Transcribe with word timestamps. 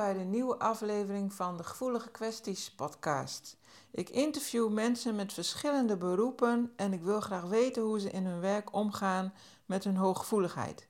Bij 0.00 0.12
de 0.12 0.24
nieuwe 0.24 0.58
aflevering 0.58 1.34
van 1.34 1.56
de 1.56 1.64
Gevoelige 1.64 2.10
Kwesties 2.10 2.70
podcast. 2.70 3.56
Ik 3.90 4.08
interview 4.08 4.70
mensen 4.70 5.16
met 5.16 5.32
verschillende 5.32 5.96
beroepen 5.96 6.72
en 6.76 6.92
ik 6.92 7.02
wil 7.02 7.20
graag 7.20 7.44
weten 7.44 7.82
hoe 7.82 8.00
ze 8.00 8.10
in 8.10 8.26
hun 8.26 8.40
werk 8.40 8.74
omgaan 8.74 9.32
met 9.66 9.84
hun 9.84 9.96
hooggevoeligheid. 9.96 10.86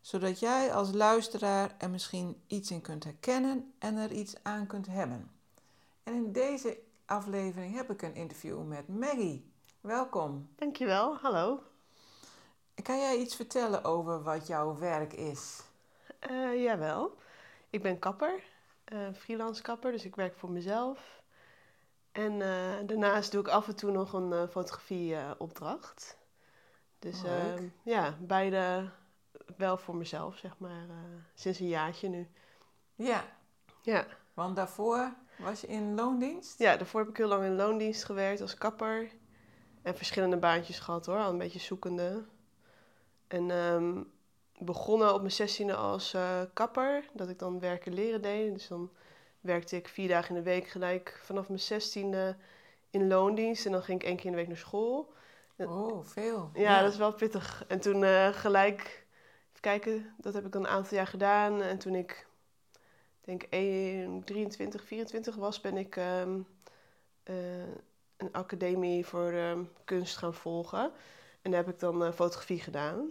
Zodat 0.00 0.40
jij 0.40 0.72
als 0.72 0.92
luisteraar 0.92 1.74
er 1.78 1.90
misschien 1.90 2.42
iets 2.46 2.70
in 2.70 2.80
kunt 2.80 3.04
herkennen 3.04 3.72
en 3.78 3.96
er 3.96 4.12
iets 4.12 4.34
aan 4.42 4.66
kunt 4.66 4.86
hebben. 4.86 5.30
En 6.02 6.14
in 6.14 6.32
deze 6.32 6.78
aflevering 7.04 7.74
heb 7.74 7.90
ik 7.90 8.02
een 8.02 8.14
interview 8.14 8.66
met 8.66 8.88
Maggie. 8.88 9.52
Welkom. 9.80 10.48
Dankjewel, 10.56 11.16
hallo. 11.16 11.62
Kan 12.82 12.98
jij 12.98 13.16
iets 13.16 13.36
vertellen 13.36 13.84
over 13.84 14.22
wat 14.22 14.46
jouw 14.46 14.78
werk 14.78 15.12
is? 15.12 15.60
Uh, 16.30 16.62
jawel. 16.62 17.18
Ik 17.70 17.82
ben 17.82 17.98
kapper, 17.98 18.42
uh, 18.92 18.98
freelance 19.14 19.62
kapper, 19.62 19.92
dus 19.92 20.04
ik 20.04 20.16
werk 20.16 20.34
voor 20.36 20.50
mezelf. 20.50 21.22
En 22.12 22.32
uh, 22.32 22.74
daarnaast 22.86 23.32
doe 23.32 23.40
ik 23.40 23.48
af 23.48 23.68
en 23.68 23.76
toe 23.76 23.90
nog 23.90 24.12
een 24.12 24.30
uh, 24.30 24.42
fotografieopdracht. 24.48 26.18
dus 26.98 27.22
Leuk. 27.22 27.70
ja, 27.82 28.16
beide 28.20 28.90
wel 29.56 29.76
voor 29.76 29.96
mezelf, 29.96 30.36
zeg 30.36 30.58
maar, 30.58 30.86
sinds 31.34 31.58
een 31.60 31.68
jaartje 31.68 32.08
nu. 32.08 32.28
Ja, 32.94 33.24
Ja. 33.82 34.06
want 34.34 34.56
daarvoor 34.56 35.12
was 35.38 35.60
je 35.60 35.66
in 35.66 35.94
loondienst? 35.94 36.58
ja, 36.58 36.76
daarvoor 36.76 37.00
heb 37.00 37.08
ik 37.08 37.16
heel 37.16 37.28
lang 37.28 37.44
in 37.44 37.56
loondienst 37.56 38.04
gewerkt 38.04 38.40
als 38.40 38.54
kapper. 38.54 39.10
En 39.82 39.96
verschillende 39.96 40.36
baantjes 40.36 40.78
gehad 40.78 41.06
hoor, 41.06 41.18
al 41.18 41.30
een 41.30 41.38
beetje 41.38 41.58
zoekende. 41.58 42.24
En 43.28 43.50
ehm, 43.50 44.02
begonnen 44.60 45.14
op 45.14 45.20
mijn 45.20 45.32
zestiende 45.32 45.74
als 45.74 46.14
eh, 46.14 46.40
kapper, 46.52 47.04
dat 47.12 47.28
ik 47.28 47.38
dan 47.38 47.60
werken 47.60 47.94
leren 47.94 48.22
deed. 48.22 48.52
Dus 48.52 48.68
dan 48.68 48.90
werkte 49.40 49.76
ik 49.76 49.88
vier 49.88 50.08
dagen 50.08 50.28
in 50.28 50.42
de 50.42 50.50
week 50.50 50.68
gelijk 50.68 51.20
vanaf 51.22 51.48
mijn 51.48 51.60
zestiende 51.60 52.36
in 52.90 53.08
loondienst. 53.08 53.66
En 53.66 53.72
dan 53.72 53.82
ging 53.82 54.00
ik 54.00 54.06
één 54.06 54.16
keer 54.16 54.24
in 54.24 54.30
de 54.30 54.36
week 54.36 54.48
naar 54.48 54.56
school. 54.56 55.12
Oh, 55.56 56.04
veel. 56.04 56.50
Ja, 56.54 56.82
dat 56.82 56.92
is 56.92 56.98
wel 56.98 57.12
pittig. 57.12 57.64
En 57.68 57.80
toen 57.80 58.04
eh, 58.04 58.28
gelijk, 58.28 59.06
even 59.48 59.60
kijken, 59.60 60.14
dat 60.16 60.34
heb 60.34 60.44
ik 60.44 60.52
dan 60.52 60.64
een 60.64 60.70
aantal 60.70 60.96
jaar 60.96 61.06
gedaan. 61.06 61.62
En 61.62 61.78
toen 61.78 61.94
ik, 61.94 62.26
denk 63.20 63.42
1, 63.42 64.24
23, 64.24 64.84
24 64.84 65.34
was, 65.34 65.60
ben 65.60 65.76
ik 65.76 65.96
ehm, 65.96 66.40
eh, 67.22 67.34
een 68.16 68.32
academie 68.32 69.06
voor 69.06 69.32
ehm, 69.32 69.62
kunst 69.84 70.16
gaan 70.16 70.34
volgen. 70.34 70.92
En 71.42 71.50
daar 71.50 71.64
heb 71.64 71.74
ik 71.74 71.80
dan 71.80 72.12
fotografie 72.12 72.60
gedaan. 72.60 73.10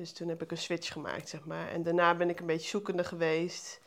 Dus 0.00 0.12
toen 0.12 0.28
heb 0.28 0.42
ik 0.42 0.50
een 0.50 0.58
switch 0.58 0.92
gemaakt, 0.92 1.28
zeg 1.28 1.44
maar. 1.44 1.68
En 1.68 1.82
daarna 1.82 2.14
ben 2.14 2.28
ik 2.28 2.40
een 2.40 2.46
beetje 2.46 2.68
zoekende 2.68 3.04
geweest. 3.04 3.80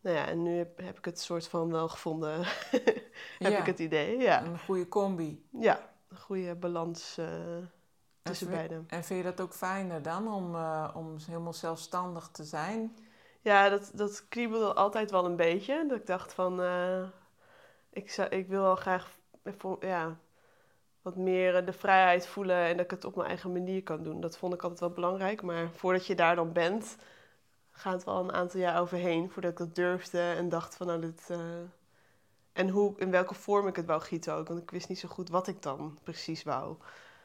Nou 0.00 0.16
ja, 0.16 0.26
en 0.26 0.42
nu 0.42 0.56
heb, 0.56 0.78
heb 0.78 0.98
ik 0.98 1.04
het 1.04 1.20
soort 1.20 1.48
van 1.48 1.70
wel 1.70 1.88
gevonden, 1.88 2.40
heb 3.38 3.52
Ja. 3.52 3.58
ik 3.58 3.66
het 3.66 3.78
idee. 3.78 4.18
Ja, 4.18 4.44
Een 4.44 4.58
goede 4.58 4.88
combi. 4.88 5.46
ja 5.52 5.90
een 6.08 6.16
goede 6.16 6.54
balans 6.54 7.18
eh, 7.18 7.26
tussen 8.22 8.50
beiden. 8.50 8.84
En 8.88 9.04
vind 9.04 9.18
je 9.24 9.30
dat 9.30 9.40
ook 9.40 9.52
fijner 9.52 10.02
dan 10.02 10.32
om, 10.32 10.54
eh, 10.54 10.90
om 10.94 11.16
helemaal 11.26 11.52
zelfstandig 11.52 12.28
te 12.28 12.44
zijn? 12.44 12.96
Ja, 13.40 13.68
dat, 13.68 13.90
dat 13.94 14.28
kriebelde 14.28 14.74
altijd 14.74 15.10
wel 15.10 15.24
een 15.24 15.36
beetje. 15.36 15.84
Dat 15.88 15.98
ik 15.98 16.06
dacht 16.06 16.32
van, 16.32 16.62
eh, 16.62 17.02
ik, 17.90 18.10
zou, 18.10 18.28
ik 18.28 18.48
wil 18.48 18.62
wel 18.62 18.76
graag 18.76 19.10
ja, 19.80 20.18
wat 21.02 21.16
meer 21.16 21.56
eh, 21.56 21.66
de 21.66 21.72
vrijheid 21.72 22.26
voelen 22.26 22.56
en 22.56 22.76
dat 22.76 22.84
ik 22.84 22.90
het 22.90 23.04
op 23.04 23.16
mijn 23.16 23.28
eigen 23.28 23.52
manier 23.52 23.82
kan 23.82 24.02
doen. 24.02 24.20
Dat 24.20 24.38
vond 24.38 24.54
ik 24.54 24.62
altijd 24.62 24.80
wel 24.80 24.90
belangrijk. 24.90 25.42
Maar 25.42 25.70
voordat 25.72 26.06
je 26.06 26.14
daar 26.14 26.36
dan 26.36 26.52
bent, 26.52 26.96
gaat 27.70 27.92
het 27.92 28.04
wel 28.04 28.20
een 28.20 28.32
aantal 28.32 28.60
jaar 28.60 28.80
overheen 28.80 29.30
voordat 29.30 29.50
ik 29.50 29.58
dat 29.58 29.74
durfde 29.74 30.20
en 30.20 30.48
dacht 30.48 30.76
van, 30.76 30.86
nou 30.86 31.00
dit... 31.00 31.30
eh, 31.30 31.38
en 32.52 32.68
hoe, 32.68 32.94
in 32.98 33.10
welke 33.10 33.34
vorm 33.34 33.66
ik 33.66 33.76
het 33.76 33.86
wou 33.86 34.00
gieten 34.00 34.34
ook, 34.34 34.48
want 34.48 34.60
ik 34.62 34.70
wist 34.70 34.88
niet 34.88 34.98
zo 34.98 35.08
goed 35.08 35.28
wat 35.28 35.46
ik 35.46 35.62
dan 35.62 35.98
precies 36.02 36.42
wou. 36.42 36.76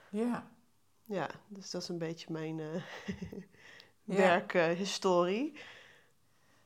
Ja. 0.10 0.48
Ja, 1.04 1.30
dus 1.48 1.72
dat 1.72 1.82
is 1.82 1.88
een 1.90 1.98
beetje 1.98 2.32
mijn 2.32 2.60
eh 2.60 2.84
Ja. 4.06 4.16
werkhistorie. 4.16 5.60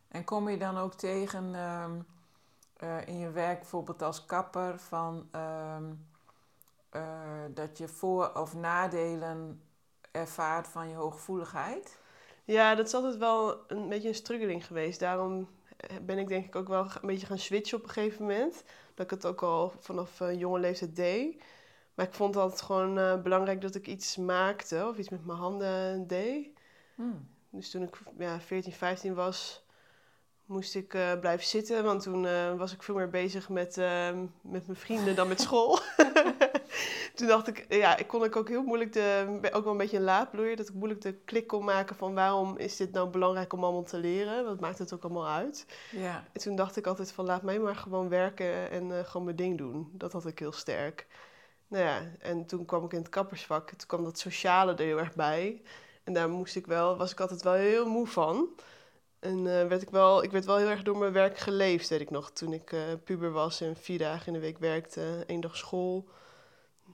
En 0.08 0.24
kom 0.24 0.50
je 0.50 0.58
dan 0.58 0.78
ook 0.78 0.94
tegen 0.94 1.56
ehm, 1.56 2.00
eh, 2.74 3.08
in 3.08 3.18
je 3.20 3.32
werk, 3.32 3.60
bijvoorbeeld 3.60 4.02
als 4.02 4.26
kapper, 4.26 4.80
van, 4.80 5.28
ehm, 5.32 5.94
eh, 6.90 7.02
dat 7.54 7.78
je 7.78 7.88
voor- 7.88 8.32
of 8.34 8.54
nadelen 8.54 9.62
ervaart 10.12 10.68
van 10.68 10.90
je 10.90 10.96
hooggevoeligheid? 10.96 12.00
Ja, 12.44 12.76
dat 12.76 12.88
is 12.88 12.94
altijd 12.94 13.18
wel 13.18 13.64
een 13.68 13.90
beetje 13.90 14.08
een 14.08 14.16
struggling 14.16 14.66
geweest. 14.66 15.00
Daarom 15.00 15.50
eh, 15.78 15.98
ben 16.02 16.18
ik 16.18 16.28
denk 16.28 16.46
ik 16.46 16.56
ook 16.56 16.68
wel 16.68 16.82
een 16.84 17.08
beetje 17.08 17.28
gaan 17.28 17.38
switchen 17.38 17.78
op 17.78 17.84
een 17.84 17.90
gegeven 17.90 18.22
moment. 18.22 18.64
Dat 18.94 19.06
ik 19.06 19.12
het 19.12 19.26
ook 19.26 19.42
al 19.42 19.74
vanaf 19.80 20.20
een 20.20 20.38
jonge 20.38 20.60
leeftijd 20.60 20.96
deed. 20.96 21.44
Maar 21.94 22.06
ik 22.06 22.14
vond 22.14 22.34
het 22.34 22.44
altijd 22.44 22.62
gewoon 22.62 22.98
eh, 22.98 23.22
belangrijk 23.22 23.62
dat 23.62 23.76
ik 23.76 23.88
iets 23.88 24.18
maakte 24.18 24.88
of 24.90 24.98
iets 24.98 25.10
met 25.10 25.26
mijn 25.26 25.40
handen 25.40 26.08
deed. 26.08 26.48
Hmm. 26.96 27.28
Dus 27.50 27.70
toen 27.72 27.82
ik 27.84 27.98
ja, 28.18 28.40
14, 28.40 28.72
15 28.72 29.14
was, 29.14 29.66
moest 30.46 30.76
ik 30.76 30.88
blijven 31.20 31.48
zitten. 31.48 31.84
Want 31.84 32.04
toen 32.04 32.22
was 32.58 32.74
ik 32.74 32.84
veel 32.84 32.96
meer 32.96 33.10
bezig 33.10 33.50
met, 33.50 33.76
met 34.42 34.68
mijn 34.68 34.76
vrienden 34.76 35.16
dan 35.16 35.28
met 35.28 35.42
school. 35.48 35.80
Toen 37.18 37.28
dacht 37.28 37.48
ik, 37.48 37.66
ja, 37.70 37.98
ik 37.98 38.08
kon 38.08 38.24
ik 38.24 38.36
ook 38.36 38.48
heel 38.48 38.64
moeilijk, 38.64 38.94
de, 38.94 39.40
ook 39.52 39.64
wel 39.64 39.72
een 39.72 39.78
beetje 39.78 39.98
een 39.98 40.04
laadbloeier, 40.04 40.56
dat 40.56 40.68
ik 40.68 40.74
moeilijk 40.74 41.02
de 41.02 41.14
klik 41.14 41.48
kon 41.48 41.66
maken 41.66 41.96
van 41.96 42.14
waarom 42.14 42.58
is 42.58 42.78
dit 42.78 42.92
nou 42.92 43.10
belangrijk 43.10 43.54
om 43.54 43.64
allemaal 43.64 43.84
te 43.84 43.98
leren? 43.98 44.46
Wat 44.46 44.60
maakt 44.60 44.80
het 44.80 44.94
ook 44.94 45.04
allemaal 45.04 45.28
uit? 45.28 45.66
Ja. 45.92 46.24
En 46.34 46.42
toen 46.42 46.56
dacht 46.56 46.78
ik 46.78 46.88
altijd 46.88 47.12
van 47.12 47.26
laat 47.26 47.42
mij 47.42 47.60
maar 47.60 47.76
gewoon 47.76 48.10
werken 48.10 48.72
en 48.72 48.98
eh, 48.98 49.06
gewoon 49.06 49.26
mijn 49.26 49.38
ding 49.38 49.58
doen. 49.58 49.90
Dat 49.94 50.12
had 50.12 50.26
ik 50.26 50.40
heel 50.40 50.52
sterk. 50.52 51.08
Nou 51.68 51.84
ja, 51.84 52.02
en 52.20 52.46
toen 52.46 52.66
kwam 52.66 52.86
ik 52.86 52.94
in 52.94 53.00
het 53.00 53.10
kappersvak. 53.10 53.70
Toen 53.70 53.88
kwam 53.88 54.04
dat 54.04 54.20
sociale 54.20 54.72
er 54.74 54.86
heel 54.86 55.00
erg 55.00 55.16
bij. 55.16 55.62
En 56.04 56.14
daar 56.14 56.30
moest 56.30 56.56
ik 56.56 56.66
wel, 56.66 56.98
was 56.98 57.12
ik 57.12 57.20
altijd 57.20 57.44
wel 57.44 57.54
heel 57.54 57.90
moe 57.90 58.08
van. 58.08 58.48
En 59.20 59.38
eh, 59.38 59.68
werd 59.68 59.82
ik, 59.82 59.90
wel, 59.90 60.24
ik 60.24 60.32
werd 60.32 60.46
wel 60.46 60.58
heel 60.58 60.70
erg 60.70 60.84
door 60.84 60.98
mijn 60.98 61.14
werk 61.14 61.38
geleefd, 61.38 61.90
weet 61.90 62.02
ik 62.02 62.10
nog. 62.10 62.32
Toen 62.32 62.54
ik 62.54 62.72
eh, 62.72 62.80
puber 63.04 63.32
was 63.32 63.62
en 63.62 63.76
vier 63.76 63.98
dagen 63.98 64.28
in 64.28 64.34
de 64.34 64.40
week 64.40 64.58
werkte, 64.58 65.24
één 65.28 65.42
dag 65.42 65.58
school. 65.58 66.08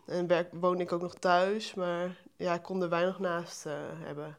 En 0.05 0.27
werk, 0.27 0.49
woonde 0.51 0.83
ik 0.83 0.91
ook 0.91 1.01
nog 1.01 1.13
thuis, 1.13 1.73
maar 1.73 2.15
ja, 2.35 2.53
ik 2.53 2.61
kon 2.61 2.81
er 2.81 2.89
weinig 2.89 3.19
naast 3.19 3.65
eh, 3.65 3.73
hebben. 4.03 4.37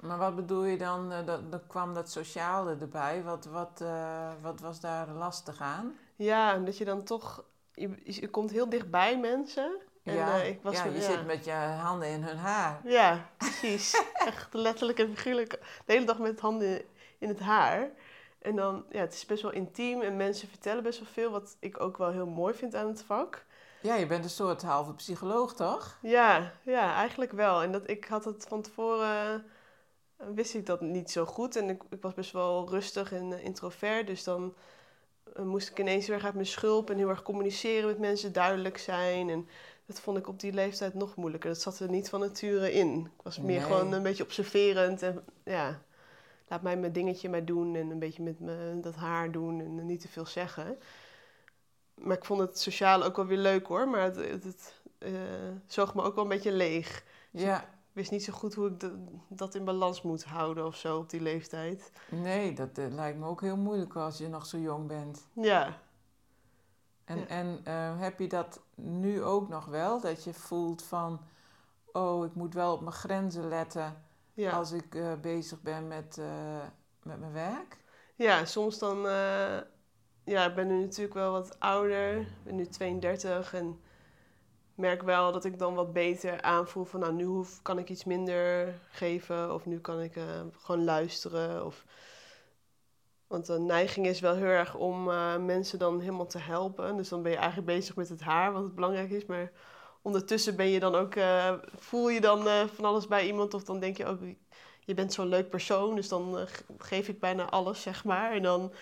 Maar 0.00 0.18
wat 0.18 0.36
bedoel 0.36 0.64
je 0.64 0.78
dan, 0.78 1.12
eh, 1.12 1.26
dat, 1.26 1.50
dan 1.50 1.66
kwam 1.66 1.94
dat 1.94 2.10
sociale 2.10 2.76
erbij? 2.80 3.22
Wat, 3.22 3.44
wat, 3.44 3.80
eh, 3.80 4.30
wat 4.40 4.60
was 4.60 4.80
daar 4.80 5.08
lastig 5.08 5.60
aan? 5.60 5.94
Ja, 6.16 6.58
dat 6.58 6.78
je 6.78 6.84
dan 6.84 7.04
toch, 7.04 7.44
je, 7.72 7.90
je 8.04 8.28
komt 8.28 8.50
heel 8.50 8.68
dichtbij 8.68 9.18
mensen. 9.18 9.76
En, 10.02 10.14
ja, 10.14 10.34
ik 10.34 10.62
was 10.62 10.76
ja, 10.76 10.84
je 10.84 11.02
zit 11.02 11.26
met 11.26 11.44
je 11.44 11.52
handen 11.52 12.08
in 12.08 12.22
hun 12.22 12.36
haar. 12.36 12.80
Ja, 12.84 13.30
precies. 13.36 14.02
Echt 14.26 14.54
letterlijk 14.54 14.98
en 14.98 15.16
figuurlijk. 15.16 15.50
De 15.84 15.92
hele 15.92 16.06
dag 16.06 16.18
met 16.18 16.40
handen 16.40 16.82
in 17.18 17.28
het 17.28 17.40
haar. 17.40 17.90
En 18.38 18.56
dan, 18.56 18.84
ja, 18.90 19.00
het 19.00 19.12
is 19.12 19.26
best 19.26 19.42
wel 19.42 19.52
intiem 19.52 20.00
en 20.00 20.16
mensen 20.16 20.48
vertellen 20.48 20.82
best 20.82 20.98
wel 20.98 21.08
veel, 21.12 21.30
wat 21.30 21.56
ik 21.60 21.80
ook 21.80 21.96
wel 21.96 22.10
heel 22.10 22.26
mooi 22.26 22.54
vind 22.54 22.74
aan 22.74 22.86
het 22.86 23.02
vak. 23.02 23.44
Ja, 23.82 23.94
je 23.94 24.06
bent 24.06 24.24
een 24.24 24.30
soort 24.30 24.62
halve 24.62 24.94
psycholoog, 24.94 25.54
toch? 25.54 25.98
Ja, 26.02 26.52
ja, 26.62 26.94
eigenlijk 26.94 27.32
wel. 27.32 27.62
En 27.62 27.72
dat, 27.72 27.90
ik 27.90 28.04
had 28.04 28.24
het 28.24 28.44
van 28.48 28.62
tevoren, 28.62 29.44
eh, 30.16 30.26
wist 30.34 30.54
ik 30.54 30.66
dat 30.66 30.80
niet 30.80 31.10
zo 31.10 31.24
goed. 31.24 31.56
En 31.56 31.68
ik, 31.68 31.82
ik 31.90 32.02
was 32.02 32.14
best 32.14 32.32
wel 32.32 32.68
rustig 32.68 33.12
en 33.12 33.32
eh, 33.32 33.44
introvert, 33.44 34.06
dus 34.06 34.24
dan 34.24 34.54
eh, 35.34 35.42
moest 35.42 35.68
ik 35.70 35.78
ineens 35.78 36.06
heel 36.06 36.14
erg 36.14 36.24
uit 36.24 36.34
mijn 36.34 36.46
schulp 36.46 36.90
en 36.90 36.96
heel 36.96 37.08
erg 37.08 37.22
communiceren 37.22 37.86
met 37.88 37.98
mensen, 37.98 38.32
duidelijk 38.32 38.78
zijn. 38.78 39.28
En 39.30 39.48
dat 39.86 40.00
vond 40.00 40.18
ik 40.18 40.28
op 40.28 40.40
die 40.40 40.52
leeftijd 40.52 40.94
nog 40.94 41.16
moeilijker. 41.16 41.50
Dat 41.50 41.60
zat 41.60 41.78
er 41.78 41.90
niet 41.90 42.08
van 42.08 42.20
nature 42.20 42.72
in. 42.72 43.10
Ik 43.16 43.22
was 43.22 43.38
meer 43.38 43.46
Nee. 43.46 43.60
gewoon 43.60 43.92
een 43.92 44.02
beetje 44.02 44.22
observerend 44.24 45.02
en 45.02 45.24
ja. 45.44 45.82
laat 46.48 46.62
mij 46.62 46.76
mijn 46.76 46.92
dingetje 46.92 47.28
maar 47.28 47.44
doen 47.44 47.74
en 47.74 47.90
een 47.90 47.98
beetje 47.98 48.22
met 48.22 48.40
me 48.40 48.78
dat 48.80 48.94
haar 48.94 49.32
doen 49.32 49.60
en 49.60 49.86
niet 49.86 50.00
te 50.00 50.08
veel 50.08 50.26
zeggen. 50.26 50.78
Maar 52.02 52.16
ik 52.16 52.24
vond 52.24 52.40
het 52.40 52.58
sociaal 52.58 53.02
ook 53.02 53.16
wel 53.16 53.26
weer 53.26 53.38
leuk 53.38 53.66
hoor, 53.66 53.88
maar 53.88 54.02
het, 54.02 54.16
het, 54.16 54.44
het 54.44 54.80
uh, 54.98 55.10
zoog 55.66 55.94
me 55.94 56.02
ook 56.02 56.14
wel 56.14 56.24
een 56.24 56.30
beetje 56.30 56.52
leeg. 56.52 57.04
Dus 57.30 57.42
Ja, 57.42 57.60
ik 57.62 57.66
wist 57.92 58.10
niet 58.10 58.24
zo 58.24 58.32
goed 58.32 58.54
hoe 58.54 58.68
ik 58.68 58.80
de- 58.80 59.04
dat 59.28 59.54
in 59.54 59.64
balans 59.64 60.02
moet 60.02 60.24
houden 60.24 60.66
of 60.66 60.76
zo 60.76 60.98
op 60.98 61.10
die 61.10 61.20
leeftijd. 61.20 61.92
nee, 62.10 62.54
dat 62.54 62.78
eh, 62.78 62.84
lijkt 62.90 63.18
me 63.18 63.26
ook 63.26 63.40
heel 63.40 63.56
moeilijk 63.56 63.96
als 63.96 64.18
je 64.18 64.28
nog 64.28 64.46
zo 64.46 64.58
jong 64.58 64.86
bent. 64.86 65.26
Ja, 65.32 65.78
En, 67.04 67.18
Ja. 67.18 67.26
en 67.26 67.60
eh, 67.64 68.00
heb 68.00 68.18
je 68.18 68.26
dat 68.28 68.60
nu 68.74 69.22
ook 69.22 69.48
nog 69.48 69.64
wel? 69.64 70.00
Dat 70.00 70.24
je 70.24 70.34
voelt 70.34 70.82
van, 70.82 71.20
oh, 71.92 72.24
ik 72.24 72.34
moet 72.34 72.54
wel 72.54 72.72
op 72.72 72.80
mijn 72.80 72.92
grenzen 72.92 73.48
letten 73.48 74.02
ja. 74.34 74.50
als 74.52 74.72
ik 74.72 74.94
eh, 74.94 75.12
bezig 75.20 75.60
ben 75.62 75.88
met, 75.88 76.18
eh, 76.18 76.26
met 77.02 77.20
mijn 77.20 77.32
werk? 77.32 77.78
Ja, 78.14 78.44
soms 78.44 78.78
dan. 78.78 79.06
Ja, 80.32 80.46
ik 80.46 80.54
ben 80.54 80.66
nu 80.66 80.80
natuurlijk 80.80 81.14
wel 81.14 81.32
wat 81.32 81.56
ouder. 81.60 82.20
Ik 82.20 82.26
ben 82.44 82.56
nu 82.56 82.66
32 82.66 83.54
en 83.54 83.80
merk 84.74 85.02
wel 85.02 85.32
dat 85.32 85.44
ik 85.44 85.58
dan 85.58 85.74
wat 85.74 85.92
beter 85.92 86.42
aanvoel 86.42 86.84
van, 86.84 87.00
nou, 87.00 87.12
nu 87.12 87.24
hoef, 87.24 87.62
kan 87.62 87.78
ik 87.78 87.88
iets 87.90 88.04
minder 88.04 88.74
geven 88.90 89.54
of 89.54 89.66
nu 89.66 89.80
kan 89.80 90.00
ik 90.00 90.16
eh, 90.16 90.24
gewoon 90.58 90.84
luisteren. 90.84 91.66
Of... 91.66 91.84
Want 93.26 93.46
de 93.46 93.58
neiging 93.58 94.06
is 94.06 94.20
wel 94.20 94.34
heel 94.34 94.44
erg 94.44 94.74
om 94.74 95.10
eh, 95.10 95.36
mensen 95.36 95.78
dan 95.78 96.00
helemaal 96.00 96.26
te 96.26 96.38
helpen. 96.38 96.96
Dus 96.96 97.08
dan 97.08 97.22
ben 97.22 97.30
je 97.32 97.38
eigenlijk 97.38 97.66
bezig 97.66 97.96
met 97.96 98.08
het 98.08 98.20
haar, 98.20 98.52
wat 98.52 98.62
het 98.62 98.74
belangrijk 98.74 99.10
is. 99.10 99.26
Maar 99.26 99.52
ondertussen 100.02 100.56
ben 100.56 100.68
je 100.68 100.80
dan 100.80 100.94
ook, 100.94 101.14
eh, 101.14 101.52
voel 101.76 102.08
je 102.08 102.20
dan 102.20 102.68
van 102.68 102.84
alles 102.84 103.06
bij 103.06 103.26
iemand 103.26 103.54
of 103.54 103.64
dan 103.64 103.80
denk 103.80 103.96
je 103.96 104.06
ook, 104.06 104.20
je 104.80 104.94
bent 104.94 105.12
zo'n 105.12 105.28
leuk 105.28 105.50
persoon, 105.50 105.94
dus 105.94 106.08
dan 106.08 106.34
ge- 106.48 106.64
geef 106.78 107.08
ik 107.08 107.20
bijna 107.20 107.50
alles, 107.50 107.82
zeg 107.82 108.04
maar. 108.04 108.32
En 108.32 108.42
dan 108.42 108.72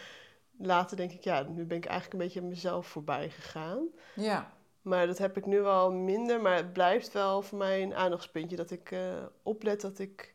later 0.62 0.96
denk 0.96 1.12
ik, 1.12 1.24
ja, 1.24 1.42
nu 1.42 1.64
ben 1.64 1.76
ik 1.76 1.84
eigenlijk 1.84 2.12
een 2.12 2.26
beetje 2.28 2.48
mezelf 2.48 2.86
voorbij 2.86 3.30
gegaan. 3.30 3.88
Ja, 4.14 4.52
Maar 4.82 5.06
dat 5.06 5.18
heb 5.18 5.36
ik 5.36 5.46
nu 5.46 5.60
wel 5.60 5.92
minder, 5.92 6.40
maar 6.40 6.56
het 6.56 6.72
blijft 6.72 7.12
wel 7.12 7.42
voor 7.42 7.58
mij 7.58 7.82
een 7.82 7.94
aandachtspuntje. 7.94 8.56
Dat 8.56 8.70
ik 8.70 8.90
eh, 8.90 9.24
oplet 9.42 9.80
dat 9.80 9.98
ik 9.98 10.34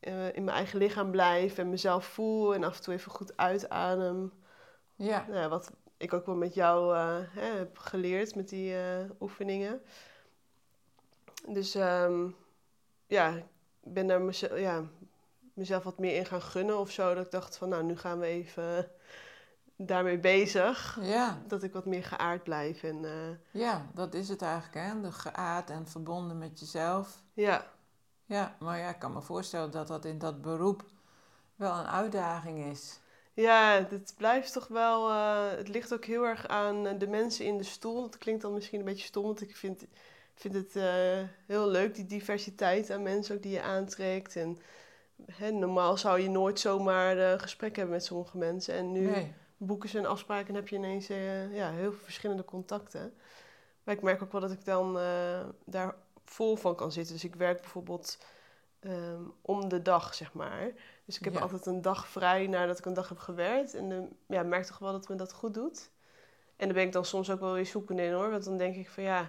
eh, 0.00 0.34
in 0.34 0.44
mijn 0.44 0.56
eigen 0.56 0.78
lichaam 0.78 1.10
blijf 1.10 1.58
en 1.58 1.68
mezelf 1.70 2.04
voel 2.04 2.54
en 2.54 2.64
af 2.64 2.76
en 2.76 2.82
toe 2.82 2.94
even 2.94 3.10
goed 3.10 3.36
uitadem. 3.36 4.32
ja, 4.96 5.26
Nou, 5.28 5.48
wat 5.48 5.72
ik 5.96 6.12
ook 6.12 6.26
wel 6.26 6.36
met 6.36 6.54
jou 6.54 6.94
eh, 6.94 7.18
hè, 7.28 7.56
heb 7.56 7.78
geleerd 7.78 8.34
met 8.34 8.48
die 8.48 8.74
oefeningen. 9.20 9.82
Dus 11.48 11.74
ehm, 11.74 12.28
ja, 13.06 13.34
ik 13.82 13.92
ben 13.92 14.06
daar 14.06 14.20
mezelf, 14.20 14.58
ja, 14.58 14.84
mezelf 15.54 15.82
wat 15.84 15.98
meer 15.98 16.16
in 16.16 16.26
gaan 16.26 16.42
gunnen 16.42 16.78
of 16.78 16.90
zo. 16.90 17.14
Dat 17.14 17.24
ik 17.24 17.30
dacht 17.30 17.56
van, 17.56 17.68
nou, 17.68 17.82
nu 17.82 17.96
gaan 17.96 18.18
we 18.18 18.26
even 18.26 18.90
daarmee 19.86 20.18
bezig. 20.18 20.98
ja, 21.02 21.42
Dat 21.46 21.62
ik 21.62 21.72
wat 21.72 21.84
meer 21.86 22.04
geaard 22.04 22.42
blijf. 22.42 22.82
En 22.82 23.04
eh, 23.04 23.60
ja, 23.60 23.86
dat 23.94 24.14
is 24.14 24.28
het 24.28 24.42
eigenlijk, 24.42 24.74
hè? 24.74 25.00
De 25.00 25.12
geaard 25.12 25.70
en 25.70 25.86
verbonden 25.88 26.38
met 26.38 26.60
jezelf. 26.60 27.22
ja, 27.34 27.66
Ja, 28.24 28.56
maar 28.58 28.78
ja, 28.78 28.88
ik 28.88 28.98
kan 28.98 29.12
me 29.12 29.22
voorstellen 29.22 29.70
dat 29.70 29.86
dat 29.88 30.04
in 30.04 30.18
dat 30.18 30.42
beroep 30.42 30.84
wel 31.56 31.78
een 31.78 31.86
uitdaging 31.86 32.64
is. 32.64 32.98
Ja, 33.32 33.86
het 33.90 34.14
blijft 34.16 34.52
toch 34.52 34.66
wel. 34.68 35.08
eh, 35.10 35.50
het 35.56 35.68
ligt 35.68 35.92
ook 35.94 36.04
heel 36.04 36.24
erg 36.24 36.48
aan 36.48 36.86
eh, 36.86 36.98
de 36.98 37.06
mensen 37.08 37.44
in 37.44 37.58
de 37.58 37.64
stoel. 37.64 38.00
Dat 38.02 38.18
klinkt 38.18 38.42
dan 38.42 38.54
misschien 38.54 38.78
een 38.78 38.84
beetje 38.84 39.06
stom, 39.06 39.22
want 39.24 39.40
ik 39.40 39.56
vind, 39.56 39.84
vind 40.34 40.54
het 40.54 40.72
heel 41.46 41.68
leuk, 41.68 41.94
die 41.94 42.06
diversiteit 42.06 42.90
aan 42.90 43.02
mensen 43.02 43.36
ook 43.36 43.42
die 43.42 43.52
je 43.52 43.62
aantrekt. 43.62 44.36
En 44.36 44.58
hè, 45.32 45.50
normaal 45.50 45.96
zou 45.96 46.20
je 46.20 46.30
nooit 46.30 46.60
zomaar 46.60 47.18
eh 47.18 47.38
gesprek 47.40 47.76
hebben 47.76 47.94
met 47.94 48.04
sommige 48.04 48.38
mensen. 48.38 48.74
En 48.74 48.92
nu 48.92 49.10
Nee, 49.10 49.34
boeken 49.66 49.88
ze 49.88 49.98
een 49.98 50.06
afspraak 50.06 50.48
en 50.48 50.54
heb 50.54 50.68
je 50.68 50.76
ineens 50.76 51.08
eh, 51.08 51.54
ja, 51.54 51.70
heel 51.70 51.92
veel 51.92 52.02
verschillende 52.04 52.44
contacten. 52.44 53.14
Maar 53.82 53.94
ik 53.94 54.02
merk 54.02 54.22
ook 54.22 54.32
wel 54.32 54.40
dat 54.40 54.50
ik 54.50 54.64
dan 54.64 54.98
eh, 54.98 55.40
daar 55.64 55.94
vol 56.24 56.56
van 56.56 56.74
kan 56.74 56.92
zitten. 56.92 57.14
Dus 57.14 57.24
ik 57.24 57.34
werk 57.34 57.60
bijvoorbeeld 57.60 58.18
ehm, 58.80 59.22
om 59.42 59.68
de 59.68 59.82
dag, 59.82 60.14
zeg 60.14 60.32
maar. 60.32 60.70
Dus 61.04 61.18
ik 61.18 61.24
heb 61.24 61.34
Ja. 61.34 61.40
altijd 61.40 61.66
een 61.66 61.82
dag 61.82 62.08
vrij 62.08 62.46
nadat 62.46 62.78
ik 62.78 62.84
een 62.84 62.94
dag 62.94 63.08
heb 63.08 63.18
gewerkt. 63.18 63.74
En 63.74 63.88
dan 63.88 64.08
ja, 64.26 64.42
merk 64.42 64.64
toch 64.64 64.78
wel 64.78 64.92
dat 64.92 65.08
me 65.08 65.14
dat 65.14 65.32
goed 65.32 65.54
doet. 65.54 65.90
En 66.56 66.66
dan 66.66 66.76
ben 66.76 66.84
ik 66.86 66.92
dan 66.92 67.04
soms 67.04 67.30
ook 67.30 67.40
wel 67.40 67.52
weer 67.52 67.66
zoekende 67.66 68.02
in 68.02 68.12
hoor. 68.12 68.30
Want 68.30 68.44
dan 68.44 68.56
denk 68.56 68.76
ik 68.76 68.88
van 68.90 69.02
ja, 69.02 69.28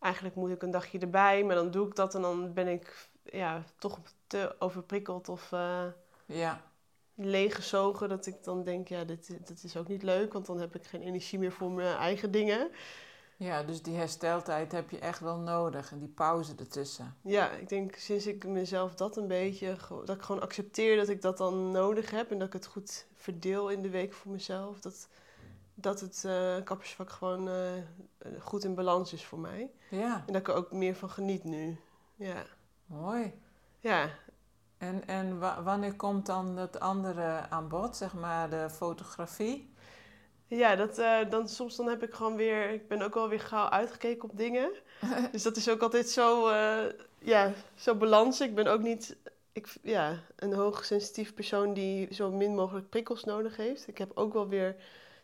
eigenlijk 0.00 0.34
moet 0.34 0.50
ik 0.50 0.62
een 0.62 0.70
dagje 0.70 0.98
erbij. 0.98 1.44
Maar 1.44 1.54
dan 1.54 1.70
doe 1.70 1.86
ik 1.88 1.94
dat 1.96 2.14
en 2.14 2.22
dan 2.22 2.52
ben 2.52 2.68
ik 2.68 3.08
ja, 3.24 3.62
toch 3.78 3.98
te 4.26 4.54
overprikkeld 4.58 5.28
of... 5.28 5.52
eh, 5.52 5.84
ja, 6.26 6.62
leeggezogen 7.14 8.08
dat 8.08 8.26
ik 8.26 8.44
dan 8.44 8.64
denk, 8.64 8.88
ja, 8.88 9.04
dit, 9.04 9.46
dit 9.46 9.64
is 9.64 9.76
ook 9.76 9.88
niet 9.88 10.02
leuk, 10.02 10.32
want 10.32 10.46
dan 10.46 10.60
heb 10.60 10.74
ik 10.74 10.84
geen 10.86 11.02
energie 11.02 11.38
meer 11.38 11.52
voor 11.52 11.70
mijn 11.70 11.96
eigen 11.96 12.30
dingen. 12.30 12.70
ja, 13.36 13.62
dus 13.62 13.82
die 13.82 13.96
hersteltijd 13.96 14.72
heb 14.72 14.90
je 14.90 14.98
echt 14.98 15.20
wel 15.20 15.36
nodig 15.38 15.92
en 15.92 15.98
die 15.98 16.08
pauze 16.08 16.52
ertussen. 16.58 17.16
Ja, 17.22 17.50
ik 17.50 17.68
denk 17.68 17.94
sinds 17.96 18.26
ik 18.26 18.46
mezelf 18.46 18.94
dat 18.94 19.16
een 19.16 19.26
beetje, 19.28 19.76
dat 20.04 20.16
ik 20.16 20.22
gewoon 20.22 20.42
accepteer 20.42 20.96
dat 20.96 21.08
ik 21.08 21.22
dat 21.22 21.38
dan 21.38 21.70
nodig 21.70 22.10
heb 22.10 22.30
en 22.30 22.38
dat 22.38 22.46
ik 22.46 22.52
het 22.52 22.66
goed 22.66 23.06
verdeel 23.14 23.68
in 23.68 23.82
de 23.82 23.90
week 23.90 24.12
voor 24.12 24.32
mezelf, 24.32 24.80
dat, 24.80 25.08
dat 25.74 26.00
het 26.00 26.24
eh 26.24 26.56
kappersvak 26.64 27.10
gewoon 27.10 27.48
eh, 27.48 27.72
goed 28.40 28.64
in 28.64 28.74
balans 28.74 29.12
is 29.12 29.24
voor 29.24 29.38
mij. 29.38 29.70
Ja, 29.88 30.22
En 30.26 30.32
dat 30.32 30.42
ik 30.42 30.48
er 30.48 30.54
ook 30.54 30.72
meer 30.72 30.94
van 30.94 31.10
geniet 31.10 31.44
nu. 31.44 31.76
Ja, 32.14 32.44
mooi. 32.86 33.32
ja. 33.80 34.10
En, 34.82 35.06
en 35.06 35.38
wa- 35.38 35.62
wanneer 35.62 35.94
komt 35.96 36.26
dan 36.26 36.56
het 36.56 36.80
andere 36.80 37.48
aan 37.50 37.68
bod, 37.68 37.96
zeg 37.96 38.14
maar 38.14 38.50
de 38.50 38.70
fotografie? 38.70 39.74
Ja, 40.46 40.76
dat, 40.76 40.98
eh, 40.98 41.30
dan, 41.30 41.48
soms 41.48 41.76
dan 41.76 41.88
heb 41.88 42.02
ik 42.02 42.14
gewoon 42.14 42.36
weer... 42.36 42.70
Ik 42.70 42.88
ben 42.88 43.02
ook 43.02 43.14
wel 43.14 43.28
weer 43.28 43.40
gauw 43.40 43.68
uitgekeken 43.68 44.30
op 44.30 44.36
dingen. 44.36 44.70
dus 45.32 45.42
dat 45.42 45.56
is 45.56 45.68
ook 45.68 45.82
altijd 45.82 46.08
zo... 46.08 46.48
eh, 46.48 46.84
ja, 47.18 47.52
zo 47.74 47.94
balans. 47.94 48.40
Ik 48.40 48.54
ben 48.54 48.66
ook 48.66 48.80
niet... 48.80 49.16
Ik, 49.52 49.74
ja, 49.82 50.18
een 50.36 50.52
hoogsensitief 50.52 51.34
persoon 51.34 51.74
die 51.74 52.14
zo 52.14 52.30
min 52.30 52.54
mogelijk 52.54 52.88
prikkels 52.88 53.24
nodig 53.24 53.56
heeft. 53.56 53.88
Ik 53.88 53.98
heb 53.98 54.10
ook 54.14 54.32
wel 54.32 54.48
weer 54.48 54.76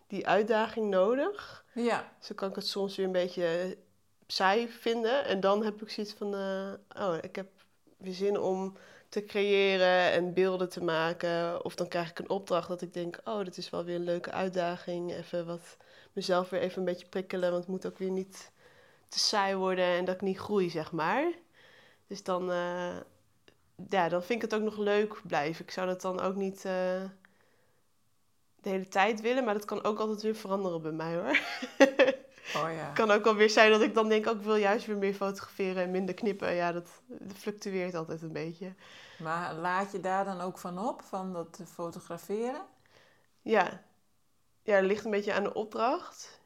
die 0.06 0.26
uitdaging 0.26 0.90
nodig. 0.90 1.64
Ja, 1.72 2.12
Zo 2.20 2.34
kan 2.34 2.48
ik 2.48 2.54
het 2.54 2.66
soms 2.66 2.96
weer 2.96 3.06
een 3.06 3.12
beetje 3.12 3.76
saai 4.26 4.68
vinden. 4.68 5.24
En 5.24 5.40
dan 5.40 5.64
heb 5.64 5.82
ik 5.82 5.90
zoiets 5.90 6.12
van... 6.14 6.34
eh, 6.34 7.02
oh, 7.08 7.14
ik 7.20 7.36
heb 7.36 7.48
weer 7.96 8.14
zin 8.14 8.38
om 8.40 8.76
te 9.08 9.24
creëren 9.24 10.12
en 10.12 10.34
beelden 10.34 10.68
te 10.68 10.84
maken. 10.84 11.64
Of 11.64 11.74
dan 11.74 11.88
krijg 11.88 12.10
ik 12.10 12.18
een 12.18 12.28
opdracht 12.30 12.68
dat 12.68 12.82
ik 12.82 12.92
denk... 12.94 13.20
Oh, 13.24 13.44
dit 13.44 13.56
is 13.56 13.70
wel 13.70 13.84
weer 13.84 13.94
een 13.96 14.04
leuke 14.04 14.30
uitdaging. 14.30 15.12
Even 15.12 15.46
wat 15.46 15.76
mezelf 16.12 16.48
weer 16.50 16.60
even 16.60 16.78
een 16.78 16.84
beetje 16.84 17.08
prikkelen. 17.08 17.50
Want 17.50 17.62
het 17.62 17.72
moet 17.72 17.86
ook 17.86 17.98
weer 17.98 18.10
niet 18.10 18.52
te 19.08 19.18
saai 19.18 19.54
worden 19.56 19.84
en 19.84 20.04
dat 20.04 20.14
ik 20.14 20.20
niet 20.20 20.38
groei, 20.38 20.70
zeg 20.70 20.92
maar. 20.92 21.32
Dus 22.06 22.22
dan... 22.22 22.50
eh, 22.50 22.96
ja, 23.88 24.08
dan 24.08 24.22
vind 24.22 24.42
ik 24.42 24.50
het 24.50 24.60
ook 24.60 24.64
nog 24.66 24.78
leuk 24.78 25.20
blijven. 25.26 25.64
Ik 25.64 25.70
zou 25.70 25.86
dat 25.86 26.00
dan 26.00 26.20
ook 26.20 26.34
niet... 26.34 26.64
eh, 26.64 27.02
de 28.60 28.68
hele 28.68 28.88
tijd 28.88 29.20
willen, 29.20 29.44
maar 29.44 29.54
dat 29.54 29.64
kan 29.64 29.84
ook 29.84 29.98
altijd 29.98 30.22
weer 30.22 30.34
veranderen 30.36 30.82
bij 30.82 30.92
mij 30.92 31.14
hoor. 31.14 31.38
oh 32.56 32.72
ja. 32.72 32.84
Het 32.84 32.92
kan 32.92 33.10
ook 33.10 33.24
wel 33.24 33.34
weer 33.34 33.50
zijn 33.50 33.70
dat 33.70 33.80
ik 33.80 33.94
dan 33.94 34.08
denk, 34.08 34.26
ook 34.26 34.36
ik 34.36 34.42
wil 34.42 34.56
juist 34.56 34.86
weer 34.86 34.96
meer 34.96 35.14
fotograferen 35.14 35.82
en 35.82 35.90
minder 35.90 36.14
knippen. 36.14 36.54
Ja, 36.54 36.72
dat, 36.72 36.88
dat 37.06 37.36
fluctueert 37.36 37.94
altijd 37.94 38.22
een 38.22 38.32
beetje. 38.32 38.72
Maar 39.18 39.54
laat 39.54 39.92
je 39.92 40.00
daar 40.00 40.24
dan 40.24 40.40
ook 40.40 40.58
van 40.58 40.78
op, 40.88 41.02
van 41.02 41.32
dat 41.32 41.60
fotograferen? 41.72 42.62
Ja. 43.42 43.82
ja, 44.62 44.74
het 44.74 44.84
ligt 44.84 45.04
een 45.04 45.10
beetje 45.10 45.32
aan 45.32 45.42
de 45.42 45.54
opdracht. 45.54 46.40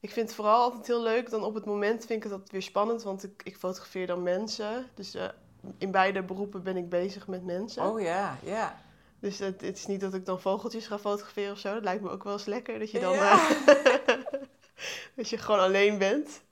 Ik 0.00 0.10
vind 0.10 0.26
het 0.26 0.36
vooral 0.36 0.62
altijd 0.62 0.86
heel 0.86 1.02
leuk. 1.02 1.30
Dan 1.30 1.42
op 1.42 1.54
het 1.54 1.64
moment 1.64 1.98
vind 1.98 2.10
ik 2.10 2.22
het 2.22 2.32
altijd 2.32 2.50
weer 2.50 2.62
spannend, 2.62 3.02
want 3.02 3.24
ik, 3.24 3.42
ik 3.44 3.56
fotografeer 3.56 4.06
dan 4.06 4.22
mensen. 4.22 4.86
Dus 4.94 5.14
eh, 5.14 5.28
in 5.78 5.90
beide 5.90 6.22
beroepen 6.22 6.62
ben 6.62 6.76
ik 6.76 6.88
bezig 6.88 7.26
met 7.26 7.44
mensen. 7.44 7.82
Oh 7.82 8.00
ja, 8.00 8.38
ja. 8.42 8.82
Dus 9.20 9.38
het, 9.38 9.60
het 9.60 9.76
is 9.76 9.86
niet 9.86 10.00
dat 10.00 10.14
ik 10.14 10.26
dan 10.26 10.40
vogeltjes 10.40 10.86
ga 10.86 10.98
fotograferen 10.98 11.52
of 11.52 11.58
zo. 11.58 11.74
Dat 11.74 11.82
lijkt 11.82 12.02
me 12.02 12.10
ook 12.10 12.24
wel 12.24 12.32
eens 12.32 12.44
lekker, 12.44 12.78
dat 12.78 12.90
je 12.90 13.00
dan... 13.00 13.12
Ja. 13.12 13.48
eh, 13.48 13.94
dat 15.16 15.28
je 15.28 15.38
gewoon 15.38 15.60
alleen 15.60 15.98
bent. 15.98 16.42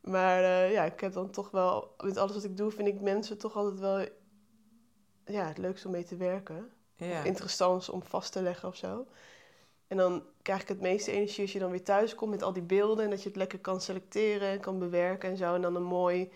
Maar 0.00 0.42
eh, 0.42 0.72
ja, 0.72 0.84
ik 0.84 1.00
heb 1.00 1.12
dan 1.12 1.30
toch 1.30 1.50
wel... 1.50 1.94
Met 2.02 2.16
alles 2.16 2.34
wat 2.34 2.44
ik 2.44 2.56
doe, 2.56 2.70
vind 2.70 2.88
ik 2.88 3.00
mensen 3.00 3.38
toch 3.38 3.56
altijd 3.56 3.80
wel... 3.80 4.06
Ja, 5.24 5.46
het 5.46 5.58
leukste 5.58 5.86
om 5.86 5.92
mee 5.92 6.04
te 6.04 6.16
werken. 6.16 6.70
ja. 6.96 7.22
Interessant 7.22 7.88
om 7.90 8.02
vast 8.02 8.32
te 8.32 8.42
leggen 8.42 8.68
of 8.68 8.76
zo. 8.76 9.06
En 9.88 9.96
dan 9.96 10.22
krijg 10.42 10.62
ik 10.62 10.68
het 10.68 10.80
meeste 10.80 11.12
energie 11.12 11.42
als 11.42 11.52
je 11.52 11.58
dan 11.58 11.70
weer 11.70 11.84
thuis 11.84 12.14
komt 12.14 12.30
met 12.30 12.42
al 12.42 12.52
die 12.52 12.62
beelden. 12.62 13.04
En 13.04 13.10
dat 13.10 13.22
je 13.22 13.28
het 13.28 13.36
lekker 13.36 13.58
kan 13.58 13.80
selecteren 13.80 14.48
en 14.48 14.60
kan 14.60 14.78
bewerken 14.78 15.30
en 15.30 15.36
zo. 15.36 15.54
En 15.54 15.62
dan 15.62 15.74
een 15.76 15.82
mooi, 15.82 16.32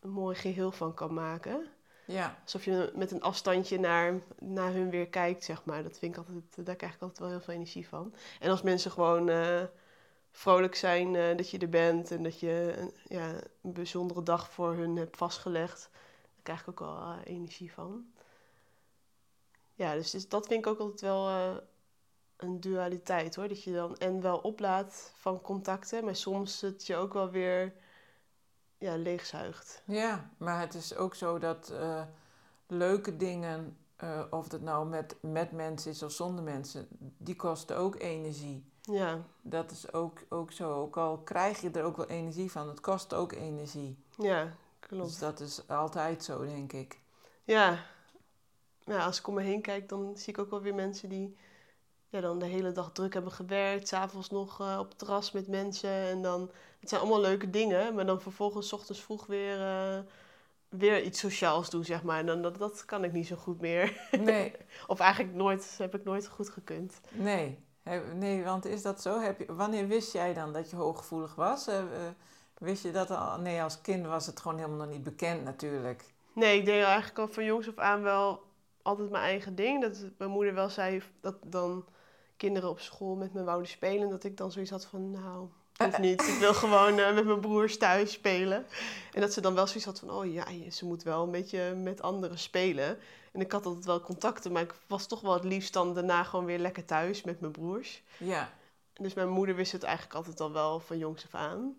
een 0.00 0.10
mooi 0.10 0.36
geheel 0.36 0.72
van 0.72 0.94
kan 0.94 1.14
maken. 1.14 1.66
ja. 2.04 2.38
Alsof 2.42 2.64
je 2.64 2.92
met 2.94 3.10
een 3.10 3.22
afstandje 3.22 3.78
naar, 3.78 4.20
naar 4.38 4.72
hun 4.72 4.90
weer 4.90 5.08
kijkt, 5.08 5.44
zeg 5.44 5.64
maar. 5.64 5.82
Dat 5.82 5.98
vind 5.98 6.16
ik 6.16 6.18
altijd, 6.18 6.66
daar 6.66 6.76
krijg 6.76 6.94
ik 6.94 7.00
altijd 7.00 7.20
wel 7.20 7.28
heel 7.28 7.40
veel 7.40 7.54
energie 7.54 7.88
van. 7.88 8.14
En 8.40 8.50
als 8.50 8.62
mensen 8.62 8.90
gewoon 8.90 9.28
eh, 9.28 9.62
vrolijk 10.36 10.74
zijn 10.74 11.16
eh, 11.16 11.36
dat 11.36 11.50
je 11.50 11.58
er 11.58 11.68
bent 11.68 12.10
en 12.10 12.22
dat 12.22 12.40
je 12.40 12.86
ja, 13.04 13.32
een 13.62 13.72
bijzondere 13.72 14.22
dag 14.22 14.50
voor 14.50 14.74
hun 14.74 14.96
hebt 14.96 15.16
vastgelegd, 15.16 15.90
daar 15.92 16.42
krijg 16.42 16.60
ik 16.60 16.68
ook 16.68 16.78
wel 16.78 16.96
eh, 16.96 17.18
energie 17.24 17.72
van. 17.72 18.06
ja, 19.74 19.94
dus, 19.94 20.10
dus 20.10 20.28
dat 20.28 20.46
vind 20.46 20.66
ik 20.66 20.72
ook 20.72 20.78
altijd 20.78 21.00
wel 21.00 21.28
eh, 21.28 21.56
een 22.36 22.60
dualiteit 22.60 23.34
hoor. 23.34 23.48
Dat 23.48 23.62
je 23.62 23.72
dan 23.72 23.96
en 23.96 24.20
wel 24.20 24.38
oplaat 24.38 25.12
van 25.16 25.40
contacten, 25.40 26.04
maar 26.04 26.16
soms 26.16 26.60
het 26.60 26.86
je 26.86 26.96
ook 26.96 27.12
wel 27.12 27.30
weer 27.30 27.74
ja, 28.78 28.96
leegzuigt. 28.96 29.82
Ja, 29.86 30.30
maar 30.36 30.60
het 30.60 30.74
is 30.74 30.94
ook 30.94 31.14
zo 31.14 31.38
dat 31.38 31.72
leuke 32.66 33.16
dingen, 33.16 33.78
eh, 33.96 34.20
of 34.30 34.50
het 34.52 34.62
nou 34.62 34.86
met, 34.86 35.16
met 35.20 35.52
mensen 35.52 35.90
is 35.90 36.02
of 36.02 36.12
zonder 36.12 36.44
mensen, 36.44 36.86
die 36.98 37.36
kosten 37.36 37.76
ook 37.76 38.00
energie. 38.00 38.72
Ja, 38.80 39.24
Dat 39.42 39.70
is 39.70 39.92
ook, 39.92 40.20
ook 40.28 40.52
zo. 40.52 40.72
Ook 40.72 40.96
al 40.96 41.18
krijg 41.18 41.60
je 41.60 41.70
er 41.70 41.84
ook 41.84 41.96
wel 41.96 42.06
energie 42.06 42.50
van, 42.50 42.68
het 42.68 42.80
kost 42.80 43.14
ook 43.14 43.32
energie. 43.32 43.98
ja, 44.18 44.44
Dus 44.44 44.52
klopt. 44.88 45.20
dat 45.20 45.40
is 45.40 45.68
altijd 45.68 46.24
zo, 46.24 46.44
denk 46.44 46.72
ik. 46.72 47.00
Ja. 47.44 47.84
ja, 48.84 49.04
als 49.04 49.18
ik 49.18 49.26
om 49.26 49.34
me 49.34 49.42
heen 49.42 49.62
kijk, 49.62 49.88
dan 49.88 50.16
zie 50.16 50.32
ik 50.32 50.38
ook 50.38 50.50
wel 50.50 50.60
weer 50.62 50.74
mensen 50.74 51.08
die 51.08 51.36
ja, 52.08 52.20
dan 52.20 52.38
de 52.38 52.46
hele 52.46 52.72
dag 52.72 52.92
druk 52.92 53.14
hebben 53.14 53.32
gewerkt. 53.32 53.88
S'avonds 53.88 54.30
nog 54.30 54.60
eh, 54.60 54.76
op 54.80 54.88
het 54.88 54.98
terras 54.98 55.32
met 55.32 55.48
mensen. 55.48 55.90
En 55.90 56.22
dan, 56.22 56.50
het 56.80 56.88
zijn 56.88 57.00
allemaal 57.00 57.20
leuke 57.20 57.50
dingen. 57.50 57.94
Maar 57.94 58.06
dan 58.06 58.20
vervolgens 58.20 58.68
's 58.68 58.72
ochtends 58.72 59.02
vroeg 59.02 59.26
weer, 59.26 59.60
eh, 59.60 59.98
weer 60.78 61.02
iets 61.02 61.20
sociaals 61.20 61.70
doen, 61.70 61.84
zeg 61.84 62.02
maar. 62.02 62.18
En 62.18 62.26
dan, 62.26 62.42
dat, 62.42 62.58
dat 62.58 62.84
kan 62.84 63.04
ik 63.04 63.12
niet 63.12 63.26
zo 63.26 63.36
goed 63.36 63.60
meer. 63.60 64.08
Nee, 64.20 64.52
Of 64.86 64.98
eigenlijk 64.98 65.34
nooit, 65.34 65.74
heb 65.78 65.94
ik 65.94 66.04
nooit 66.04 66.28
goed 66.28 66.48
gekund. 66.48 67.00
nee. 67.10 67.58
Nee, 68.14 68.44
want 68.44 68.64
is 68.64 68.82
dat 68.82 69.02
zo? 69.02 69.20
Heb 69.20 69.38
je, 69.38 69.54
wanneer 69.54 69.88
wist 69.88 70.12
jij 70.12 70.34
dan 70.34 70.52
dat 70.52 70.70
je 70.70 70.76
hooggevoelig 70.76 71.34
was? 71.34 71.66
Eh, 71.66 71.78
eh, 71.78 71.86
wist 72.58 72.82
je 72.82 72.90
dat 72.90 73.10
al? 73.10 73.38
Nee, 73.38 73.62
als 73.62 73.80
kind 73.80 74.06
was 74.06 74.26
het 74.26 74.40
gewoon 74.40 74.56
helemaal 74.56 74.78
nog 74.78 74.88
niet 74.94 75.02
bekend 75.02 75.44
natuurlijk. 75.44 76.04
Nee, 76.32 76.58
ik 76.58 76.64
deed 76.64 76.82
eigenlijk 76.84 77.18
al 77.18 77.28
van 77.28 77.44
jongs 77.44 77.68
af 77.68 77.78
aan 77.78 78.02
wel 78.02 78.42
altijd 78.82 79.10
mijn 79.10 79.24
eigen 79.24 79.54
ding. 79.54 79.82
Dat 79.82 80.04
mijn 80.18 80.30
moeder 80.30 80.54
wel 80.54 80.68
zei 80.68 81.02
dat 81.20 81.36
dan 81.42 81.84
kinderen 82.36 82.68
op 82.68 82.80
school 82.80 83.14
met 83.14 83.32
me 83.34 83.44
wouden 83.44 83.68
spelen. 83.68 84.08
Dat 84.10 84.24
ik 84.24 84.36
dan 84.36 84.52
zoiets 84.52 84.70
had 84.70 84.86
van, 84.86 85.10
nou, 85.10 85.48
hoeft 85.76 85.98
niet. 85.98 86.28
Ik 86.28 86.38
wil 86.38 86.54
gewoon 86.54 86.98
eh, 86.98 87.14
met 87.14 87.24
mijn 87.24 87.40
broers 87.48 87.78
thuis 87.78 88.12
spelen. 88.12 88.66
En 89.12 89.20
dat 89.20 89.32
ze 89.32 89.40
dan 89.40 89.54
wel 89.54 89.66
zoiets 89.66 89.84
had 89.84 89.98
van, 89.98 90.10
oh 90.10 90.32
ja, 90.32 90.44
ze 90.70 90.84
moet 90.84 91.02
wel 91.02 91.22
een 91.22 91.30
beetje 91.30 91.74
met 91.74 92.02
anderen 92.02 92.38
spelen. 92.38 92.98
En 93.32 93.40
ik 93.40 93.52
had 93.52 93.66
altijd 93.66 93.84
wel 93.84 94.00
contacten, 94.00 94.52
maar 94.52 94.62
ik 94.62 94.74
was 94.86 95.06
toch 95.06 95.20
wel 95.20 95.32
het 95.32 95.44
liefst 95.44 95.72
dan 95.72 95.94
daarna 95.94 96.22
gewoon 96.22 96.44
weer 96.44 96.58
lekker 96.58 96.84
thuis 96.84 97.22
met 97.22 97.40
mijn 97.40 97.52
broers. 97.52 98.02
Ja, 98.16 98.52
Dus 98.94 99.14
mijn 99.14 99.28
moeder 99.28 99.54
wist 99.54 99.72
het 99.72 99.82
eigenlijk 99.82 100.14
altijd 100.16 100.40
al 100.40 100.52
wel 100.52 100.80
van 100.80 100.98
jongs 100.98 101.24
af 101.24 101.34
aan. 101.34 101.76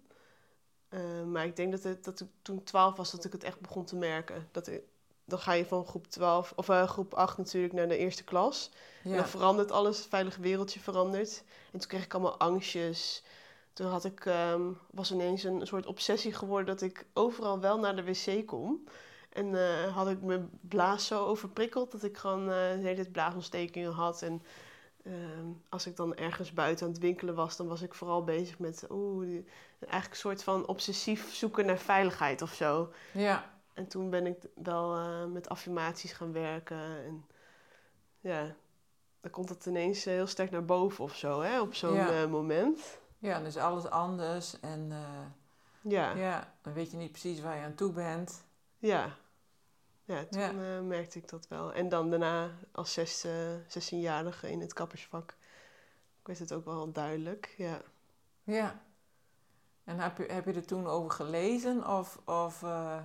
Eh, 0.89 1.23
maar 1.25 1.45
ik 1.45 1.55
denk 1.55 1.71
dat, 1.71 1.83
het, 1.83 2.03
dat 2.03 2.19
ik 2.19 2.27
toen 2.41 2.57
ik 2.57 2.65
12 2.65 2.95
was, 2.95 3.11
dat 3.11 3.25
ik 3.25 3.31
het 3.31 3.43
echt 3.43 3.59
begon 3.59 3.85
te 3.85 3.95
merken. 3.95 4.47
Dat 4.51 4.67
ik, 4.67 4.81
dan 5.25 5.39
ga 5.39 5.53
je 5.53 5.65
van 5.65 5.85
groep 5.85 6.07
12, 6.07 6.53
of 6.55 6.69
eh, 6.69 6.87
groep 6.87 7.13
8 7.13 7.37
natuurlijk 7.37 7.73
naar 7.73 7.87
de 7.87 7.97
eerste 7.97 8.23
klas. 8.23 8.71
En 9.03 9.15
dan 9.15 9.27
verandert 9.27 9.71
alles, 9.71 9.97
het 9.97 10.07
veilige 10.07 10.41
wereldje 10.41 10.79
verandert. 10.79 11.43
En 11.71 11.79
toen 11.79 11.89
kreeg 11.89 12.03
ik 12.03 12.13
allemaal 12.13 12.39
angstjes. 12.39 13.23
Toen 13.75 13.87
had 13.87 14.05
ik, 14.05 14.25
ehm, 14.25 14.61
was 14.91 15.11
ineens 15.11 15.43
een 15.43 15.67
soort 15.67 15.85
obsessie 15.85 16.33
geworden 16.33 16.65
dat 16.65 16.81
ik 16.81 17.05
overal 17.13 17.59
wel 17.59 17.79
naar 17.79 17.95
de 17.95 18.03
wc 18.03 18.45
kom. 18.47 18.83
En 19.29 19.55
eh, 19.55 19.95
had 19.95 20.09
ik 20.09 20.21
mijn 20.21 20.49
blaas 20.61 21.07
zo 21.07 21.25
overprikkeld 21.25 21.91
dat 21.91 22.03
ik 22.03 22.17
gewoon 22.17 22.45
de 22.47 22.77
hele 22.81 22.95
tijd 22.95 23.11
blaasontstekingen 23.11 23.91
had. 23.91 24.21
En 24.21 24.41
ehm, 25.03 25.45
als 25.69 25.85
ik 25.85 25.95
dan 25.95 26.15
ergens 26.15 26.53
buiten 26.53 26.85
aan 26.85 26.91
het 26.91 27.01
winkelen 27.01 27.35
was, 27.35 27.57
dan 27.57 27.67
was 27.67 27.81
ik 27.81 27.93
vooral 27.93 28.23
bezig 28.23 28.59
met 28.59 28.85
oeh, 28.89 29.27
eigenlijk 29.79 30.11
een 30.11 30.15
soort 30.17 30.43
van 30.43 30.67
obsessief 30.67 31.33
zoeken 31.33 31.65
naar 31.65 31.77
veiligheid 31.77 32.41
of 32.41 32.53
zo. 32.53 32.91
ja. 33.11 33.53
En 33.73 33.87
toen 33.87 34.09
ben 34.09 34.25
ik 34.25 34.37
wel 34.63 34.95
eh, 34.95 35.25
met 35.25 35.49
affirmaties 35.49 36.13
gaan 36.13 36.31
werken. 36.33 36.77
En 37.05 37.25
ja, 38.19 38.55
dan 39.21 39.31
komt 39.31 39.49
het 39.49 39.65
ineens 39.65 40.03
heel 40.03 40.27
sterk 40.27 40.51
naar 40.51 40.65
boven 40.65 41.03
of 41.03 41.15
zo, 41.15 41.41
hè, 41.41 41.61
op 41.61 41.73
zo'n 41.73 41.93
Ja. 41.93 42.27
moment. 42.27 42.99
Ja, 43.19 43.39
dus 43.39 43.57
alles 43.57 43.85
anders. 43.89 44.59
En 44.59 44.87
eh, 44.91 45.25
Ja, 45.91 46.11
ja. 46.11 46.53
dan 46.61 46.73
weet 46.73 46.91
je 46.91 46.97
niet 46.97 47.11
precies 47.11 47.41
waar 47.41 47.57
je 47.57 47.63
aan 47.63 47.75
toe 47.75 47.91
bent. 47.91 48.43
ja. 48.77 49.17
toen 50.05 50.39
Ja. 50.39 50.49
eh, 50.49 50.81
merkte 50.81 51.17
ik 51.19 51.29
dat 51.29 51.47
wel. 51.47 51.73
En 51.73 51.89
dan 51.89 52.09
daarna 52.09 52.49
als 52.71 52.93
zes, 52.93 53.23
eh, 53.23 53.53
16-jarige 53.67 54.51
in 54.51 54.61
het 54.61 54.73
kappersvak 54.73 55.35
werd 56.23 56.39
het 56.39 56.53
ook 56.53 56.65
wel 56.65 56.91
duidelijk. 56.91 57.53
Ja. 57.57 57.81
Ja. 58.43 58.83
En 59.83 59.99
heb 59.99 60.17
je, 60.17 60.23
heb 60.25 60.45
je 60.45 60.53
er 60.53 60.65
toen 60.65 60.87
over 60.87 61.11
gelezen? 61.11 61.87
Of, 61.87 62.19
of 62.25 62.63
eh, 62.63 62.99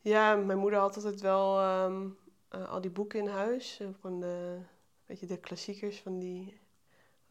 ja, 0.00 0.34
mijn 0.34 0.58
moeder 0.58 0.78
had 0.80 0.96
altijd 0.96 1.20
wel 1.20 1.58
ehm, 1.60 2.08
eh, 2.48 2.68
al 2.70 2.80
die 2.80 2.90
boeken 2.90 3.18
in 3.20 3.28
huis. 3.28 3.80
Van 4.00 4.20
de, 4.20 4.58
weet 5.06 5.20
je, 5.20 5.26
de 5.26 5.38
klassiekers 5.38 6.00
van 6.00 6.18
die, 6.18 6.60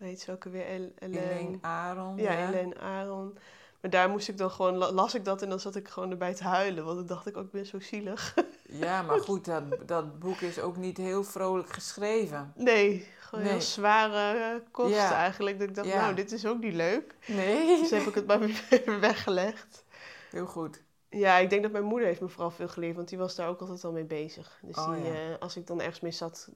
hoe 0.01 0.09
heet 0.09 0.21
ze 0.21 0.31
ook 0.31 0.45
alweer? 0.45 0.65
El- 0.65 0.91
Elaine. 0.99 1.19
Elaine 1.31 1.57
Aron? 1.61 2.17
Ja, 2.17 2.47
Elaine 2.47 2.79
Aron. 2.79 3.37
Maar 3.81 3.91
daar 3.91 4.09
moest 4.09 4.27
ik 4.27 4.37
dan 4.37 4.51
gewoon, 4.51 4.75
la- 4.77 4.91
las 4.91 5.15
ik 5.15 5.25
dat 5.25 5.41
en 5.41 5.49
dan 5.49 5.59
zat 5.59 5.75
ik 5.75 5.87
gewoon 5.87 6.11
erbij 6.11 6.33
te 6.33 6.43
huilen. 6.43 6.85
Want 6.85 6.99
ik 6.99 7.07
dacht 7.07 7.27
ik 7.27 7.37
ook, 7.37 7.45
ik 7.45 7.51
ben 7.51 7.65
zo 7.65 7.79
zielig. 7.79 8.35
Ja, 8.69 9.01
maar 9.01 9.19
goed, 9.29 9.45
dat, 9.45 9.63
dat 9.85 10.19
boek 10.19 10.39
is 10.39 10.59
ook 10.59 10.77
niet 10.77 10.97
heel 10.97 11.23
vrolijk 11.23 11.69
geschreven. 11.73 12.53
Nee, 12.55 13.07
gewoon 13.19 13.43
Nee. 13.43 13.53
heel 13.53 13.61
zware 13.61 14.39
eh, 14.39 14.55
kost 14.71 14.93
Ja. 14.95 15.13
eigenlijk. 15.13 15.59
Dat 15.59 15.67
ik 15.69 15.75
dacht, 15.75 15.87
Ja. 15.87 16.01
nou, 16.01 16.13
dit 16.15 16.31
is 16.31 16.45
ook 16.45 16.59
niet 16.59 16.73
leuk. 16.73 17.15
Nee. 17.27 17.79
Dus 17.79 17.89
heb 17.89 18.01
ik 18.01 18.15
het 18.15 18.27
maar 18.27 18.39
weer 18.69 18.99
weggelegd. 18.99 19.83
Heel 20.31 20.45
goed. 20.45 20.81
Ja, 21.09 21.37
ik 21.37 21.49
denk 21.49 21.61
dat 21.63 21.71
mijn 21.71 21.83
moeder 21.83 22.07
heeft 22.07 22.21
me 22.21 22.27
vooral 22.29 22.51
veel 22.51 22.67
geleerd, 22.67 22.95
want 22.95 23.09
die 23.09 23.17
was 23.17 23.35
daar 23.35 23.47
ook 23.47 23.59
altijd 23.59 23.83
al 23.83 23.91
mee 23.91 24.03
bezig. 24.05 24.59
Dus 24.61 24.77
Oh, 24.77 24.93
die, 24.95 25.03
ja. 25.05 25.13
eh, 25.13 25.37
als 25.39 25.55
ik 25.57 25.67
dan 25.67 25.79
ergens 25.79 25.99
mee 25.99 26.11
zat, 26.11 26.49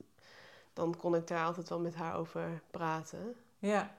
dan 0.76 0.96
kon 0.98 1.16
ik 1.16 1.28
daar 1.28 1.46
altijd 1.46 1.70
wel 1.70 1.80
met 1.80 1.96
haar 1.96 2.16
over 2.16 2.62
praten. 2.72 3.36
Ja. 3.60 3.96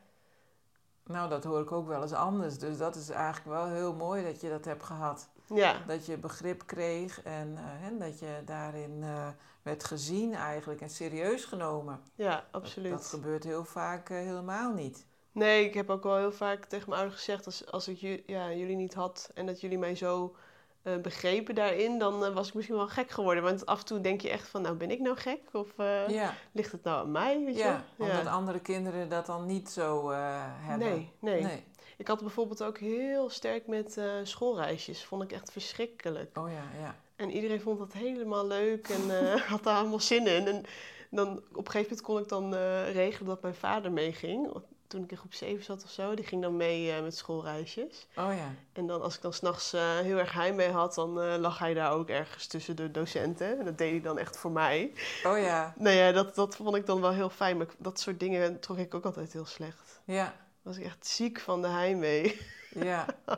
Nou, 1.04 1.28
dat 1.28 1.44
hoor 1.44 1.60
ik 1.60 1.72
ook 1.72 1.86
wel 1.86 2.02
eens 2.02 2.12
anders. 2.12 2.58
Dus 2.58 2.78
dat 2.78 2.94
is 2.96 3.10
eigenlijk 3.10 3.46
wel 3.46 3.66
heel 3.66 3.94
mooi 3.94 4.24
dat 4.24 4.40
je 4.40 4.48
dat 4.48 4.64
hebt 4.64 4.82
gehad. 4.84 5.28
Ja, 5.54 5.76
Dat 5.86 6.06
je 6.06 6.16
begrip 6.16 6.66
kreeg 6.66 7.22
en, 7.22 7.56
eh, 7.56 8.00
dat 8.00 8.18
je 8.18 8.42
daarin 8.44 8.98
eh, 9.02 9.28
werd 9.62 9.84
gezien 9.84 10.34
eigenlijk 10.34 10.80
en 10.80 10.90
serieus 10.90 11.44
genomen. 11.44 12.00
ja, 12.14 12.44
absoluut. 12.50 12.90
dat 12.90 13.06
gebeurt 13.06 13.44
heel 13.44 13.64
vaak 13.64 14.10
eh, 14.10 14.16
helemaal 14.16 14.72
niet. 14.72 15.06
Nee, 15.32 15.64
ik 15.64 15.74
heb 15.74 15.90
ook 15.90 16.02
wel 16.02 16.16
heel 16.16 16.32
vaak 16.32 16.64
tegen 16.64 16.88
mijn 16.88 17.00
ouders 17.00 17.22
gezegd, 17.22 17.46
als, 17.46 17.70
als 17.70 17.88
ik 17.88 18.22
ja, 18.26 18.52
jullie 18.52 18.76
niet 18.76 18.94
had 18.94 19.30
en 19.34 19.46
dat 19.46 19.60
jullie 19.60 19.78
mij 19.78 19.94
zo 19.94 20.36
eh, 20.86 20.96
begrepen 20.96 21.54
daarin, 21.54 21.98
dan 21.98 22.24
eh, 22.24 22.34
was 22.34 22.48
ik 22.48 22.54
misschien 22.54 22.76
wel 22.76 22.88
gek 22.88 23.10
geworden. 23.10 23.42
Want 23.42 23.66
af 23.66 23.78
en 23.78 23.84
toe 23.84 24.00
denk 24.00 24.20
je 24.20 24.30
echt 24.30 24.48
van, 24.48 24.62
nou 24.62 24.76
ben 24.76 24.90
ik 24.90 25.00
nou 25.00 25.16
gek? 25.16 25.40
Of 25.52 25.78
eh, 25.78 26.08
Ja, 26.08 26.34
ligt 26.52 26.72
het 26.72 26.82
nou 26.82 26.98
aan 26.98 27.10
mij? 27.10 27.44
Weet 27.44 27.56
ja 27.56 27.84
je? 27.96 28.02
omdat 28.02 28.26
andere 28.26 28.60
kinderen 28.60 29.08
dat 29.08 29.26
dan 29.26 29.46
niet 29.46 29.68
zo 29.68 30.10
hebben. 30.10 30.88
Nee, 30.88 31.10
nee, 31.18 31.42
nee. 31.42 31.64
Ik 31.96 32.08
had 32.08 32.20
bijvoorbeeld 32.20 32.62
ook 32.62 32.78
heel 32.78 33.30
sterk 33.30 33.66
met 33.66 34.00
schoolreisjes. 34.22 35.04
Vond 35.04 35.22
ik 35.22 35.32
echt 35.32 35.52
verschrikkelijk. 35.52 36.38
Oh 36.38 36.50
ja, 36.50 36.80
ja. 36.80 36.96
En 37.16 37.30
iedereen 37.30 37.60
vond 37.60 37.78
dat 37.78 37.92
helemaal 37.92 38.46
leuk 38.46 38.88
en 38.88 39.30
had 39.52 39.64
daar 39.64 39.78
allemaal 39.78 40.00
zin 40.00 40.26
in. 40.26 40.46
En 40.46 40.64
dan 41.10 41.28
op 41.52 41.66
een 41.66 41.70
gegeven 41.70 41.96
moment 41.96 42.00
kon 42.00 42.18
ik 42.18 42.28
dan 42.28 42.54
regelen 42.92 43.28
dat 43.28 43.42
mijn 43.42 43.54
vader 43.54 43.92
meeging. 43.92 44.52
Toen 44.88 45.02
ik 45.02 45.10
in 45.10 45.16
groep 45.16 45.34
7 45.34 45.64
zat 45.64 45.84
of 45.84 45.90
zo, 45.90 46.14
die 46.14 46.24
ging 46.24 46.42
dan 46.42 46.56
mee 46.56 46.92
eh, 46.92 47.02
met 47.02 47.16
schoolreisjes. 47.16 48.06
Oh 48.16 48.34
ja. 48.34 48.54
En 48.72 48.86
dan 48.86 49.02
als 49.02 49.16
ik 49.16 49.22
dan 49.22 49.32
s'nachts 49.32 49.74
uh, 49.74 49.98
heel 49.98 50.18
erg 50.18 50.32
heimwee 50.32 50.70
had, 50.70 50.94
dan 50.94 51.20
eh, 51.20 51.36
lag 51.38 51.58
hij 51.58 51.74
daar 51.74 51.92
ook 51.92 52.08
ergens 52.08 52.46
tussen 52.46 52.76
de 52.76 52.90
docenten. 52.90 53.58
En 53.58 53.64
dat 53.64 53.78
deed 53.78 53.90
hij 53.90 54.00
dan 54.00 54.18
echt 54.18 54.36
voor 54.36 54.50
mij. 54.50 54.92
Oh 55.24 55.38
ja. 55.38 55.74
Nou 55.76 55.96
ja, 55.96 56.12
dat, 56.12 56.34
dat 56.34 56.56
vond 56.56 56.76
ik 56.76 56.86
dan 56.86 57.00
wel 57.00 57.12
heel 57.12 57.30
fijn. 57.30 57.56
Maar 57.56 57.66
dat 57.78 58.00
soort 58.00 58.20
dingen 58.20 58.60
trok 58.60 58.78
ik 58.78 58.94
ook 58.94 59.04
altijd 59.04 59.32
heel 59.32 59.46
slecht. 59.46 60.00
Ja. 60.04 60.34
Was 60.62 60.76
ik 60.76 60.84
echt 60.84 61.06
ziek 61.06 61.40
van 61.40 61.62
de 61.62 61.68
heimwee. 61.68 62.40
Ja. 62.70 63.06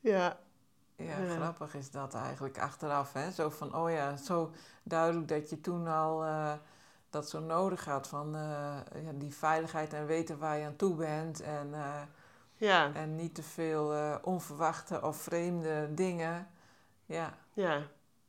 ja, 0.00 0.38
Ja, 0.96 1.18
Ja. 1.18 1.34
grappig 1.34 1.74
is 1.74 1.90
dat 1.90 2.14
eigenlijk 2.14 2.58
achteraf. 2.58 3.12
Hè? 3.12 3.30
Zo 3.30 3.48
van, 3.50 3.74
oh 3.76 3.90
ja, 3.90 4.16
zo 4.16 4.50
duidelijk 4.82 5.28
dat 5.28 5.50
je 5.50 5.60
toen 5.60 5.86
al 5.86 6.24
dat 7.16 7.28
zo 7.30 7.40
nodig 7.40 7.84
had. 7.84 8.08
Van 8.08 8.34
eh, 8.34 9.02
ja, 9.04 9.12
die 9.14 9.34
veiligheid 9.34 9.92
en 9.92 10.06
weten 10.06 10.38
waar 10.38 10.58
je 10.58 10.66
aan 10.66 10.76
toe 10.76 10.94
bent. 10.94 11.40
En, 11.40 11.74
eh, 11.74 12.00
ja, 12.54 12.92
en 12.94 13.14
niet 13.16 13.34
te 13.34 13.42
veel 13.42 13.92
eh, 13.94 14.16
onverwachte 14.22 15.02
of 15.02 15.16
vreemde 15.16 15.94
dingen. 15.94 16.48
Ja, 17.06 17.34
ja. 17.52 17.82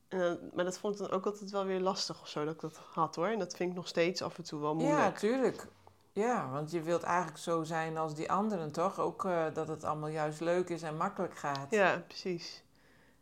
En, 0.08 0.20
dan- 0.20 0.39
maar 0.53 0.65
dat 0.65 0.77
vond 0.77 0.94
ik 0.94 1.00
dan 1.00 1.12
ook 1.12 1.25
altijd 1.25 1.51
wel 1.51 1.65
weer 1.65 1.79
lastig 1.79 2.22
of 2.22 2.27
zo 2.27 2.46
dat 2.46 2.53
ik 2.53 2.60
dat 2.62 2.77
had 2.94 3.15
hoor. 3.15 3.27
En 3.27 3.39
dat 3.39 3.56
vind 3.56 3.70
ik 3.70 3.75
nog 3.75 3.88
steeds 3.88 4.22
af 4.22 4.38
en 4.38 4.44
toe 4.44 4.62
wel 4.62 4.77
ja 4.77 4.84
moeilijk. 4.88 5.17
tuurlijk. 5.17 5.67
Ja, 6.12 6.50
want 6.50 6.72
je 6.72 6.82
wilt 6.82 7.03
eigenlijk 7.03 7.38
zo 7.38 7.63
zijn 7.63 7.98
als 7.98 8.15
die 8.15 8.32
anderen, 8.32 8.72
toch? 8.72 9.00
Ook 9.00 9.27
dat 9.53 9.67
het 9.67 9.84
allemaal 9.84 10.10
juist 10.10 10.39
leuk 10.39 10.70
is 10.70 10.82
en 10.82 10.98
makkelijk 10.98 11.38
gaat. 11.38 11.67
Ja, 11.70 12.03
precies. 12.08 12.63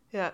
Ja. 0.08 0.34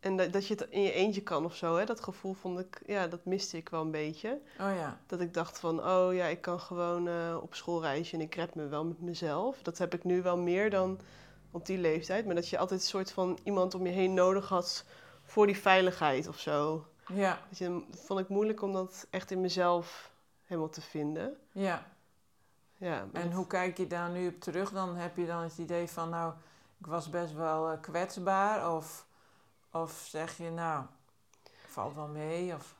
En 0.00 0.16
dat, 0.16 0.32
dat 0.32 0.46
je 0.46 0.54
het 0.54 0.66
in 0.70 0.82
je 0.82 0.92
eentje 0.92 1.22
kan 1.22 1.44
of 1.44 1.56
zo, 1.56 1.76
hè. 1.76 1.84
Dat 1.84 2.00
gevoel 2.00 2.34
vond 2.34 2.58
ik, 2.58 2.82
ja, 2.86 3.06
dat 3.06 3.24
miste 3.24 3.56
ik 3.56 3.68
wel 3.68 3.80
een 3.80 3.90
beetje. 3.90 4.40
Oh 4.60 4.74
ja, 4.76 5.00
Dat 5.06 5.20
ik 5.20 5.34
dacht 5.34 5.58
van, 5.58 5.84
oh 5.84 6.14
ja, 6.14 6.26
ik 6.26 6.40
kan 6.40 6.60
gewoon 6.60 7.08
eh, 7.08 7.36
op 7.42 7.54
school 7.54 7.80
reizen 7.80 8.18
en 8.18 8.24
ik 8.24 8.34
red 8.34 8.54
me 8.54 8.66
wel 8.66 8.84
met 8.84 9.00
mezelf. 9.00 9.62
Dat 9.62 9.78
heb 9.78 9.94
ik 9.94 10.04
nu 10.04 10.22
wel 10.22 10.38
meer 10.38 10.70
dan 10.70 11.00
op 11.50 11.66
die 11.66 11.78
leeftijd. 11.78 12.26
Maar 12.26 12.34
dat 12.34 12.48
je 12.48 12.58
altijd 12.58 12.80
een 12.80 12.86
soort 12.86 13.12
van 13.12 13.38
iemand 13.44 13.74
om 13.74 13.86
je 13.86 13.92
heen 13.92 14.14
nodig 14.14 14.48
had 14.48 14.84
voor 15.24 15.46
die 15.46 15.58
veiligheid 15.58 16.28
of 16.28 16.38
zo. 16.38 16.86
Ja. 17.12 17.40
Weet 17.48 17.58
je, 17.58 17.84
dat 17.90 18.00
vond 18.00 18.20
ik 18.20 18.28
moeilijk 18.28 18.62
om 18.62 18.72
dat 18.72 19.06
echt 19.10 19.30
in 19.30 19.40
mezelf 19.40 20.12
helemaal 20.44 20.70
te 20.70 20.80
vinden. 20.80 21.36
Ja. 21.52 21.86
ja 22.76 23.06
en 23.12 23.32
hoe 23.32 23.46
kijk 23.46 23.76
je 23.76 23.86
daar 23.86 24.10
nu 24.10 24.28
op 24.28 24.40
terug? 24.40 24.70
Dan 24.70 24.96
heb 24.96 25.16
je 25.16 25.26
dan 25.26 25.42
het 25.42 25.58
idee 25.58 25.88
van, 25.88 26.08
nou, 26.08 26.32
ik 26.78 26.86
was 26.86 27.10
best 27.10 27.34
wel 27.34 27.72
uh, 27.72 27.80
kwetsbaar? 27.80 28.74
Of, 28.74 29.06
of 29.72 30.06
zeg 30.10 30.36
je, 30.36 30.50
nou, 30.50 30.84
valt 31.66 31.94
wel 31.94 32.08
mee? 32.08 32.54
Of... 32.54 32.76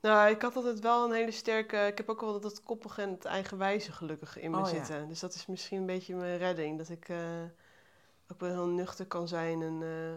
Nou, 0.00 0.30
ik 0.30 0.42
had 0.42 0.56
altijd 0.56 0.80
wel 0.80 1.04
een 1.04 1.12
hele 1.12 1.30
sterke... 1.30 1.86
Ik 1.86 1.96
heb 1.96 2.08
ook 2.08 2.20
wel 2.20 2.40
dat 2.40 2.62
koppige 2.62 3.02
en 3.02 3.10
het 3.10 3.24
eigenwijze 3.24 3.92
gelukkig 3.92 4.38
in 4.38 4.50
me 4.50 4.58
oh, 4.58 4.66
zitten. 4.66 5.08
Dus 5.08 5.20
dat 5.20 5.34
is 5.34 5.46
misschien 5.46 5.78
een 5.78 5.86
beetje 5.86 6.14
mijn 6.14 6.38
redding. 6.38 6.78
Dat 6.78 6.88
ik 6.88 7.08
uh, 7.08 7.18
ook 8.28 8.40
wel 8.40 8.50
heel 8.50 8.66
nuchter 8.66 9.06
kan 9.06 9.28
zijn 9.28 9.62
en... 9.62 9.80
Uh, 9.80 10.14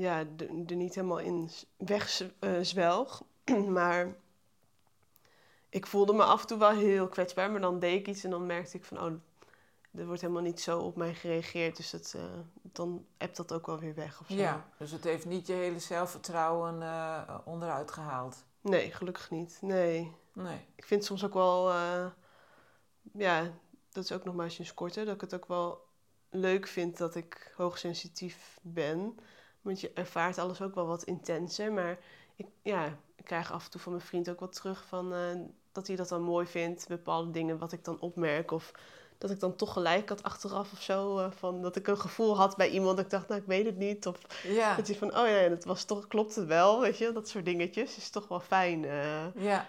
ja, 0.00 0.24
er 0.68 0.76
niet 0.76 0.94
helemaal 0.94 1.18
in 1.18 1.50
wegzwelg. 1.76 3.22
maar 3.78 4.16
ik 5.68 5.86
voelde 5.86 6.12
me 6.12 6.22
af 6.22 6.40
en 6.40 6.46
toe 6.46 6.58
wel 6.58 6.70
heel 6.70 7.08
kwetsbaar. 7.08 7.50
Maar 7.50 7.60
dan 7.60 7.78
deed 7.78 8.00
ik 8.00 8.08
iets 8.08 8.24
en 8.24 8.30
dan 8.30 8.46
merkte 8.46 8.76
ik 8.76 8.84
van... 8.84 9.00
Oh, 9.00 9.12
er 9.94 10.06
wordt 10.06 10.20
helemaal 10.20 10.42
niet 10.42 10.60
zo 10.60 10.78
op 10.78 10.96
mij 10.96 11.14
gereageerd. 11.14 11.76
Dus 11.76 11.90
dat, 11.90 12.14
uh, 12.16 12.22
dan 12.62 13.06
hebt 13.16 13.36
dat 13.36 13.52
ook 13.52 13.66
wel 13.66 13.78
weer 13.78 13.94
weg. 13.94 14.20
Of 14.20 14.26
zo. 14.26 14.34
Ja, 14.34 14.68
dus 14.78 14.90
het 14.90 15.04
heeft 15.04 15.26
niet 15.26 15.46
je 15.46 15.52
hele 15.52 15.78
zelfvertrouwen 15.78 16.80
uh, 16.80 17.38
onderuit 17.44 17.90
gehaald? 17.90 18.44
Nee, 18.60 18.92
gelukkig 18.92 19.30
niet. 19.30 19.58
Nee. 19.60 20.16
nee. 20.32 20.66
Ik 20.74 20.84
vind 20.84 21.04
soms 21.04 21.24
ook 21.24 21.34
wel... 21.34 21.70
Uh, 21.70 22.06
ja, 23.12 23.52
dat 23.92 24.04
is 24.04 24.12
ook 24.12 24.24
nog 24.24 24.34
maar 24.34 24.54
eens 24.58 24.74
korter. 24.74 25.04
Dat 25.04 25.14
ik 25.14 25.20
het 25.20 25.34
ook 25.34 25.46
wel 25.46 25.86
leuk 26.30 26.66
vind 26.66 26.98
dat 26.98 27.14
ik 27.14 27.52
hoogsensitief 27.56 28.58
ben. 28.62 29.18
Want 29.60 29.80
je 29.80 29.92
ervaart 29.92 30.38
alles 30.38 30.62
ook 30.62 30.74
wel 30.74 30.86
wat 30.86 31.04
intenser. 31.04 31.72
Maar 31.72 31.98
ik, 32.36 32.46
ja, 32.62 32.98
ik 33.16 33.24
krijg 33.24 33.52
af 33.52 33.64
en 33.64 33.70
toe 33.70 33.80
van 33.80 33.92
mijn 33.92 34.04
vriend 34.04 34.30
ook 34.30 34.40
wat 34.40 34.52
terug 34.52 34.84
van... 34.84 35.14
dat 35.72 35.86
hij 35.86 35.96
dat 35.96 36.08
dan 36.08 36.22
mooi 36.22 36.46
vindt, 36.46 36.88
bepaalde 36.88 37.30
dingen 37.30 37.58
wat 37.58 37.72
ik 37.72 37.84
dan 37.84 38.00
opmerk. 38.00 38.50
Of 38.50 38.72
dat 39.18 39.30
ik 39.30 39.40
dan 39.40 39.56
toch 39.56 39.72
gelijk 39.72 40.08
had 40.08 40.22
achteraf 40.22 40.72
of 40.72 40.82
zo. 40.82 41.18
Uh, 41.18 41.30
van 41.30 41.62
dat 41.62 41.76
ik 41.76 41.86
een 41.86 41.98
gevoel 41.98 42.36
had 42.36 42.56
bij 42.56 42.70
iemand. 42.70 42.96
Dat 42.96 43.04
ik 43.04 43.10
dacht, 43.10 43.28
nou, 43.28 43.40
ik 43.40 43.46
weet 43.46 43.66
het 43.66 43.76
niet. 43.76 44.06
Of 44.06 44.18
ja. 44.42 44.76
dat 44.76 44.86
je 44.86 44.96
van, 44.96 45.16
oh 45.18 45.28
ja, 45.28 45.48
dat 45.48 45.64
was 45.64 45.84
toch, 45.84 46.06
klopt 46.06 46.34
het 46.34 46.46
wel. 46.46 46.80
Weet 46.80 46.98
je, 46.98 47.12
dat 47.12 47.28
soort 47.28 47.44
dingetjes. 47.44 47.96
Is 47.96 48.10
toch 48.10 48.28
wel 48.28 48.40
fijn. 48.40 48.82
Uh. 48.82 49.34
Ja. 49.34 49.66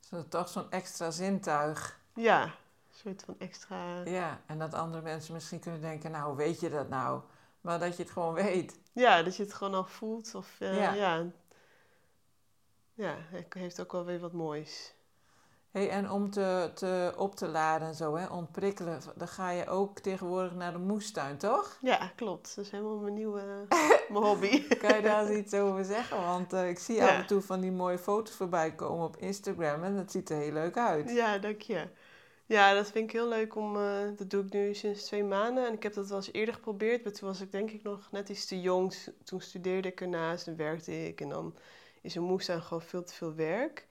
Zo, 0.00 0.24
toch 0.28 0.48
zo'n 0.48 0.70
extra 0.70 1.10
zintuig. 1.10 2.00
Ja, 2.14 2.42
een 2.42 2.50
soort 2.90 3.22
van 3.24 3.34
extra... 3.38 4.02
Ja, 4.04 4.40
en 4.46 4.58
dat 4.58 4.74
andere 4.74 5.02
mensen 5.02 5.34
misschien 5.34 5.60
kunnen 5.60 5.80
denken, 5.80 6.10
nou, 6.10 6.26
hoe 6.26 6.36
weet 6.36 6.60
je 6.60 6.70
dat 6.70 6.88
nou? 6.88 7.20
Maar 7.60 7.78
dat 7.78 7.96
je 7.96 8.02
het 8.02 8.12
gewoon 8.12 8.34
weet. 8.34 8.78
Ja, 8.92 9.22
dat 9.22 9.36
je 9.36 9.42
het 9.42 9.54
gewoon 9.54 9.74
al 9.74 9.84
voelt. 9.84 10.34
Of, 10.34 10.56
uh, 10.60 10.76
ja. 10.76 10.92
ja. 10.92 11.26
Ja, 12.94 13.14
het 13.18 13.54
heeft 13.54 13.80
ook 13.80 13.92
wel 13.92 14.04
weer 14.04 14.20
wat 14.20 14.32
moois. 14.32 14.94
Hey, 15.74 15.90
en 15.90 16.10
om 16.10 16.30
te, 16.30 16.70
te 16.74 17.12
op 17.16 17.36
te 17.36 17.48
laden 17.48 17.88
en 17.88 17.94
zo, 17.94 18.16
hè, 18.16 18.26
ontprikkelen, 18.26 19.00
dan 19.14 19.28
ga 19.28 19.50
je 19.50 19.66
ook 19.66 19.98
tegenwoordig 19.98 20.54
naar 20.54 20.72
de 20.72 20.78
moestuin, 20.78 21.36
toch? 21.36 21.78
Ja, 21.80 22.12
klopt. 22.16 22.56
Dat 22.56 22.64
is 22.64 22.70
helemaal 22.70 22.96
mijn 22.96 23.14
nieuwe 23.14 23.42
mijn 24.12 24.24
hobby. 24.24 24.66
kan 24.76 24.96
je 24.96 25.02
daar 25.02 25.34
iets 25.34 25.54
over 25.54 25.84
zeggen? 25.84 26.16
Want 26.16 26.52
uh, 26.52 26.68
ik 26.68 26.78
zie 26.78 27.02
af 27.02 27.10
en 27.10 27.26
toe 27.26 27.40
van 27.40 27.60
die 27.60 27.72
mooie 27.72 27.98
foto's 27.98 28.34
voorbij 28.34 28.74
komen 28.74 29.04
op 29.04 29.16
Instagram 29.16 29.82
en 29.82 29.96
dat 29.96 30.10
ziet 30.10 30.30
er 30.30 30.36
heel 30.36 30.52
leuk 30.52 30.76
uit. 30.76 31.10
Ja, 31.10 31.38
dank 31.38 31.60
je. 31.60 31.88
Ja, 32.46 32.74
dat 32.74 32.90
vind 32.90 33.04
ik 33.04 33.12
heel 33.12 33.28
leuk 33.28 33.56
om. 33.56 33.76
Uh, 33.76 33.98
dat 34.16 34.30
doe 34.30 34.44
ik 34.44 34.52
nu 34.52 34.74
sinds 34.74 35.04
twee 35.04 35.24
maanden. 35.24 35.66
En 35.66 35.72
ik 35.72 35.82
heb 35.82 35.94
dat 35.94 36.08
wel 36.08 36.16
eens 36.16 36.32
eerder 36.32 36.54
geprobeerd, 36.54 37.04
maar 37.04 37.12
toen 37.12 37.28
was 37.28 37.40
ik 37.40 37.52
denk 37.52 37.70
ik 37.70 37.82
nog 37.82 38.08
net 38.10 38.28
iets 38.28 38.46
te 38.46 38.60
jong. 38.60 38.94
Toen 39.24 39.40
studeerde 39.40 39.88
ik 39.88 40.00
ernaast 40.00 40.46
en 40.46 40.56
werkte 40.56 41.06
ik. 41.06 41.20
En 41.20 41.28
dan 41.28 41.54
is 42.00 42.14
een 42.14 42.22
moestuin 42.22 42.62
gewoon 42.62 42.82
veel 42.82 43.04
te 43.04 43.14
veel 43.14 43.34
werk. 43.34 43.86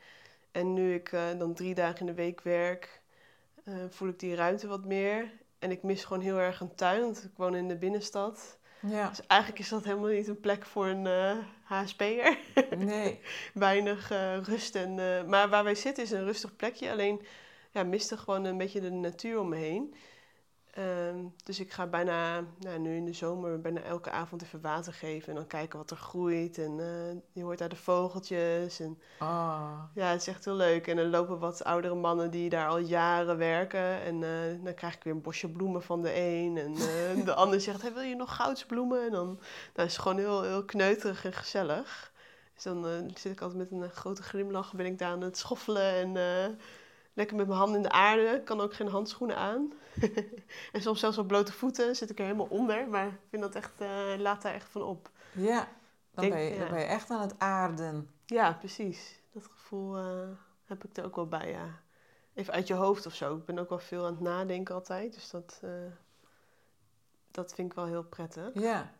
En 0.53 0.73
nu 0.73 0.93
ik 0.93 1.11
uh, 1.11 1.21
dan 1.37 1.53
drie 1.53 1.75
dagen 1.75 1.99
in 1.99 2.05
de 2.05 2.13
week 2.13 2.41
werk, 2.41 3.01
uh, 3.65 3.75
voel 3.89 4.07
ik 4.07 4.19
die 4.19 4.35
ruimte 4.35 4.67
wat 4.67 4.85
meer. 4.85 5.31
En 5.59 5.71
ik 5.71 5.83
mis 5.83 6.03
gewoon 6.03 6.23
heel 6.23 6.37
erg 6.37 6.59
een 6.59 6.75
tuin, 6.75 7.01
want 7.01 7.23
ik 7.23 7.31
woon 7.35 7.55
in 7.55 7.67
de 7.67 7.77
binnenstad. 7.77 8.57
Ja. 8.79 9.09
Dus 9.09 9.25
eigenlijk 9.27 9.61
is 9.61 9.69
dat 9.69 9.83
helemaal 9.83 10.09
niet 10.09 10.27
een 10.27 10.39
plek 10.39 10.65
voor 10.65 10.87
een 10.87 11.05
uh, 11.05 11.31
eh, 11.31 11.37
HSP'er. 11.63 12.37
Nee. 12.77 13.19
Weinig 13.53 14.09
rust. 14.43 14.75
En, 14.75 14.95
maar 15.29 15.49
waar 15.49 15.63
wij 15.63 15.75
zitten 15.75 16.03
is 16.03 16.11
een 16.11 16.23
rustig 16.23 16.55
plekje. 16.55 16.91
Alleen 16.91 17.21
ja, 17.71 17.83
miste 17.83 18.17
gewoon 18.17 18.43
een 18.43 18.57
beetje 18.57 18.81
de 18.81 18.91
natuur 18.91 19.39
om 19.39 19.49
me 19.49 19.55
heen. 19.55 19.95
Ehm, 20.73 21.17
dus 21.43 21.59
ik 21.59 21.71
ga 21.71 21.87
bijna, 21.87 22.43
nou, 22.59 22.79
nu 22.79 22.95
in 22.95 23.05
de 23.05 23.13
zomer, 23.13 23.61
bijna 23.61 23.81
elke 23.81 24.11
avond 24.11 24.41
even 24.41 24.61
water 24.61 24.93
geven. 24.93 25.29
En 25.29 25.35
dan 25.35 25.47
kijken 25.47 25.77
wat 25.77 25.91
er 25.91 25.97
groeit. 25.97 26.57
En 26.57 26.71
uh, 26.79 27.21
je 27.31 27.43
hoort 27.43 27.57
daar 27.57 27.69
de 27.69 27.75
vogeltjes. 27.75 28.79
En, 28.79 28.99
oh. 29.19 29.79
Ja, 29.93 30.07
het 30.07 30.21
is 30.21 30.27
echt 30.27 30.45
heel 30.45 30.55
leuk. 30.55 30.87
En 30.87 30.97
er 30.97 31.05
lopen 31.05 31.39
wat 31.39 31.63
oudere 31.63 31.95
mannen 31.95 32.31
die 32.31 32.49
daar 32.49 32.67
al 32.67 32.77
jaren 32.77 33.37
werken. 33.37 34.01
En 34.01 34.21
uh, 34.21 34.63
dan 34.63 34.73
krijg 34.73 34.95
ik 34.95 35.03
weer 35.03 35.13
een 35.13 35.21
bosje 35.21 35.49
bloemen 35.49 35.83
van 35.83 36.01
de 36.01 36.15
een. 36.15 36.57
En 36.57 36.71
uh, 36.71 37.25
de 37.25 37.33
ander 37.43 37.61
zegt, 37.61 37.81
hey, 37.81 37.93
wil 37.93 38.03
je 38.03 38.15
nog 38.15 38.35
goudsbloemen? 38.35 39.05
En 39.05 39.11
dan 39.11 39.39
nou, 39.73 39.87
is 39.87 39.93
het 39.93 40.01
gewoon 40.01 40.17
heel, 40.17 40.43
heel 40.43 40.65
kneuterig 40.65 41.25
en 41.25 41.33
gezellig. 41.33 42.11
Dus 42.53 42.63
dan 42.63 43.11
zit 43.15 43.31
ik 43.31 43.41
altijd 43.41 43.59
met 43.59 43.81
een 43.81 43.89
grote 43.89 44.23
glimlach, 44.23 44.73
ben 44.73 44.85
ik 44.85 44.99
daar 44.99 45.11
aan 45.11 45.21
het 45.21 45.37
schoffelen 45.37 45.93
en 45.93 46.15
lekker 47.13 47.35
met 47.35 47.47
mijn 47.47 47.59
handen 47.59 47.77
in 47.77 47.83
de 47.83 47.91
aarde. 47.91 48.41
Kan 48.43 48.61
ook 48.61 48.73
geen 48.73 48.87
handschoenen 48.87 49.37
aan. 49.37 49.73
en 50.73 50.81
soms 50.81 50.99
zelfs 50.99 51.17
op 51.17 51.27
blote 51.27 51.53
voeten 51.53 51.95
zit 51.95 52.09
ik 52.09 52.19
er 52.19 52.25
helemaal 52.25 52.47
onder. 52.49 52.87
Maar 52.87 53.07
ik 53.07 53.19
vind 53.29 53.41
dat 53.41 53.55
echt, 53.55 53.81
uh, 53.81 54.13
laat 54.17 54.41
daar 54.41 54.53
echt 54.53 54.69
van 54.69 54.81
op. 54.81 55.09
Ja, 55.31 55.67
dan, 56.11 56.29
ben 56.29 56.39
je, 56.39 56.59
dan 56.59 56.69
ben 56.69 56.79
je 56.79 56.85
echt 56.85 57.09
aan 57.09 57.21
het 57.21 57.39
aarden. 57.39 58.09
Ja, 58.25 58.53
precies. 58.53 59.21
Dat 59.31 59.45
gevoel 59.45 59.97
uh, 59.97 60.27
heb 60.65 60.83
ik 60.83 60.97
er 60.97 61.05
ook 61.05 61.15
wel 61.15 61.27
bij, 61.27 61.49
ja. 61.51 61.81
Even 62.33 62.53
uit 62.53 62.67
je 62.67 62.73
hoofd 62.73 63.05
of 63.05 63.13
zo. 63.13 63.35
Ik 63.35 63.45
ben 63.45 63.59
ook 63.59 63.69
wel 63.69 63.79
veel 63.79 64.05
aan 64.05 64.11
het 64.11 64.21
nadenken 64.21 64.75
altijd. 64.75 65.13
Dus 65.13 65.29
dat, 65.29 65.59
uh, 65.63 65.71
dat 67.31 67.53
vind 67.53 67.69
ik 67.69 67.75
wel 67.75 67.85
heel 67.85 68.03
prettig. 68.03 68.49
Ja, 68.53 68.91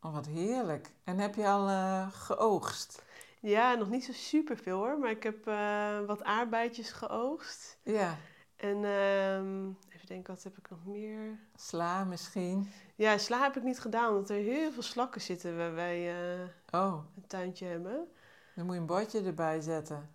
oh, 0.00 0.12
wat 0.12 0.26
heerlijk. 0.26 0.92
En 1.04 1.18
heb 1.18 1.34
je 1.34 1.48
al 1.48 1.68
geoogst? 2.10 3.04
Ja, 3.40 3.74
nog 3.74 3.90
niet 3.90 4.04
zo 4.04 4.12
super 4.12 4.56
veel 4.56 4.78
hoor. 4.78 4.98
Maar 4.98 5.10
ik 5.10 5.22
heb 5.22 5.48
uh, 5.48 6.00
wat 6.06 6.24
aardbeidjes 6.24 6.92
geoogst. 6.92 7.78
Ja. 7.82 8.16
En 8.56 8.84
um, 8.84 9.78
even 9.88 10.06
denken, 10.06 10.34
wat 10.34 10.42
heb 10.42 10.58
ik 10.58 10.70
nog 10.70 10.84
meer? 10.84 11.38
Sla 11.56 12.04
misschien? 12.04 12.70
Ja, 12.94 13.18
sla 13.18 13.42
heb 13.42 13.56
ik 13.56 13.62
niet 13.62 13.80
gedaan, 13.80 14.08
omdat 14.08 14.30
er 14.30 14.36
heel 14.36 14.72
veel 14.72 14.82
slakken 14.82 15.20
zitten 15.20 15.56
waar 15.56 15.74
wij 15.74 16.32
uh, 16.38 16.46
oh. 16.70 17.04
een 17.16 17.26
tuintje 17.26 17.66
hebben. 17.66 18.08
Dan 18.54 18.64
moet 18.64 18.74
je 18.74 18.80
een 18.80 18.86
bordje 18.86 19.22
erbij 19.22 19.60
zetten. 19.60 20.10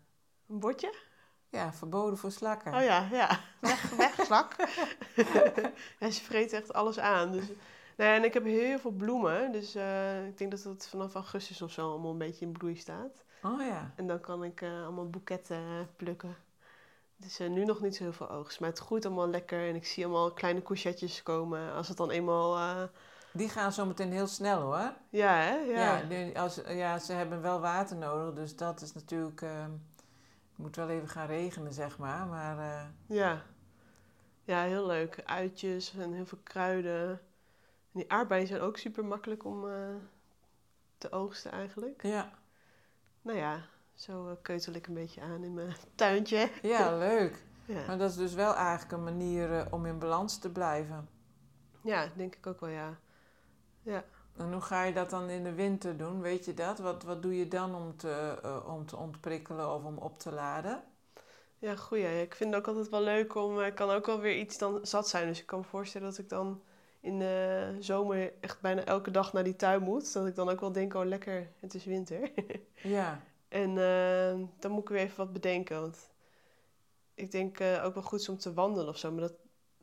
Een 0.48 0.60
bordje? 0.60 0.94
Ja, 1.50 1.74
verboden 1.74 2.18
voor 2.18 2.32
slakken. 2.32 2.74
Oh 2.74 2.82
ja, 2.84 3.08
ja. 3.12 3.40
Weg, 3.60 3.90
weg 3.90 4.26
slak. 4.26 4.56
ja, 6.00 6.10
ze 6.10 6.24
vreten 6.24 6.58
echt 6.58 6.74
alles 6.74 7.00
aan. 7.00 7.32
Dus 7.32 7.46
Nee, 8.02 8.16
en 8.16 8.24
ik 8.24 8.34
heb 8.34 8.44
heel 8.44 8.80
veel 8.80 8.92
bloemen. 8.92 9.52
Dus 9.52 9.76
uh, 9.76 10.28
ik 10.28 10.38
denk 10.38 10.52
dat 10.52 10.64
het 10.64 10.88
vanaf 10.88 11.14
augustus 11.14 11.62
of 11.62 11.72
zo 11.72 11.90
allemaal 11.90 12.12
een 12.12 12.18
beetje 12.18 12.46
in 12.46 12.52
bloei 12.52 12.76
staat. 12.76 13.24
Oh 13.44 13.62
ja. 13.62 13.94
En 13.96 14.08
dan 14.08 14.20
kan 14.20 14.44
ik 14.44 14.62
uh, 14.62 14.84
allemaal 14.84 15.10
boeketten 15.10 15.62
uh, 15.62 15.80
plukken. 15.96 16.36
Dus 17.18 17.38
nu 17.38 17.66
nog 17.66 17.82
niet 17.82 17.96
zo 17.96 18.04
heel 18.04 18.14
veel 18.14 18.30
oogst. 18.30 18.60
Maar 18.60 18.70
het 18.70 18.80
groeit 18.80 19.06
allemaal 19.06 19.30
lekker. 19.30 19.68
En 19.68 19.76
ik 19.76 19.86
zie 19.86 20.06
allemaal 20.06 20.34
kleine 20.34 20.62
couchetjes 20.62 21.24
komen. 21.24 21.74
Als 21.74 21.88
het 21.88 21.98
dan 21.98 22.10
eenmaal... 22.10 22.90
Die 23.34 23.50
gaan 23.50 23.74
zo 23.74 23.86
meteen 23.86 24.12
heel 24.12 24.28
snel 24.28 24.62
hoor. 24.62 24.94
Ja, 25.10 25.36
hè? 25.36 25.56
Ja. 25.56 26.02
Ja, 26.10 26.32
als, 26.42 26.62
ja, 26.68 27.00
ze 27.00 27.14
hebben 27.14 27.42
wel 27.42 27.60
water 27.60 27.98
nodig. 27.98 28.36
Dus 28.36 28.56
dat 28.56 28.82
is 28.82 28.94
natuurlijk... 28.94 29.40
Het 29.42 30.56
moet 30.56 30.76
wel 30.76 30.90
even 30.90 31.08
gaan 31.08 31.28
regenen, 31.28 31.74
zeg 31.74 31.98
maar. 31.98 32.28
maar 32.28 32.92
Ja. 33.08 33.42
Ja, 34.44 34.64
heel 34.64 34.86
leuk. 34.86 35.22
Uitjes 35.26 35.94
en 35.98 36.14
heel 36.14 36.26
veel 36.26 36.40
kruiden 36.44 37.22
die 37.92 38.12
aardbeien 38.12 38.48
zijn 38.48 38.62
ook 38.62 38.78
super 38.78 39.06
makkelijk 39.06 39.46
om 39.46 39.66
uh, 39.66 39.96
te 40.98 41.12
oogsten 41.12 41.52
eigenlijk. 41.52 42.04
Ja. 42.04 42.32
Nou 43.22 43.38
ja, 43.38 43.66
zo 43.94 44.28
uh, 44.28 44.34
keutel 44.42 44.74
ik 44.74 44.88
een 44.88 44.94
beetje 44.94 45.22
aan 45.22 45.44
in 45.44 45.54
mijn 45.54 45.76
tuintje. 45.96 46.50
Ja, 46.62 46.98
leuk. 46.98 47.44
Ja. 47.66 47.86
Maar 47.88 47.98
dat 47.98 48.10
is 48.10 48.16
dus 48.16 48.34
wel 48.34 48.56
eigenlijk 48.56 48.92
een 48.92 49.04
manier 49.04 49.52
uh, 49.52 49.66
om 49.70 49.86
in 49.86 50.00
balans 50.00 50.38
te 50.38 50.52
blijven. 50.52 51.10
Ja, 51.82 52.08
denk 52.16 52.36
ik 52.36 52.48
ook 52.48 52.60
wel, 52.60 52.70
ja. 52.70 53.00
ja. 53.82 54.04
En 54.38 54.52
hoe 54.52 54.62
ga 54.62 54.84
je 54.84 54.94
dat 54.94 55.10
dan 55.10 55.30
in 55.30 55.44
de 55.44 55.54
winter 55.54 55.98
doen? 55.98 56.22
Weet 56.22 56.46
je 56.46 56.54
dat? 56.54 56.80
Wat, 56.80 57.04
wat 57.04 57.22
doe 57.22 57.38
je 57.38 57.48
dan 57.48 57.76
om 57.76 57.98
te, 57.98 58.40
om 58.68 58.86
te 58.86 58.98
ontprikkelen 58.98 59.74
of 59.74 59.84
om 59.84 59.98
op 59.98 60.20
te 60.20 60.32
laden? 60.32 60.84
Ja, 61.58 61.76
goeie. 61.76 62.22
Ik 62.22 62.36
vind 62.36 62.54
het 62.54 62.60
ook 62.60 62.68
altijd 62.68 62.90
wel 62.90 63.02
leuk 63.02 63.36
om... 63.36 63.62
Ik 63.62 63.76
kan 63.76 63.90
ook 63.90 64.06
wel 64.06 64.20
weer 64.20 64.38
iets 64.38 64.58
dan 64.58 64.80
zat 64.82 65.10
zijn. 65.10 65.28
Dus 65.28 65.40
ik 65.40 65.46
kan 65.46 65.60
me 65.60 65.66
voorstellen 65.66 66.10
dat 66.10 66.18
ik 66.18 66.30
dan 66.30 66.62
in 67.02 67.20
de 67.20 67.76
zomer 67.80 68.34
echt 68.40 68.62
bijna 68.62 68.86
elke 68.86 69.12
dag 69.12 69.34
naar 69.34 69.44
die 69.44 69.56
tuin 69.56 69.82
moet. 69.82 70.14
Dat 70.14 70.28
ik 70.28 70.36
dan 70.36 70.50
ook 70.50 70.60
wel 70.60 70.72
denk, 70.72 70.94
oh 70.94 71.06
lekker, 71.06 71.52
het 71.60 71.74
is 71.74 71.86
winter. 71.86 72.32
ja. 72.74 73.22
En 73.48 73.70
uh, 73.70 74.48
dan 74.60 74.72
moet 74.72 74.82
ik 74.82 74.90
weer 74.90 75.00
even 75.00 75.18
wat 75.18 75.34
bedenken. 75.34 75.82
Want 75.82 76.10
ik 77.14 77.32
denk 77.32 77.60
uh, 77.60 77.84
ook 77.86 77.94
wel 77.94 78.04
goed 78.04 78.30
om 78.30 78.38
te 78.38 78.54
wandelen 78.54 78.88
of 78.88 78.98
zo. 78.98 79.12
Maar 79.12 79.22
dat, 79.22 79.34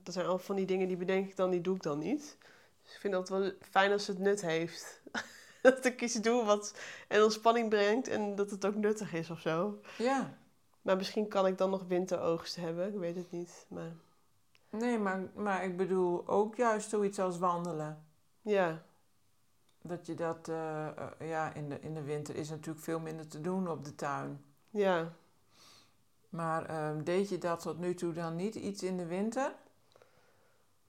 dat 0.03 0.15
zijn 0.15 0.27
al 0.27 0.39
van 0.39 0.57
die 0.57 0.67
dingen 0.67 0.89
die 0.89 0.97
bedenk 0.97 1.29
ik 1.29 1.37
dan, 1.37 1.51
die 1.51 1.61
doe 1.61 1.75
ik 1.77 1.83
dan 1.83 1.99
niet. 1.99 2.37
Dus 2.83 2.95
ik 2.95 3.01
vind 3.01 3.13
dat 3.13 3.29
wel 3.29 3.53
fijn 3.61 3.93
als 3.93 4.07
het 4.07 4.19
nut 4.19 4.41
heeft. 4.41 5.03
dat 5.63 5.85
ik 5.85 6.03
iets 6.03 6.15
doe 6.15 6.45
wat 6.45 6.79
en 7.09 7.23
ontspanning 7.23 7.69
brengt 7.69 8.09
en 8.09 8.35
dat 8.35 8.51
het 8.51 8.67
ook 8.67 8.75
nuttig 8.75 9.13
is 9.13 9.31
of 9.31 9.41
zo. 9.41 9.81
Ja. 9.99 10.39
Maar 10.83 10.97
misschien 10.97 11.29
kan 11.29 11.47
ik 11.47 11.59
dan 11.59 11.71
nog 11.71 11.85
winteroogst 11.87 12.57
hebben, 12.57 12.89
ik 12.89 12.99
weet 12.99 13.17
het 13.17 13.31
niet. 13.31 13.67
Maar 13.69 13.97
Nee, 14.71 14.99
maar, 14.99 15.21
maar 15.35 15.65
ik 15.65 15.77
bedoel 15.77 16.29
ook 16.29 16.57
juist 16.57 16.89
zoiets 16.89 17.19
als 17.19 17.39
wandelen. 17.39 18.07
ja, 18.43 18.83
Dat 19.83 20.07
je 20.07 20.15
dat, 20.15 20.49
eh, 20.49 20.87
eh, 20.87 21.11
ja, 21.19 21.53
in 21.55 21.69
de, 21.69 21.81
in 21.81 21.95
de 21.95 22.03
winter 22.03 22.37
is 22.37 22.49
natuurlijk 22.51 22.85
veel 22.85 23.01
minder 23.01 23.29
te 23.29 23.41
doen 23.41 23.69
op 23.69 23.85
de 23.85 23.95
tuin. 23.95 24.45
ja. 24.71 25.13
Maar 26.29 26.67
ehm, 26.67 27.03
deed 27.05 27.29
je 27.29 27.39
dat 27.39 27.61
tot 27.61 27.79
nu 27.79 27.95
toe 27.95 28.13
dan 28.13 28.37
niet 28.37 28.55
iets 28.55 28.83
in 28.83 28.97
de 28.97 29.07
winter? 29.07 29.53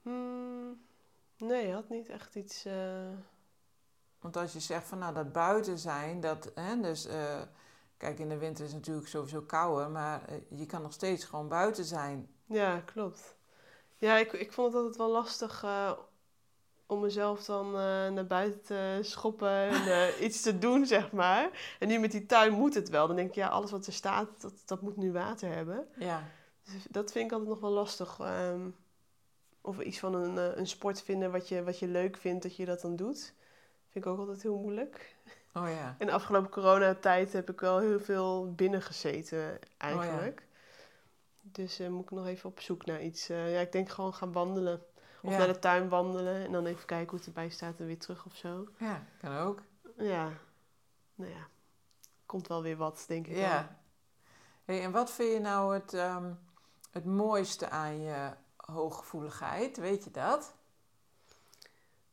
Hmm, 0.02 0.82
nee, 1.38 1.68
je 1.68 1.74
had 1.74 1.90
niet 1.90 2.10
echt 2.10 2.36
iets. 2.36 2.66
eh, 2.66 3.10
Want 4.20 4.38
als 4.38 4.54
je 4.54 4.60
zegt 4.60 4.88
van 4.88 4.98
nou 4.98 5.14
dat 5.14 5.32
buiten 5.32 5.80
zijn, 5.80 6.20
dat, 6.20 6.52
hè, 6.56 6.80
dus 6.82 7.08
kijk 7.98 8.20
in 8.20 8.30
de 8.30 8.38
winter 8.38 8.64
is 8.66 8.70
het 8.72 8.80
natuurlijk 8.80 9.08
sowieso 9.08 9.42
kouder, 9.42 9.90
maar 9.90 10.22
je 10.50 10.66
kan 10.66 10.82
nog 10.82 10.94
steeds 10.94 11.24
gewoon 11.24 11.48
buiten 11.48 11.86
zijn. 11.86 12.30
Ja, 12.46 12.80
klopt. 12.80 13.36
Ja, 14.00 14.18
ik, 14.18 14.34
ik 14.34 14.52
vond 14.54 14.68
het 14.68 14.76
altijd 14.76 14.98
wel 14.98 15.10
lastig 15.12 15.64
eh, 15.64 15.92
om 16.86 17.00
mezelf 17.00 17.46
dan 17.46 17.66
eh, 17.66 18.08
naar 18.10 18.28
buiten 18.28 18.62
te 18.62 19.00
schoppen 19.02 19.50
en 19.50 19.86
eh, 19.94 20.22
iets 20.22 20.42
te 20.42 20.58
doen, 20.58 20.86
zeg 20.86 21.12
maar. 21.12 21.76
En 21.80 21.88
nu 21.88 22.00
met 22.00 22.12
die 22.12 22.26
tuin 22.26 22.54
moet 22.54 22.74
het 22.74 22.90
wel. 22.90 23.08
Dan 23.08 23.16
denk 23.16 23.30
ik, 23.30 23.36
ja, 23.36 23.48
alles 23.48 23.72
wat 23.72 23.86
er 23.86 23.94
staat, 23.94 24.42
dat, 24.42 24.54
dat 24.66 24.82
moet 24.82 24.98
nu 24.98 25.12
water 25.12 25.54
hebben. 25.54 25.88
Ja, 25.98 26.24
Dus 26.64 26.86
dat 26.90 27.12
vind 27.12 27.26
ik 27.26 27.32
altijd 27.32 27.50
nog 27.50 27.60
wel 27.60 27.72
lastig. 27.72 28.20
ehm, 28.20 28.70
of 29.62 29.80
iets 29.80 30.00
van 30.00 30.14
een, 30.14 30.60
een 30.60 30.68
sport 30.68 31.02
vinden 31.02 31.32
wat 31.32 31.48
je, 31.48 31.64
wat 31.64 31.80
je 31.80 31.88
leuk 31.88 32.18
vindt, 32.18 32.44
dat 32.44 32.56
je 32.56 32.66
dat 32.66 32.82
dan 32.82 32.96
doet. 32.96 33.34
Vind 33.90 34.06
ik 34.06 34.12
ook 34.12 34.20
altijd 34.20 34.42
heel 34.42 34.58
moeilijk. 34.58 35.16
oh 35.54 35.68
ja. 35.68 35.96
In 36.00 36.06
de 36.06 36.12
afgelopen 36.12 36.50
coronatijd 36.50 37.34
heb 37.34 37.50
ik 37.50 37.60
wel 37.60 37.80
heel 37.80 38.00
veel 38.00 38.54
binnen 38.54 38.82
gezeten, 38.82 39.60
eigenlijk. 39.78 40.48
Dus 41.52 41.80
eh, 41.80 41.88
moet 41.90 42.04
ik 42.04 42.12
nog 42.12 42.26
even 42.28 42.50
op 42.50 42.60
zoek 42.60 42.86
naar 42.86 43.02
iets. 43.02 43.30
eh, 43.30 43.54
ja, 43.54 43.60
ik 43.60 43.72
denk 43.72 43.90
gewoon 43.90 44.14
gaan 44.14 44.32
wandelen. 44.32 44.84
Of 45.22 45.32
ja. 45.32 45.38
naar 45.38 45.48
de 45.48 45.60
tuin 45.60 45.90
wandelen 45.90 46.46
en 46.46 46.52
dan 46.52 46.66
even 46.66 46.86
kijken 46.86 47.10
hoe 47.10 47.18
het 47.18 47.28
erbij 47.28 47.50
staat 47.50 47.80
en 47.80 47.86
weer 47.86 48.00
terug 48.00 48.26
of 48.26 48.36
zo. 48.36 48.68
ja, 48.78 49.06
kan 49.20 49.38
ook. 49.38 49.62
Ja, 49.98 50.32
nou 51.16 51.32
ja, 51.32 51.48
komt 52.26 52.48
wel 52.48 52.62
weer 52.62 52.78
wat, 52.78 53.06
denk 53.08 53.28
ik. 53.28 53.36
Ja. 53.36 53.80
Hey, 54.66 54.84
en 54.84 54.92
wat 54.92 55.12
vind 55.12 55.34
je 55.34 55.40
nou 55.40 55.74
het, 55.74 55.94
ehm, 55.94 56.34
het 56.92 57.06
mooiste 57.06 57.70
aan 57.70 58.02
je 58.02 58.34
hooggevoeligheid? 58.56 59.78
Weet 59.78 60.04
je 60.04 60.12
dat? 60.12 60.56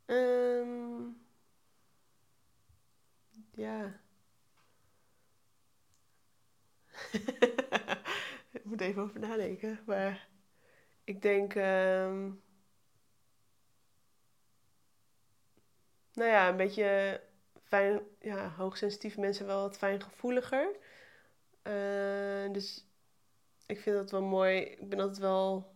Ehm, 0.05 1.03
ja. 3.51 4.01
ik 8.67 8.73
moet 8.73 8.81
even 8.81 9.03
over 9.03 9.21
nadenken. 9.21 9.79
Maar 9.85 10.29
ik 11.05 11.23
denk. 11.23 11.55
ehm, 11.55 12.31
nou 16.13 16.31
ja, 16.31 16.49
een 16.49 16.57
beetje 16.57 17.21
fijn. 17.65 18.01
Ja, 18.21 18.49
hoogsensitieve 18.57 19.21
mensen 19.21 19.47
wel 19.47 19.61
wat 19.63 19.77
fijngevoeliger. 19.77 20.77
Eh, 21.63 22.53
dus 22.53 22.87
ik 23.67 23.81
vind 23.81 23.97
dat 23.97 24.11
wel 24.11 24.23
mooi. 24.23 24.61
Ik 24.61 24.89
ben 24.89 25.01
altijd 25.01 25.19
wel 25.19 25.75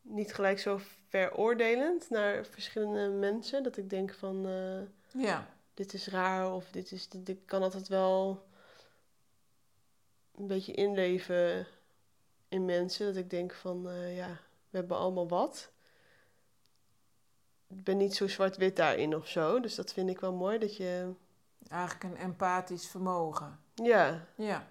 niet 0.00 0.34
gelijk 0.34 0.58
zo 0.58 0.80
veroordelend 1.08 2.10
naar 2.10 2.46
verschillende 2.46 3.08
mensen. 3.08 3.62
Dat 3.62 3.76
ik 3.76 3.90
denk 3.90 4.14
van. 4.14 4.46
eh, 4.46 5.22
Ja. 5.22 5.54
dit 5.74 5.92
is 5.92 6.06
raar 6.08 6.52
of 6.54 6.70
dit 6.70 6.92
is. 6.92 7.08
Dit, 7.08 7.28
ik 7.28 7.46
kan 7.46 7.62
altijd 7.62 7.88
wel 7.88 8.48
een 10.40 10.46
beetje 10.46 10.72
inleven 10.72 11.66
in 12.48 12.64
mensen. 12.64 13.06
Dat 13.06 13.16
ik 13.16 13.30
denk 13.30 13.54
van 13.54 13.88
eh, 13.88 14.16
ja, 14.16 14.40
we 14.70 14.78
hebben 14.78 14.96
allemaal 14.96 15.28
wat. 15.28 15.70
Ik 17.68 17.84
ben 17.84 17.96
niet 17.96 18.14
zo 18.14 18.26
zwart-wit 18.28 18.76
daarin 18.76 19.16
of 19.16 19.28
zo. 19.28 19.60
Dus 19.60 19.74
dat 19.74 19.92
vind 19.92 20.10
ik 20.10 20.20
wel 20.20 20.32
mooi. 20.32 20.58
Dat 20.58 20.76
je. 20.76 21.12
Eigenlijk 21.68 22.04
een 22.04 22.16
empathisch 22.20 22.86
vermogen. 22.88 23.60
Ja, 23.74 24.26
Ja. 24.36 24.66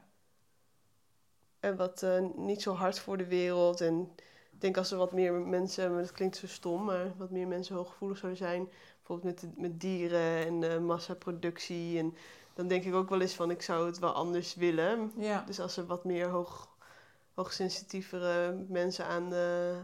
en 1.59 1.75
wat 1.75 2.03
eh, 2.03 2.25
niet 2.35 2.61
zo 2.61 2.73
hard 2.73 2.99
voor 2.99 3.17
de 3.17 3.27
wereld. 3.27 3.81
En 3.81 4.11
ik 4.51 4.61
denk 4.61 4.77
als 4.77 4.91
er 4.91 4.97
wat 4.97 5.11
meer 5.13 5.33
mensen, 5.33 5.91
maar 5.93 6.01
dat 6.01 6.11
klinkt 6.11 6.37
zo 6.37 6.47
stom, 6.47 6.83
maar 6.83 7.17
wat 7.17 7.29
meer 7.29 7.47
mensen 7.47 7.75
hooggevoelig 7.75 8.17
zouden 8.17 8.41
zijn. 8.41 8.69
Bijvoorbeeld 8.97 9.41
met, 9.41 9.57
met 9.57 9.79
dieren 9.79 10.45
en 10.45 10.71
eh, 10.71 10.79
massaproductie. 10.79 11.97
En 11.99 12.15
dan 12.59 12.67
denk 12.67 12.83
ik 12.83 12.93
ook 12.93 13.09
wel 13.09 13.21
eens 13.21 13.33
van 13.33 13.51
ik 13.51 13.61
zou 13.61 13.85
het 13.85 13.99
wel 13.99 14.13
anders 14.13 14.55
willen. 14.55 15.11
Ja. 15.15 15.41
Dus 15.45 15.59
als 15.59 15.77
er 15.77 15.85
wat 15.85 16.03
meer 16.03 16.27
hoog, 16.29 16.69
hoogsensitievere 17.33 18.65
mensen 18.67 19.05
aan 19.05 19.29
de, 19.29 19.77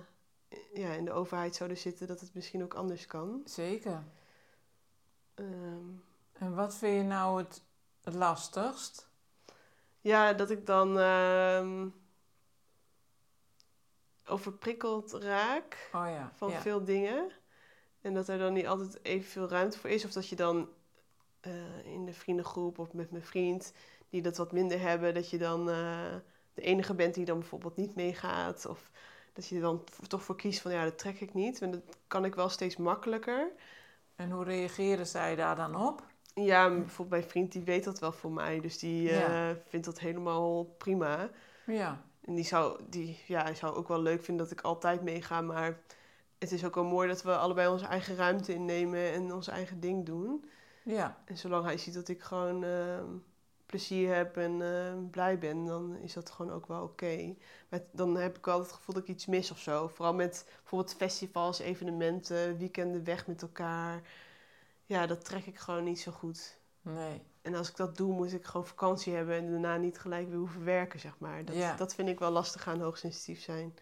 ja, 0.74 0.90
in 0.92 1.06
de 1.06 1.12
overheid 1.12 1.56
zouden 1.56 1.78
zitten, 1.78 2.08
dat 2.08 2.20
het 2.20 2.34
misschien 2.34 2.64
ook 2.64 2.74
anders 2.74 3.06
kan. 3.06 3.42
Zeker. 3.46 4.04
Ehm, 5.36 5.90
En 6.34 6.56
wat 6.56 6.76
vind 6.76 6.96
je 6.98 7.04
nou 7.04 7.38
het, 7.38 7.62
het 8.04 8.14
lastigst? 8.14 9.08
ja, 10.02 10.34
dat 10.34 10.50
ik 10.50 10.66
dan 10.66 11.00
ehm, 11.00 11.88
overprikkeld 14.26 15.12
raak 15.14 15.90
Oh 15.94 16.08
ja. 16.08 16.32
van 16.36 16.50
ja. 16.50 16.62
veel 16.62 16.84
dingen. 16.84 17.32
En 18.02 18.14
dat 18.14 18.28
er 18.28 18.38
dan 18.38 18.54
niet 18.54 18.68
altijd 18.68 19.00
evenveel 19.06 19.50
ruimte 19.50 19.80
voor 19.80 19.90
is. 19.90 20.06
Of 20.06 20.12
dat 20.12 20.28
je 20.28 20.36
dan 20.36 20.70
eh, 21.46 21.94
in 21.94 22.06
de 22.06 22.14
vriendengroep 22.14 22.80
of 22.80 22.94
met 22.94 23.12
mijn 23.12 23.24
vriend, 23.24 23.74
die 24.10 24.22
dat 24.22 24.38
wat 24.38 24.52
minder 24.52 24.80
hebben, 24.80 25.14
dat 25.14 25.30
je 25.30 25.38
dan 25.38 25.70
eh, 25.70 26.16
de 26.54 26.62
enige 26.62 26.94
bent 26.94 27.14
die 27.14 27.26
dan 27.26 27.40
bijvoorbeeld 27.40 27.76
niet 27.76 27.96
meegaat. 27.96 28.66
Of 28.66 28.92
dat 29.34 29.48
je 29.48 29.56
er 29.56 29.62
dan 29.62 29.84
toch 30.08 30.24
voor 30.24 30.36
kiest 30.36 30.62
van 30.62 30.72
ja, 30.72 30.84
dat 30.84 30.98
trek 30.98 31.20
ik 31.22 31.34
niet. 31.34 31.62
En 31.62 31.72
dat 31.72 31.82
kan 32.08 32.26
ik 32.26 32.36
wel 32.36 32.50
steeds 32.50 32.78
makkelijker. 32.78 33.52
En 34.16 34.32
hoe 34.32 34.44
reageren 34.44 35.08
zij 35.08 35.36
daar 35.36 35.56
dan 35.56 35.88
op? 35.88 36.04
Ja, 36.34 36.70
bijvoorbeeld 36.70 37.10
mijn 37.10 37.32
vriend 37.32 37.52
die 37.52 37.62
weet 37.62 37.84
dat 37.84 38.00
wel 38.00 38.12
voor 38.12 38.32
mij. 38.32 38.60
Dus 38.60 38.80
die 38.80 39.12
eh, 39.12 39.50
vindt 39.68 39.86
dat 39.86 40.00
helemaal 40.00 40.64
prima. 40.64 41.30
Ja. 41.66 42.04
En 42.22 42.36
die 42.36 42.44
zou, 42.44 42.82
die, 42.90 43.20
ja, 43.28 43.44
hij 43.44 43.56
zou 43.56 43.76
ook 43.76 43.88
wel 43.88 44.02
leuk 44.02 44.24
vinden 44.24 44.44
dat 44.44 44.58
ik 44.58 44.62
altijd 44.62 45.02
meega. 45.02 45.42
Maar 45.42 45.80
het 46.38 46.52
is 46.52 46.66
ook 46.66 46.76
wel 46.76 46.84
mooi 46.84 47.08
dat 47.08 47.24
we 47.24 47.36
allebei 47.36 47.68
onze 47.68 47.86
eigen 47.86 48.16
ruimte 48.16 48.54
innemen 48.54 49.12
en 49.14 49.34
ons 49.34 49.48
eigen 49.48 49.80
ding 49.80 50.06
doen. 50.06 50.46
Ja. 50.86 51.17
En 51.26 51.38
zolang 51.38 51.65
hij 51.65 51.78
ziet 51.78 51.93
dat 51.93 52.08
ik 52.08 52.21
gewoon 52.21 52.63
eh, 52.63 53.04
plezier 53.65 54.15
heb 54.15 54.38
en 54.38 54.62
eh, 54.62 54.93
blij 55.12 55.38
ben, 55.38 55.65
dan 55.65 55.95
is 55.95 56.13
dat 56.13 56.30
gewoon 56.30 56.52
ook 56.52 56.67
wel 56.67 56.84
oké. 56.84 57.36
Maar 57.69 57.82
dan 57.91 58.17
heb 58.17 58.38
ik 58.38 58.45
wel 58.45 58.60
het 58.60 58.71
gevoel 58.71 58.95
dat 58.95 59.04
ik 59.04 59.10
iets 59.10 59.26
mis 59.26 59.52
of 59.52 59.60
zo. 59.60 59.88
Vooral 59.88 60.13
met 60.13 60.45
bijvoorbeeld 60.60 60.95
festivals, 60.95 61.60
evenementen, 61.60 62.58
weekenden 62.58 63.04
weg 63.04 63.28
met 63.28 63.41
elkaar. 63.41 64.02
Ja, 64.86 65.06
dat 65.06 65.26
trek 65.26 65.45
ik 65.45 65.58
gewoon 65.58 65.84
niet 65.84 66.00
zo 66.00 66.12
goed. 66.12 66.58
Nee. 66.82 67.21
En 67.41 67.56
als 67.56 67.69
ik 67.69 67.76
dat 67.76 67.98
doe, 67.98 68.13
moet 68.13 68.34
ik 68.34 68.45
gewoon 68.45 68.67
vakantie 68.67 69.13
hebben 69.13 69.36
en 69.36 69.50
daarna 69.52 69.78
niet 69.78 70.00
gelijk 70.00 70.28
weer 70.30 70.38
hoeven 70.38 70.63
werken, 70.63 71.00
zeg 71.00 71.15
maar. 71.17 71.45
Dat, 71.45 71.56
Ja. 71.56 71.76
dat 71.76 71.95
vind 71.95 72.10
ik 72.10 72.19
wel 72.19 72.32
lastig 72.32 72.67
aan 72.67 72.82
hoogsensitief 72.82 73.41
zijn. 73.41 73.76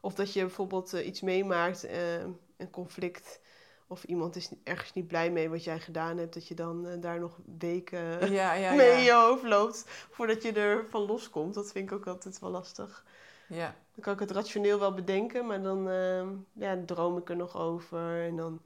Of 0.00 0.14
dat 0.14 0.32
je 0.32 0.40
bijvoorbeeld 0.40 0.92
eh, 0.92 1.06
iets 1.06 1.20
meemaakt, 1.20 1.84
eh, 1.84 2.20
een 2.56 2.70
conflict, 2.70 3.40
of 3.86 4.04
iemand 4.04 4.36
is 4.36 4.50
ergens 4.64 4.92
niet 4.92 5.06
blij 5.06 5.30
mee 5.30 5.50
wat 5.50 5.64
jij 5.64 5.80
gedaan 5.80 6.16
hebt, 6.16 6.34
dat 6.34 6.48
je 6.48 6.54
dan 6.54 6.86
eh, 6.86 7.00
daar 7.00 7.20
nog 7.20 7.38
weken 7.58 8.32
Ja, 8.32 8.52
ja, 8.64 8.72
mee 8.72 8.90
in 8.90 9.02
je 9.02 9.12
hoofd 9.12 9.42
loopt 9.42 9.84
voordat 9.86 10.42
je 10.42 10.52
er 10.52 10.86
van 10.88 11.02
loskomt. 11.06 11.54
Dat 11.54 11.72
vind 11.72 11.90
ik 11.90 11.96
ook 11.96 12.06
altijd 12.06 12.38
wel 12.38 12.50
lastig. 12.50 13.04
Ja. 13.48 13.74
Dan 13.94 14.04
kan 14.04 14.12
ik 14.12 14.20
het 14.20 14.30
rationeel 14.30 14.78
wel 14.78 14.94
bedenken, 14.94 15.46
maar 15.46 15.62
dan 15.62 15.88
eh, 15.88 16.26
ja, 16.52 16.78
droom 16.86 17.16
ik 17.16 17.28
er 17.28 17.36
nog 17.36 17.56
over. 17.56 18.24
En 18.24 18.36
dan 18.36 18.60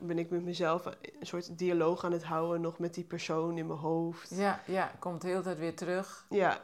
ben 0.00 0.18
ik 0.18 0.30
met 0.30 0.44
mezelf 0.44 0.86
een 1.20 1.26
soort 1.26 1.58
dialoog 1.58 2.04
aan 2.04 2.12
het 2.12 2.24
houden, 2.24 2.60
nog 2.60 2.78
met 2.78 2.94
die 2.94 3.04
persoon 3.04 3.58
in 3.58 3.66
mijn 3.66 3.78
hoofd. 3.78 4.30
Ja, 4.30 4.60
ja, 4.66 4.92
komt 4.98 5.20
de 5.20 5.28
hele 5.28 5.42
tijd 5.42 5.58
weer 5.58 5.76
terug. 5.76 6.26
Ja, 6.28 6.60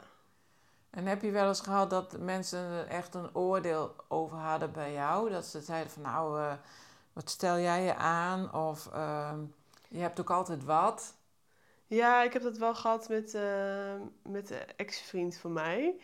En 0.90 1.06
heb 1.06 1.22
je 1.22 1.30
wel 1.30 1.48
eens 1.48 1.60
gehad 1.60 1.90
dat 1.90 2.18
mensen 2.18 2.58
er 2.58 2.86
echt 2.86 3.14
een 3.14 3.34
oordeel 3.36 3.94
over 4.08 4.36
hadden 4.36 4.72
bij 4.72 4.92
jou? 4.92 5.30
Dat 5.30 5.46
ze 5.46 5.60
zeiden 5.60 5.92
van 5.92 6.02
nou, 6.02 6.40
eh, 6.40 6.52
wat 7.12 7.30
stel 7.30 7.58
jij 7.58 7.82
je 7.82 7.94
aan? 7.94 8.54
Of 8.54 8.86
ehm, 8.92 9.40
je 9.88 9.98
hebt 9.98 10.20
ook 10.20 10.30
altijd 10.30 10.64
wat. 10.64 11.14
ja 11.86 12.22
ik 12.22 12.32
heb 12.32 12.42
dat 12.42 12.58
wel 12.58 12.74
gehad 12.74 13.08
met, 13.08 13.34
eh, 13.34 13.94
met 14.22 14.50
een 14.50 14.76
ex-vriend 14.76 15.36
van 15.36 15.52
mij. 15.52 16.00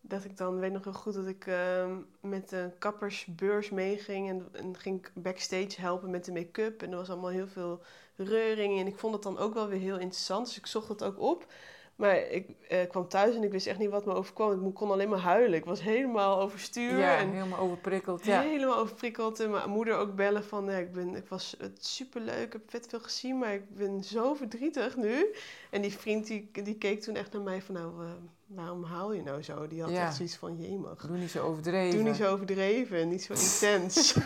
Dat 0.00 0.24
ik 0.24 0.36
dan, 0.36 0.58
weet 0.58 0.72
nog 0.72 0.84
heel 0.84 0.92
goed 0.92 1.14
dat 1.14 1.26
ik 1.26 1.46
eh, 1.46 1.96
met 2.20 2.52
een 2.52 2.78
kappersbeurs 2.78 3.70
meeging 3.70 4.28
en, 4.28 4.48
en 4.52 4.76
ging 4.76 5.08
backstage 5.14 5.80
helpen 5.80 6.10
met 6.10 6.24
de 6.24 6.32
make-up. 6.32 6.82
En 6.82 6.90
er 6.90 6.96
was 6.96 7.10
allemaal 7.10 7.30
heel 7.30 7.48
veel 7.48 7.82
reuring 8.16 8.80
en 8.80 8.86
ik 8.86 8.98
vond 8.98 9.14
het 9.14 9.22
dan 9.22 9.38
ook 9.38 9.54
wel 9.54 9.68
weer 9.68 9.80
heel 9.80 9.98
interessant, 9.98 10.46
dus 10.46 10.58
ik 10.58 10.66
zocht 10.66 10.88
het 10.88 11.02
ook 11.04 11.18
op. 11.18 11.46
Maar 11.96 12.16
ik 12.16 12.48
eh, 12.68 12.88
kwam 12.88 13.08
thuis 13.08 13.34
en 13.34 13.42
ik 13.42 13.50
wist 13.50 13.66
echt 13.66 13.78
niet 13.78 13.90
wat 13.90 14.04
me 14.04 14.14
overkwam. 14.14 14.66
Ik 14.66 14.74
kon 14.74 14.90
alleen 14.90 15.08
maar 15.08 15.18
huilen. 15.18 15.58
Ik 15.58 15.64
was 15.64 15.82
helemaal 15.82 16.40
overstuur. 16.40 16.98
Ja, 16.98 17.16
en 17.16 17.30
helemaal 17.30 17.58
overprikkeld. 17.58 18.24
Ja. 18.24 18.40
Helemaal 18.40 18.76
overprikkeld. 18.78 19.40
En 19.40 19.50
mijn 19.50 19.70
moeder 19.70 19.96
ook 19.96 20.14
bellen 20.14 20.44
van... 20.44 20.64
Ja, 20.64 20.76
ik, 20.76 20.92
ben, 20.92 21.14
ik 21.16 21.28
was 21.28 21.54
het 21.58 21.86
superleuk, 21.86 22.44
ik 22.44 22.52
heb 22.52 22.62
vet 22.66 22.86
veel 22.88 23.00
gezien, 23.00 23.38
maar 23.38 23.52
ik 23.54 23.74
ben 23.76 24.04
zo 24.04 24.34
verdrietig 24.34 24.96
nu. 24.96 25.34
En 25.70 25.82
die 25.82 25.92
vriend 25.92 26.26
die, 26.26 26.50
die 26.52 26.78
keek 26.78 27.00
toen 27.00 27.16
echt 27.16 27.32
naar 27.32 27.42
mij 27.42 27.62
van... 27.62 27.74
Nou, 27.74 28.04
uh, 28.04 28.10
waarom 28.46 28.84
haal 28.84 29.12
je 29.12 29.22
nou 29.22 29.42
zo? 29.42 29.66
Die 29.66 29.82
had 29.82 29.90
Ja. 29.90 30.02
echt 30.06 30.16
zoiets 30.16 30.36
van... 30.36 30.56
Jemig, 30.60 31.06
Doe 31.06 31.16
niet 31.16 31.30
zo 31.30 31.44
overdreven. 31.46 31.94
doe 31.98 32.08
niet 32.08 32.16
zo 32.16 32.32
overdreven, 32.32 33.08
niet 33.08 33.22
zo 33.22 33.32
intens. 33.72 34.16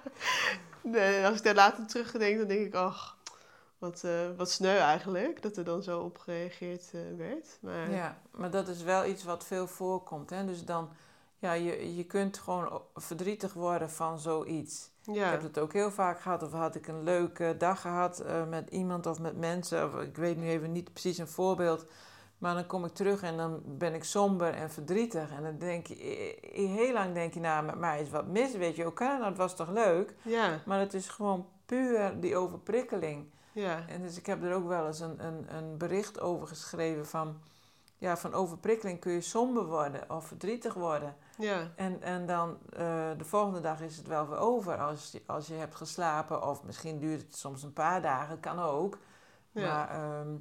nee, 0.82 1.26
als 1.26 1.36
ik 1.36 1.42
daar 1.44 1.54
later 1.54 1.86
terugdenk, 1.86 2.38
dan 2.38 2.48
denk 2.48 2.66
ik... 2.66 2.74
Ach, 2.74 3.17
wat, 3.78 4.04
eh, 4.04 4.12
wat 4.36 4.50
sneu 4.50 4.76
eigenlijk, 4.76 5.42
dat 5.42 5.56
er 5.56 5.64
dan 5.64 5.82
zo 5.82 6.00
op 6.00 6.18
gereageerd 6.18 6.90
eh, 6.92 7.00
werd. 7.16 7.58
Maar 7.60 7.90
Ja, 7.90 8.18
maar 8.30 8.50
dat 8.50 8.68
is 8.68 8.82
wel 8.82 9.04
iets 9.06 9.24
wat 9.24 9.44
veel 9.44 9.66
voorkomt. 9.66 10.30
Hè? 10.30 10.44
Dus 10.44 10.64
dan, 10.64 10.88
ja, 11.38 11.52
je, 11.52 11.96
je 11.96 12.04
kunt 12.04 12.38
gewoon 12.38 12.82
verdrietig 12.94 13.52
worden 13.52 13.90
van 13.90 14.18
zoiets. 14.18 14.90
ja, 15.02 15.24
Ik 15.26 15.30
heb 15.30 15.42
het 15.42 15.58
ook 15.58 15.72
heel 15.72 15.90
vaak 15.90 16.20
gehad. 16.20 16.42
Of 16.42 16.52
had 16.52 16.74
ik 16.74 16.86
een 16.88 17.02
leuke 17.02 17.54
dag 17.58 17.80
gehad 17.80 18.20
eh, 18.20 18.46
met 18.48 18.70
iemand 18.70 19.06
of 19.06 19.18
met 19.18 19.36
mensen. 19.36 19.84
Of 19.84 20.00
ik 20.00 20.16
weet 20.16 20.36
nu 20.36 20.48
even 20.48 20.72
niet 20.72 20.92
precies 20.92 21.18
een 21.18 21.28
voorbeeld. 21.28 21.86
Maar 22.38 22.54
dan 22.54 22.66
kom 22.66 22.84
ik 22.84 22.92
terug 22.94 23.22
en 23.22 23.36
dan 23.36 23.62
ben 23.64 23.94
ik 23.94 24.04
somber 24.04 24.54
en 24.54 24.70
verdrietig. 24.70 25.30
En 25.30 25.42
dan 25.42 25.58
denk 25.58 25.86
je, 25.86 25.94
heel 26.52 26.92
lang 26.92 27.14
denk 27.14 27.34
je, 27.34 27.40
nou, 27.40 27.64
met 27.64 27.78
mij 27.78 28.00
is 28.00 28.10
wat 28.10 28.26
mis. 28.26 28.52
Weet 28.52 28.76
je, 28.76 28.86
oké, 28.86 29.04
nou, 29.04 29.24
het 29.24 29.36
was 29.36 29.56
toch 29.56 29.70
leuk? 29.70 30.14
ja, 30.22 30.60
Maar 30.66 30.80
het 30.80 30.94
is 30.94 31.08
gewoon 31.08 31.46
puur 31.66 32.20
die 32.20 32.36
overprikkeling. 32.36 33.30
Ja, 33.52 33.84
En 33.88 34.02
dus 34.02 34.16
ik 34.18 34.26
heb 34.26 34.42
er 34.42 34.54
ook 34.54 34.66
wel 34.68 34.86
eens 34.86 35.00
een, 35.00 35.24
een, 35.26 35.54
een 35.56 35.76
bericht 35.76 36.20
over 36.20 36.46
geschreven 36.46 37.06
van... 37.06 37.40
Ja, 38.00 38.16
van 38.16 38.34
overprikkeling 38.34 39.00
kun 39.00 39.12
je 39.12 39.20
somber 39.20 39.64
worden 39.66 40.10
of 40.10 40.26
verdrietig 40.26 40.74
worden. 40.74 41.16
ja, 41.38 41.72
En, 41.76 42.02
en 42.02 42.26
dan 42.26 42.58
eh, 42.72 43.10
de 43.16 43.24
volgende 43.24 43.60
dag 43.60 43.80
is 43.80 43.96
het 43.96 44.06
wel 44.06 44.28
weer 44.28 44.38
over 44.38 44.76
als 44.78 45.12
je, 45.12 45.22
als 45.26 45.46
je 45.46 45.54
hebt 45.54 45.74
geslapen. 45.74 46.46
Of 46.48 46.62
misschien 46.64 46.98
duurt 46.98 47.20
het 47.20 47.36
soms 47.36 47.62
een 47.62 47.72
paar 47.72 48.02
dagen, 48.02 48.40
kan 48.40 48.58
ook. 48.58 48.98
ja, 49.52 49.62
Maar 49.66 49.90
ehm, 49.90 50.36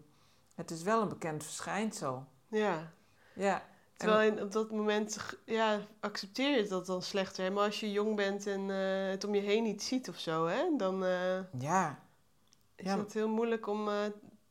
het 0.56 0.72
is 0.72 0.84
wel 0.84 1.02
een 1.02 1.10
bekend 1.10 1.44
verschijnsel. 1.44 2.26
ja. 2.48 2.92
Ja, 3.34 3.64
Terwijl 3.98 4.44
op 4.44 4.52
dat 4.52 4.72
moment, 4.72 5.38
ja, 5.46 5.80
accepteer 6.00 6.58
je 6.58 6.68
dat 6.68 6.86
dan 6.86 7.02
slechter. 7.02 7.52
Maar 7.52 7.64
als 7.64 7.80
je 7.80 7.92
jong 7.92 8.16
bent 8.16 8.48
en 8.48 8.70
eh, 8.72 9.10
het 9.10 9.24
om 9.24 9.36
je 9.36 9.42
heen 9.42 9.64
niet 9.64 9.84
ziet 9.84 10.10
of 10.10 10.18
zo, 10.18 10.46
hè, 10.48 10.76
dan 10.78 11.06
eh, 11.06 11.40
ja 11.60 12.00
is 12.78 12.86
Ja. 12.86 12.98
het 12.98 13.14
heel 13.14 13.30
moeilijk 13.30 13.68
om 13.68 13.88
eh, 13.90 13.96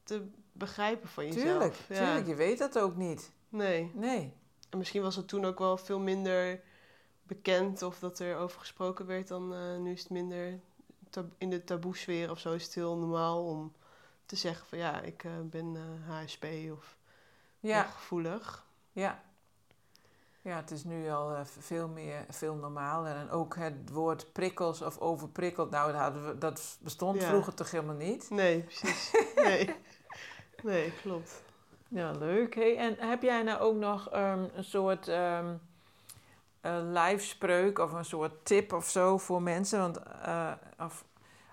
te 0.02 0.28
begrijpen 0.52 1.08
van 1.08 1.24
jezelf. 1.26 1.44
tuurlijk, 1.44 1.74
Ja. 1.88 2.04
tuurlijk. 2.04 2.26
Je 2.26 2.34
weet 2.34 2.58
dat 2.58 2.78
ook 2.78 2.96
niet. 2.96 3.32
Nee. 3.48 3.90
Nee. 3.94 4.32
En 4.70 4.78
misschien 4.78 5.02
was 5.02 5.16
het 5.16 5.28
toen 5.28 5.44
ook 5.44 5.58
wel 5.58 5.76
veel 5.76 5.98
minder 5.98 6.60
bekend 7.22 7.82
of 7.82 7.98
dat 7.98 8.18
er 8.18 8.36
over 8.36 8.58
gesproken 8.60 9.06
werd 9.06 9.28
dan 9.28 9.54
eh, 9.54 9.76
nu 9.76 9.92
is 9.92 10.00
het 10.02 10.10
minder 10.10 10.60
in 11.38 11.50
de 11.50 11.64
taboesfeer 11.64 12.30
of 12.30 12.38
zo 12.38 12.52
is 12.52 12.64
het 12.64 12.74
heel 12.74 12.96
normaal 12.96 13.44
om 13.44 13.72
te 14.26 14.36
zeggen 14.36 14.66
van 14.66 14.78
ja, 14.78 15.00
ik 15.00 15.24
eh, 15.24 15.32
ben 15.42 15.76
HSP 16.06 16.44
of 16.72 16.96
Ja, 17.60 17.82
gevoelig. 17.82 18.66
ja. 18.92 19.24
Ja, 20.46 20.56
het 20.56 20.70
is 20.70 20.84
nu 20.84 21.10
al 21.10 21.34
eh, 21.34 21.40
veel 21.44 21.88
meer, 21.88 22.24
veel 22.30 22.54
normaler. 22.54 23.16
En 23.16 23.30
ook 23.30 23.56
het 23.56 23.90
woord 23.92 24.32
prikkels 24.32 24.82
of 24.82 24.98
overprikkeld, 24.98 25.70
nou, 25.70 25.92
dat, 25.92 26.40
dat 26.40 26.78
bestond 26.80 27.20
Ja. 27.20 27.28
vroeger 27.28 27.54
toch 27.54 27.70
helemaal 27.70 27.94
niet? 27.94 28.30
Nee, 28.30 28.60
precies. 28.62 29.10
Nee. 29.36 29.74
Nee, 30.62 30.92
klopt. 31.02 31.42
Ja, 31.88 32.10
leuk. 32.10 32.54
Hey, 32.54 32.76
en 32.76 32.96
heb 32.98 33.22
jij 33.22 33.42
nou 33.42 33.60
ook 33.60 33.76
nog 33.76 34.10
ehm, 34.10 34.44
een 34.54 34.64
soort 34.64 35.08
ehm 35.08 35.54
eh, 36.60 36.78
lijfspreuk 36.82 37.78
of 37.78 37.92
een 37.92 38.04
soort 38.04 38.44
tip 38.44 38.72
of 38.72 38.88
zo 38.88 39.18
voor 39.18 39.42
mensen? 39.42 39.78
Want, 39.78 39.98
eh, 40.22 40.52
of, 40.78 41.04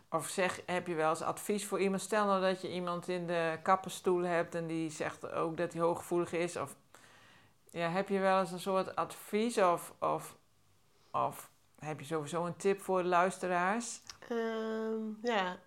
of 0.09 0.27
zeg, 0.27 0.61
heb 0.65 0.87
je 0.87 0.95
wel 0.95 1.09
eens 1.09 1.21
advies 1.21 1.65
voor 1.65 1.79
iemand? 1.79 2.01
Stel 2.01 2.25
nou 2.25 2.41
dat 2.41 2.61
je 2.61 2.71
iemand 2.73 3.07
in 3.07 3.27
de 3.27 3.59
kappenstoel 3.63 4.21
hebt 4.23 4.55
en 4.55 4.67
die 4.67 4.89
zegt 4.89 5.31
ook 5.31 5.57
dat 5.57 5.73
hij 5.73 5.81
hooggevoelig 5.81 6.31
is. 6.33 6.57
Of 6.57 6.75
ja, 7.73 7.89
heb 7.89 8.09
je 8.09 8.19
wel 8.19 8.39
eens 8.39 8.51
een 8.51 8.59
soort 8.59 8.95
advies 8.95 9.57
of, 9.57 9.93
of, 9.99 10.37
of 11.11 11.51
heb 11.79 11.99
je 11.99 12.05
sowieso 12.05 12.45
een 12.45 12.55
tip 12.55 12.81
voor 12.81 13.01
de 13.01 13.07
luisteraars? 13.07 14.01
Ehm, 14.29 15.01
ja. 15.21 15.57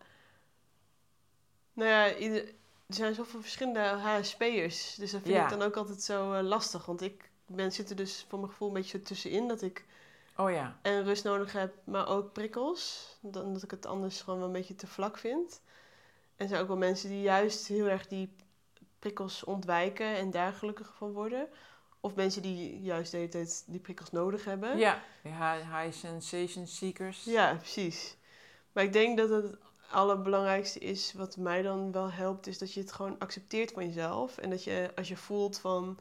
Nou 1.73 1.91
ja, 1.91 2.07
er 2.17 2.55
zijn 2.89 3.15
zoveel 3.15 3.41
verschillende 3.41 3.81
HSP'ers. 3.81 4.95
Dus 4.95 5.11
dat 5.11 5.23
vind 5.23 5.35
Ja. 5.35 5.43
ik 5.45 5.51
dan 5.51 5.63
ook 5.63 5.77
altijd 5.77 6.03
zo 6.03 6.33
eh, 6.33 6.43
lastig. 6.45 6.87
Want 6.87 7.03
ik 7.03 7.31
ben, 7.47 7.73
zit 7.73 7.91
er 7.91 7.97
dus 7.97 8.27
voor 8.29 8.39
mijn 8.39 8.51
gevoel 8.51 8.69
een 8.69 8.75
beetje 8.75 9.03
tussenin. 9.03 9.49
Dat 9.49 9.63
ik 9.63 9.85
Oh 10.37 10.51
ja, 10.51 10.79
en 10.83 11.05
rust 11.05 11.25
nodig 11.25 11.53
heb, 11.53 11.75
maar 11.85 12.09
ook 12.09 12.33
prikkels. 12.33 13.17
Dan 13.21 13.53
dat 13.53 13.63
ik 13.63 13.71
het 13.71 13.87
anders 13.87 14.21
gewoon 14.23 14.39
wel 14.39 14.49
een 14.49 14.53
beetje 14.55 14.75
te 14.75 14.87
vlak 14.87 15.19
vind. 15.19 15.61
En 16.37 16.45
er 16.45 16.49
zijn 16.49 16.61
ook 16.63 16.69
wel 16.69 16.77
mensen 16.77 17.09
die 17.09 17.21
juist 17.23 17.67
heel 17.67 17.87
erg 17.87 18.07
die 18.07 18.37
prikkels 18.99 19.45
ontwijken 19.45 20.07
en 20.17 20.31
daar 20.31 20.53
gelukkiger 20.53 20.95
van 20.95 21.13
worden. 21.13 21.49
Of 22.07 22.15
mensen 22.15 22.43
die 22.43 22.81
juist 22.81 23.11
de 23.11 23.17
hele 23.17 23.29
tijd 23.29 23.65
die 23.67 23.81
prikkels 23.81 24.11
nodig 24.11 24.45
hebben. 24.45 24.79
ja. 24.79 25.03
ja 25.23 25.57
high 25.57 25.97
sensation 25.97 26.67
seekers. 26.67 27.25
Ja, 27.25 27.55
precies. 27.55 28.17
Maar 28.73 28.85
ik 28.85 28.93
denk 28.93 29.19
dat 29.19 29.31
het 29.31 29.57
allerbelangrijkste 29.91 30.79
is, 30.79 31.13
wat 31.13 31.37
mij 31.37 31.63
dan 31.63 31.93
wel 31.93 32.11
helpt, 32.11 32.47
is 32.47 32.59
dat 32.59 32.73
je 32.73 32.81
het 32.81 32.93
gewoon 32.93 33.19
accepteert 33.19 33.73
van 33.73 33.87
jezelf. 33.87 34.39
En 34.39 34.51
dat 34.51 34.65
je 34.65 34.91
als 34.95 35.09
je 35.09 35.17
voelt 35.17 35.59
van, 35.59 35.99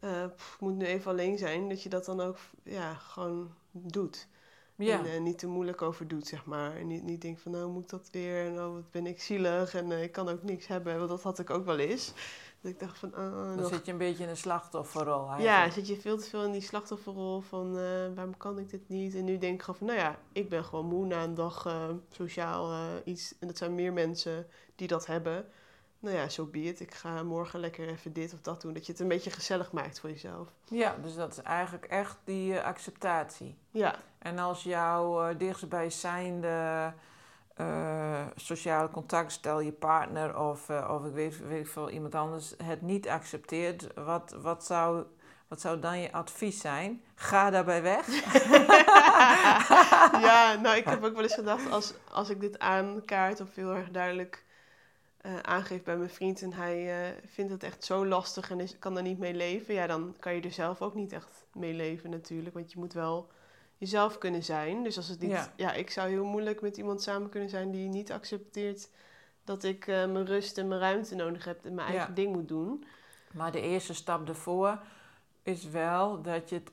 eh, 0.00 0.24
pff, 0.36 0.54
ik 0.54 0.60
moet 0.60 0.74
nu 0.74 0.84
even 0.84 1.10
alleen 1.10 1.38
zijn, 1.38 1.68
dat 1.68 1.82
je 1.82 1.88
dat 1.88 2.04
dan 2.04 2.20
ook 2.20 2.38
ja, 2.62 2.94
gewoon 2.94 3.54
doet. 3.70 4.26
ja. 4.76 4.98
En 4.98 5.06
eh, 5.06 5.20
niet 5.20 5.38
te 5.38 5.46
moeilijk 5.46 5.82
over 5.82 6.08
doet, 6.08 6.26
zeg 6.26 6.44
maar. 6.44 6.76
En 6.76 6.86
niet, 6.86 7.02
niet 7.02 7.20
denkt 7.20 7.40
van, 7.40 7.52
nou 7.52 7.70
moet 7.70 7.82
ik 7.82 7.88
dat 7.88 8.08
weer, 8.12 8.46
en 8.46 8.52
oh 8.52 8.72
wat 8.72 8.90
ben 8.90 9.06
ik 9.06 9.22
zielig 9.22 9.74
en 9.74 9.92
eh, 9.92 10.02
ik 10.02 10.12
kan 10.12 10.28
ook 10.28 10.42
niks 10.42 10.66
hebben. 10.66 10.96
Want 10.96 11.08
dat 11.08 11.22
had 11.22 11.38
ik 11.38 11.50
ook 11.50 11.64
wel 11.64 11.78
eens. 11.78 12.12
Dat 12.62 12.72
ik 12.72 12.78
dacht 12.78 12.98
van, 12.98 13.14
ah, 13.14 13.32
Dan 13.32 13.56
nog 13.56 13.68
zit 13.68 13.86
je 13.86 13.92
een 13.92 13.98
beetje 13.98 14.22
in 14.22 14.28
een 14.28 14.36
slachtofferrol. 14.36 15.24
ja, 15.24 15.36
eigenlijk. 15.36 15.72
zit 15.74 15.86
je 15.86 16.02
veel 16.02 16.18
te 16.18 16.28
veel 16.28 16.44
in 16.44 16.52
die 16.52 16.60
slachtofferrol 16.60 17.40
van 17.40 17.78
eh, 17.78 18.14
waarom 18.14 18.36
kan 18.36 18.58
ik 18.58 18.70
dit 18.70 18.88
niet? 18.88 19.14
En 19.14 19.24
nu 19.24 19.38
denk 19.38 19.54
ik 19.54 19.62
gewoon 19.62 19.76
van, 19.78 19.86
nou 19.86 19.98
ja, 19.98 20.18
ik 20.32 20.48
ben 20.48 20.64
gewoon 20.64 20.86
moe 20.86 21.06
na 21.06 21.22
een 21.22 21.34
dag 21.34 21.66
eh, 21.66 21.88
sociaal 22.10 22.70
eh, 22.72 22.84
iets. 23.04 23.34
En 23.40 23.46
dat 23.46 23.58
zijn 23.58 23.74
meer 23.74 23.92
mensen 23.92 24.46
die 24.74 24.88
dat 24.88 25.06
hebben. 25.06 25.46
Nou 25.98 26.16
ja, 26.16 26.28
zo 26.28 26.44
so 26.44 26.50
be 26.50 26.62
it. 26.62 26.80
Ik 26.80 26.94
ga 26.94 27.22
morgen 27.22 27.60
lekker 27.60 27.88
even 27.88 28.12
dit 28.12 28.32
of 28.32 28.40
dat 28.40 28.60
doen. 28.60 28.72
Dat 28.72 28.86
je 28.86 28.92
het 28.92 29.00
een 29.00 29.08
beetje 29.08 29.30
gezellig 29.30 29.72
maakt 29.72 30.00
voor 30.00 30.10
jezelf. 30.10 30.48
Ja, 30.64 30.96
dus 31.02 31.14
dat 31.14 31.32
is 31.32 31.38
eigenlijk 31.38 31.84
echt 31.84 32.16
die 32.24 32.60
acceptatie. 32.60 33.56
Ja, 33.70 33.94
En 34.18 34.38
als 34.38 34.62
jouw 34.62 35.36
dichtstbijzijnde 35.36 36.92
uh, 37.60 38.26
sociale 38.36 38.90
contact, 38.90 39.32
stel 39.32 39.60
je 39.60 39.72
partner 39.72 40.38
of, 40.38 40.68
uh, 40.68 40.90
of 40.90 41.04
ik 41.06 41.12
weet, 41.12 41.46
weet 41.46 41.68
veel, 41.68 41.90
iemand 41.90 42.14
anders, 42.14 42.54
het 42.64 42.82
niet 42.82 43.08
accepteert, 43.08 43.94
wat, 43.94 44.36
wat, 44.42 44.64
zou, 44.64 45.04
wat 45.48 45.60
zou 45.60 45.78
dan 45.80 46.00
je 46.00 46.12
advies 46.12 46.60
zijn? 46.60 47.02
Ga 47.14 47.50
daarbij 47.50 47.82
weg. 47.82 48.06
ja, 50.26 50.58
nou 50.62 50.76
ik 50.76 50.84
heb 50.84 51.04
ook 51.04 51.14
wel 51.14 51.22
eens 51.22 51.34
gedacht, 51.34 51.70
als, 51.70 51.94
als 52.10 52.30
ik 52.30 52.40
dit 52.40 52.58
aankaart 52.58 53.40
of 53.40 53.54
heel 53.54 53.74
erg 53.74 53.90
duidelijk 53.90 54.44
uh, 55.22 55.38
aangeef 55.38 55.82
bij 55.82 55.96
mijn 55.96 56.10
vriend 56.10 56.42
en 56.42 56.52
hij 56.52 57.14
vindt 57.26 57.52
het 57.52 57.62
echt 57.62 57.84
zo 57.84 58.06
lastig 58.06 58.50
en 58.50 58.60
is, 58.60 58.78
kan 58.78 58.96
er 58.96 59.02
niet 59.02 59.18
mee 59.18 59.34
leven, 59.34 59.74
ja, 59.74 59.86
dan 59.86 60.16
kan 60.18 60.34
je 60.34 60.40
er 60.40 60.52
zelf 60.52 60.82
ook 60.82 60.94
niet 60.94 61.12
echt 61.12 61.44
mee 61.52 61.74
leven 61.74 62.10
natuurlijk. 62.10 62.54
Want 62.54 62.72
je 62.72 62.78
moet 62.78 62.92
wel 62.92 63.30
jezelf 63.82 64.18
kunnen 64.18 64.42
zijn. 64.44 64.82
Dus 64.82 64.96
als 64.96 65.08
het 65.08 65.20
niet. 65.20 65.30
Ja. 65.30 65.52
ja, 65.56 65.72
ik 65.72 65.90
zou 65.90 66.08
heel 66.08 66.24
moeilijk 66.24 66.60
met 66.60 66.76
iemand 66.76 67.02
samen 67.02 67.28
kunnen 67.28 67.48
zijn 67.48 67.70
die 67.70 67.88
niet 67.88 68.12
accepteert 68.12 68.88
dat 69.44 69.62
ik 69.64 69.86
uh, 69.86 69.94
mijn 70.06 70.26
rust 70.26 70.58
en 70.58 70.68
mijn 70.68 70.80
ruimte 70.80 71.14
nodig 71.14 71.44
heb 71.44 71.64
en 71.64 71.74
mijn 71.74 71.88
eigen 71.88 72.08
Ja. 72.08 72.14
ding 72.14 72.32
moet 72.34 72.48
doen. 72.48 72.84
Maar 73.32 73.52
de 73.52 73.60
eerste 73.60 73.94
stap 73.94 74.26
daarvoor 74.26 74.78
is 75.42 75.64
wel 75.64 76.22
dat 76.22 76.48
je 76.48 76.54
het 76.54 76.70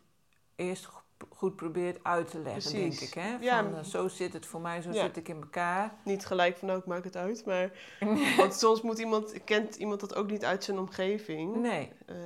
eerst 0.56 0.88
goed 1.30 1.56
probeert 1.56 2.04
uit 2.04 2.28
te 2.32 2.39
leggen, 2.39 2.72
Precies. 2.72 3.00
denk 3.00 3.12
ik. 3.12 3.13
Hè? 3.22 3.32
Van, 3.32 3.41
Ja. 3.41 3.63
uh, 3.63 3.84
zo 3.84 4.08
zit 4.08 4.34
het 4.34 4.45
voor 4.45 4.62
mij, 4.62 4.82
zo 4.82 4.91
Ja. 4.91 5.02
zit 5.04 5.17
ik 5.17 5.28
in 5.28 5.36
elkaar. 5.41 5.93
Niet 6.04 6.26
gelijk 6.26 6.58
van 6.58 6.67
nou, 6.67 6.80
ik 6.80 6.86
maak 6.86 7.04
het 7.04 7.15
uit, 7.15 7.45
maar. 7.45 7.72
Want 8.38 8.54
soms 8.54 8.82
moet 8.82 9.00
iemand, 9.00 9.43
kent 9.43 9.76
iemand 9.76 10.00
dat 10.00 10.15
ook 10.15 10.30
niet 10.32 10.45
uit 10.45 10.63
zijn 10.63 10.80
omgeving. 10.80 11.56
Nee, 11.56 11.91
Ehm, 12.06 12.17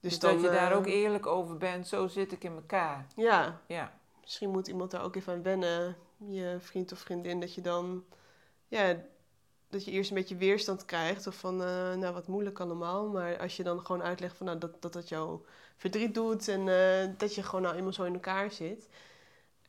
dus, 0.00 0.18
dus 0.18 0.18
dat 0.18 0.40
je 0.40 0.50
daar 0.50 0.70
eh, 0.70 0.76
ook 0.76 0.86
eerlijk 0.86 1.26
over 1.26 1.56
bent, 1.56 1.88
zo 1.88 2.06
zit 2.06 2.32
ik 2.32 2.44
in 2.44 2.52
elkaar. 2.52 3.06
Ja, 3.16 3.60
Ja, 3.66 3.98
misschien 4.20 4.50
moet 4.50 4.68
iemand 4.68 4.90
daar 4.90 5.02
ook 5.02 5.16
even 5.16 5.32
aan 5.32 5.42
wennen, 5.42 5.96
je 6.16 6.56
vriend 6.58 6.92
of 6.92 6.98
vriendin, 6.98 7.40
dat 7.40 7.54
je 7.54 7.60
dan, 7.60 8.04
ja, 8.68 8.96
dat 9.68 9.84
je 9.84 9.90
eerst 9.90 10.10
een 10.10 10.16
beetje 10.16 10.36
weerstand 10.36 10.84
krijgt 10.84 11.26
of 11.26 11.34
van, 11.34 11.62
eh, 11.62 11.94
nou 11.94 12.14
wat 12.14 12.26
moeilijk 12.26 12.60
allemaal, 12.60 13.08
maar 13.08 13.38
als 13.38 13.56
je 13.56 13.62
dan 13.62 13.80
gewoon 13.80 14.02
uitlegt 14.02 14.36
van, 14.36 14.46
nou, 14.46 14.58
dat 14.58 14.82
dat, 14.82 14.92
dat 14.92 15.08
jou 15.08 15.40
verdriet 15.76 16.14
doet 16.14 16.48
en 16.48 16.68
eh, 16.68 17.08
dat 17.18 17.34
je 17.34 17.42
gewoon 17.42 17.62
nou 17.62 17.76
eenmaal 17.76 17.92
zo 17.92 18.04
in 18.04 18.14
elkaar 18.14 18.50
zit 18.50 18.88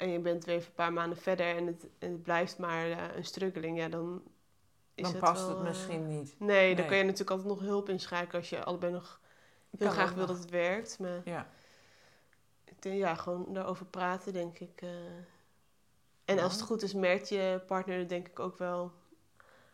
en 0.02 0.10
je 0.10 0.20
bent 0.20 0.46
weer 0.46 0.56
even 0.56 0.67
een 0.67 0.76
paar 0.76 0.94
maanden 0.94 1.17
verder 1.17 1.56
en 1.56 1.67
het, 1.67 1.88
en 2.00 2.12
het 2.12 2.24
blijft 2.24 2.58
maar 2.58 2.91
eh, 2.91 3.15
een 3.15 3.26
struggling, 3.26 3.78
ja, 3.78 3.89
dan 3.89 4.22
is 4.96 5.04
dan 5.04 5.12
het 5.12 5.22
past 5.22 5.41
wel, 5.41 5.50
het 5.50 5.58
eh, 5.58 5.67
misschien 5.67 6.08
niet. 6.08 6.36
Nee, 6.39 6.76
dan 6.76 6.86
kun 6.86 6.98
je 6.98 7.04
natuurlijk 7.04 7.30
altijd 7.30 7.50
nog 7.50 7.60
hulp 7.60 7.89
inschakelen 7.89 8.41
als 8.41 8.50
je 8.50 8.63
allebei 8.63 8.91
nog 8.91 9.20
heel 9.77 9.89
graag 9.89 10.13
wil 10.13 10.25
dat 10.25 10.38
het 10.38 10.49
werkt. 10.49 10.99
Maar 10.99 11.21
Ja. 11.25 11.49
ik 12.63 12.81
denk, 12.81 12.97
ja, 12.97 13.15
gewoon 13.15 13.53
daarover 13.53 13.86
praten, 13.86 14.34
denk 14.34 14.60
ik. 14.60 14.81
eh. 14.81 14.89
En 16.25 16.36
Ja. 16.36 16.43
als 16.43 16.53
het 16.53 16.62
goed 16.62 16.81
is, 16.81 16.93
merkt 16.93 17.29
je 17.29 17.62
partner 17.67 18.07
denk 18.07 18.27
ik 18.27 18.39
ook 18.39 18.57
wel. 18.57 18.91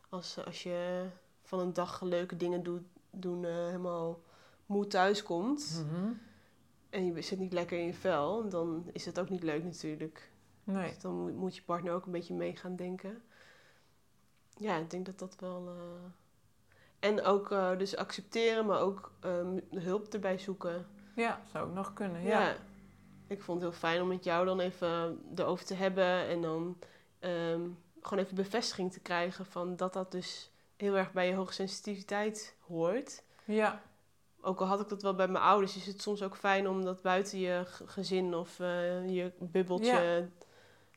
Als, 0.10 0.46
als 0.46 0.64
je 0.64 1.08
van 1.44 1.60
een 1.60 1.74
dag 1.74 2.02
leuke 2.02 2.38
dingen 2.38 2.64
doet, 2.64 2.84
doen, 3.10 3.46
eh, 3.46 3.52
helemaal 3.56 4.22
moe 4.66 4.88
thuiskomt. 4.88 5.84
Mhm. 5.90 6.12
En 6.90 7.06
je 7.06 7.22
zit 7.22 7.40
niet 7.40 7.54
lekker 7.54 7.80
in 7.80 7.86
je 7.86 7.94
vel, 7.94 8.50
dan 8.50 8.90
is 8.92 9.06
het 9.06 9.20
ook 9.20 9.30
niet 9.30 9.44
leuk 9.44 9.64
natuurlijk. 9.64 10.32
Nee. 10.64 10.90
Dus 10.90 11.00
dan 11.00 11.36
moet, 11.36 11.56
je 11.56 11.62
partner 11.62 11.94
ook 11.94 12.06
een 12.06 12.12
beetje 12.12 12.34
mee 12.34 12.56
gaan 12.56 12.76
denken. 12.76 13.22
Ja, 14.58 14.78
ik 14.78 14.90
denk 14.90 15.06
dat 15.06 15.20
dat 15.20 15.36
wel. 15.40 15.68
eh, 15.68 16.10
En 17.00 17.24
ook 17.24 17.52
eh, 17.52 17.78
dus 17.78 17.96
accepteren, 17.96 18.66
maar 18.66 18.80
ook 18.80 19.12
ehm, 19.20 19.60
hulp 19.72 20.14
erbij 20.14 20.38
zoeken. 20.38 20.88
Ja, 21.16 21.42
zou 21.52 21.68
ook 21.68 21.74
nog 21.74 21.94
kunnen. 21.94 22.22
Ja. 22.24 22.42
Ja. 22.48 22.56
Ik 23.28 23.42
vond 23.42 23.62
het 23.62 23.70
heel 23.72 23.80
fijn 23.80 24.02
om 24.02 24.08
met 24.08 24.24
jou 24.24 24.46
dan 24.46 24.60
even 24.60 25.20
erover 25.36 25.66
te 25.66 25.74
hebben. 25.74 26.28
En 26.28 26.42
dan 26.42 26.78
ehm, 27.20 27.62
gewoon 28.02 28.24
even 28.24 28.36
bevestiging 28.36 28.92
te 28.92 29.00
krijgen 29.00 29.46
van 29.46 29.76
dat 29.76 29.94
dat 29.94 30.12
dus 30.12 30.52
heel 30.76 30.96
erg 30.98 31.12
bij 31.12 31.28
je 31.28 31.34
hoogsensitiviteit 31.34 32.56
hoort. 32.68 33.24
Ja. 33.46 33.82
Ook 34.42 34.60
al 34.62 34.68
had 34.68 34.80
ik 34.80 34.90
dat 34.90 35.02
wel 35.02 35.16
bij 35.16 35.28
mijn 35.28 35.44
ouders, 35.44 35.76
is 35.76 35.86
het 35.86 36.02
soms 36.02 36.24
ook 36.24 36.36
fijn 36.36 36.68
om 36.68 36.84
dat 36.86 37.02
buiten 37.02 37.40
je 37.40 37.62
gezin 37.66 38.36
of 38.36 38.60
eh, 38.60 39.10
je 39.10 39.32
bubbeltje. 39.40 40.30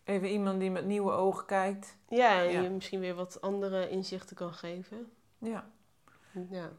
Even 0.04 0.28
iemand 0.28 0.60
die 0.60 0.70
met 0.70 0.84
nieuwe 0.84 1.12
ogen 1.12 1.46
kijkt. 1.46 1.96
Ja, 2.08 2.42
en 2.42 2.50
Ja. 2.52 2.60
je 2.60 2.70
misschien 2.70 3.00
weer 3.00 3.14
wat 3.14 3.40
andere 3.40 3.88
inzichten 3.88 4.36
kan 4.36 4.54
geven. 4.54 5.12
Ja. 5.38 5.70
Ja. 6.50 6.70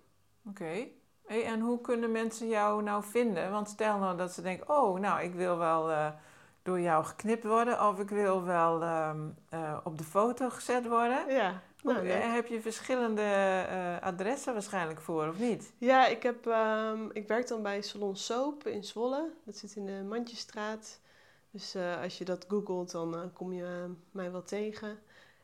Oké. 0.45 0.87
Hey, 1.25 1.45
en 1.45 1.59
hoe 1.59 1.81
kunnen 1.81 2.11
mensen 2.11 2.47
jou 2.47 2.83
nou 2.83 3.03
vinden? 3.03 3.51
Want 3.51 3.69
stel 3.69 3.97
nou 3.97 4.17
dat 4.17 4.31
ze 4.31 4.41
denken, 4.41 4.69
oh, 4.69 4.99
nou, 4.99 5.21
ik 5.21 5.33
wil 5.33 5.57
wel 5.57 5.91
eh, 5.91 6.11
door 6.61 6.79
jou 6.79 7.05
geknipt 7.05 7.43
worden 7.43 7.87
of 7.87 7.99
ik 7.99 8.09
wil 8.09 8.43
wel 8.43 8.81
ehm, 8.81 9.29
eh, 9.49 9.77
op 9.83 9.97
de 9.97 10.03
foto 10.03 10.49
gezet 10.49 10.87
worden. 10.87 11.33
Ja, 11.33 11.61
nou, 11.83 12.07
eh, 12.07 12.33
heb 12.33 12.47
je 12.47 12.61
verschillende 12.61 13.99
adressen 14.01 14.53
waarschijnlijk 14.53 15.01
voor, 15.01 15.27
of 15.27 15.39
niet? 15.39 15.73
ja 15.77 16.07
ik, 16.07 16.23
heb, 16.23 16.47
ehm, 16.47 17.09
ik 17.11 17.27
werk 17.27 17.47
dan 17.47 17.61
bij 17.61 17.81
Salon 17.81 18.15
Soap 18.15 18.67
in 18.67 18.83
Zwolle. 18.83 19.33
Dat 19.45 19.57
zit 19.57 19.75
in 19.75 19.85
de 19.85 20.03
Mandjesstraat. 20.09 20.99
Dus 21.51 21.75
als 22.03 22.17
je 22.17 22.25
dat 22.25 22.45
googelt, 22.47 22.91
dan 22.91 23.31
kom 23.33 23.53
je 23.53 23.95
mij 24.11 24.31
wel 24.31 24.43
tegen. 24.43 24.99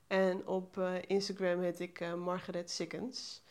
En 0.07 0.47
op 0.47 0.79
Instagram 1.07 1.61
heet 1.61 1.79
ik 1.79 2.15
Margaret 2.15 2.71
Sikkens. 2.71 3.43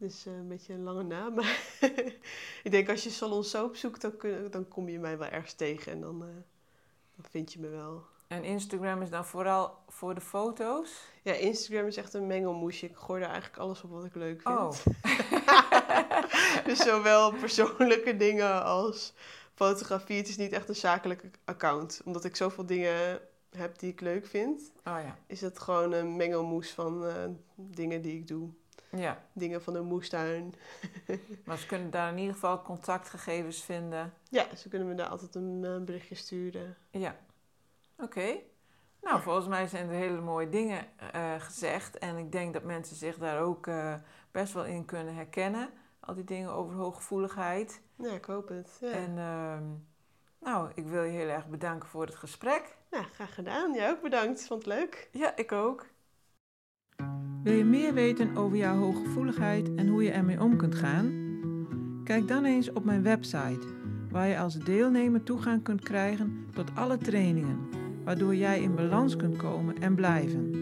Dus 0.00 0.26
eh, 0.26 0.32
een 0.32 0.48
beetje 0.48 0.72
een 0.72 0.82
lange 0.82 1.02
naam. 1.02 1.34
Maar 1.34 1.58
ik 2.64 2.70
denk 2.70 2.88
als 2.88 3.02
je 3.04 3.10
Salon 3.10 3.44
Soap 3.44 3.76
zoekt, 3.76 4.00
dan, 4.00 4.16
kun- 4.16 4.50
dan 4.50 4.68
kom 4.68 4.88
je 4.88 4.98
mij 4.98 5.18
wel 5.18 5.28
ergens 5.28 5.52
tegen. 5.54 5.92
En 5.92 6.00
dan, 6.00 6.22
eh, 6.22 6.28
dan 7.16 7.24
vind 7.30 7.52
je 7.52 7.58
me 7.60 7.68
wel. 7.68 8.04
En 8.26 8.44
Instagram 8.44 9.02
is 9.02 9.10
dan 9.10 9.24
vooral 9.24 9.78
voor 9.88 10.14
de 10.14 10.20
foto's? 10.20 11.00
Ja, 11.22 11.32
Instagram 11.32 11.86
is 11.86 11.96
echt 11.96 12.14
een 12.14 12.26
mengelmoesje. 12.26 12.86
Ik 12.86 12.96
gooi 12.96 13.20
daar 13.20 13.30
eigenlijk 13.30 13.62
alles 13.62 13.82
op 13.82 13.90
wat 13.90 14.04
ik 14.04 14.14
leuk 14.14 14.42
vind. 14.42 14.58
Oh. 14.58 14.72
dus 16.66 16.78
zowel 16.78 17.32
persoonlijke 17.32 18.16
dingen 18.16 18.64
als 18.64 19.12
fotografie. 19.54 20.16
Het 20.16 20.28
is 20.28 20.36
niet 20.36 20.52
echt 20.52 20.68
een 20.68 20.76
zakelijk 20.76 21.24
account. 21.44 22.00
Omdat 22.04 22.24
ik 22.24 22.36
zoveel 22.36 22.66
dingen 22.66 23.20
heb 23.56 23.78
die 23.78 23.90
ik 23.90 24.00
leuk 24.00 24.26
vind, 24.26 24.60
Oh 24.84 24.98
ja. 25.02 25.18
is 25.26 25.40
het 25.40 25.58
gewoon 25.58 25.92
een 25.92 26.16
mengelmoes 26.16 26.70
van 26.70 27.06
eh, 27.06 27.14
dingen 27.54 28.02
die 28.02 28.14
ik 28.18 28.26
doe. 28.26 28.48
Ja, 28.90 29.22
Dingen 29.32 29.62
van 29.62 29.72
de 29.72 29.80
moestuin. 29.80 30.54
maar 31.46 31.58
ze 31.58 31.66
kunnen 31.66 31.90
daar 31.90 32.10
in 32.12 32.18
ieder 32.18 32.34
geval 32.34 32.62
contactgegevens 32.62 33.62
vinden. 33.62 34.14
Ja, 34.28 34.56
ze 34.56 34.68
kunnen 34.68 34.88
me 34.88 34.94
daar 34.94 35.08
altijd 35.08 35.34
een 35.34 35.64
eh, 35.64 35.84
berichtje 35.84 36.14
sturen. 36.14 36.76
Ja. 36.90 37.16
Oké. 37.98 38.36
Nou, 39.02 39.20
volgens 39.20 39.46
mij 39.46 39.66
zijn 39.66 39.88
er 39.88 39.94
hele 39.94 40.20
mooie 40.20 40.48
dingen 40.48 40.86
eh, 41.12 41.34
gezegd. 41.38 41.98
En 41.98 42.16
ik 42.16 42.32
denk 42.32 42.52
dat 42.52 42.62
mensen 42.62 42.96
zich 42.96 43.18
daar 43.18 43.40
ook 43.40 43.66
eh, 43.66 43.94
best 44.30 44.52
wel 44.52 44.64
in 44.64 44.84
kunnen 44.84 45.14
herkennen. 45.14 45.70
Al 46.00 46.14
die 46.14 46.24
dingen 46.24 46.52
over 46.52 46.74
hooggevoeligheid. 46.74 47.80
Ja, 47.96 48.10
ik 48.10 48.24
hoop 48.24 48.48
het. 48.48 48.78
Ja. 48.80 48.90
En 48.90 49.18
ehm, 49.18 49.64
nou, 50.38 50.70
ik 50.74 50.86
wil 50.86 51.02
je 51.02 51.10
heel 51.10 51.28
erg 51.28 51.46
bedanken 51.48 51.88
voor 51.88 52.06
het 52.06 52.14
gesprek. 52.14 52.76
Nou, 52.90 53.04
graag 53.04 53.34
gedaan. 53.34 53.74
Jij 53.74 53.90
ook 53.90 54.02
bedankt. 54.02 54.46
Vond 54.46 54.64
het 54.64 54.74
leuk. 54.74 55.08
Ja, 55.12 55.36
ik 55.36 55.52
ook. 55.52 55.86
Wil 57.42 57.54
je 57.54 57.64
meer 57.64 57.94
weten 57.94 58.36
over 58.36 58.56
jouw 58.56 58.76
hooggevoeligheid 58.76 59.74
en 59.74 59.88
hoe 59.88 60.02
je 60.02 60.10
ermee 60.10 60.40
om 60.40 60.56
kunt 60.56 60.74
gaan? 60.74 61.12
Kijk 62.04 62.28
dan 62.28 62.44
eens 62.44 62.72
op 62.72 62.84
mijn 62.84 63.02
website, 63.02 63.66
waar 64.10 64.28
je 64.28 64.38
als 64.38 64.58
deelnemer 64.58 65.22
toegang 65.22 65.62
kunt 65.62 65.82
krijgen 65.82 66.46
tot 66.54 66.74
alle 66.74 66.96
trainingen, 66.96 67.58
waardoor 68.04 68.34
jij 68.34 68.62
in 68.62 68.74
balans 68.74 69.16
kunt 69.16 69.36
komen 69.36 69.78
en 69.78 69.94
blijven. 69.94 70.54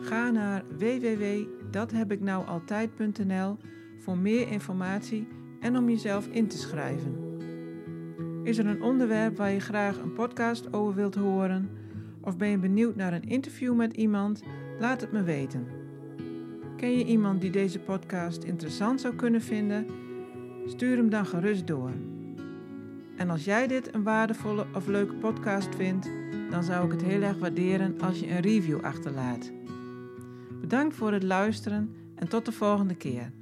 Ga 0.00 0.30
naar 0.30 0.62
www.dathebiknoualtijd.nl 0.78 3.56
voor 3.98 4.18
meer 4.18 4.48
informatie 4.48 5.28
en 5.60 5.76
om 5.76 5.88
jezelf 5.88 6.26
in 6.26 6.46
te 6.46 6.58
schrijven. 6.58 7.16
Is 8.42 8.58
er 8.58 8.66
een 8.66 8.82
onderwerp 8.82 9.36
waar 9.36 9.52
je 9.52 9.60
graag 9.60 9.98
een 9.98 10.12
podcast 10.12 10.72
over 10.72 10.94
wilt 10.94 11.14
horen? 11.14 11.70
Of 12.20 12.36
ben 12.36 12.48
je 12.48 12.58
benieuwd 12.58 12.96
naar 12.96 13.12
een 13.12 13.28
interview 13.28 13.74
met 13.74 13.92
iemand? 13.92 14.42
Laat 14.82 15.00
het 15.00 15.12
me 15.12 15.22
weten. 15.22 15.66
Ken 16.76 16.98
je 16.98 17.04
iemand 17.04 17.40
die 17.40 17.50
deze 17.50 17.78
podcast 17.78 18.42
interessant 18.42 19.00
zou 19.00 19.14
kunnen 19.14 19.40
vinden? 19.40 19.86
Stuur 20.66 20.96
hem 20.96 21.10
dan 21.10 21.26
gerust 21.26 21.66
door. 21.66 21.90
En 23.16 23.30
als 23.30 23.44
jij 23.44 23.66
dit 23.66 23.94
een 23.94 24.02
waardevolle 24.02 24.66
of 24.74 24.86
leuke 24.86 25.14
podcast 25.14 25.74
vindt, 25.74 26.10
dan 26.50 26.64
zou 26.64 26.86
ik 26.86 26.92
het 26.92 27.02
heel 27.02 27.22
erg 27.22 27.38
waarderen 27.38 28.00
als 28.00 28.20
je 28.20 28.30
een 28.30 28.40
review 28.40 28.80
achterlaat. 28.80 29.52
Bedankt 30.60 30.94
voor 30.94 31.12
het 31.12 31.22
luisteren 31.22 31.94
en 32.14 32.28
tot 32.28 32.44
de 32.44 32.52
volgende 32.52 32.94
keer. 32.94 33.32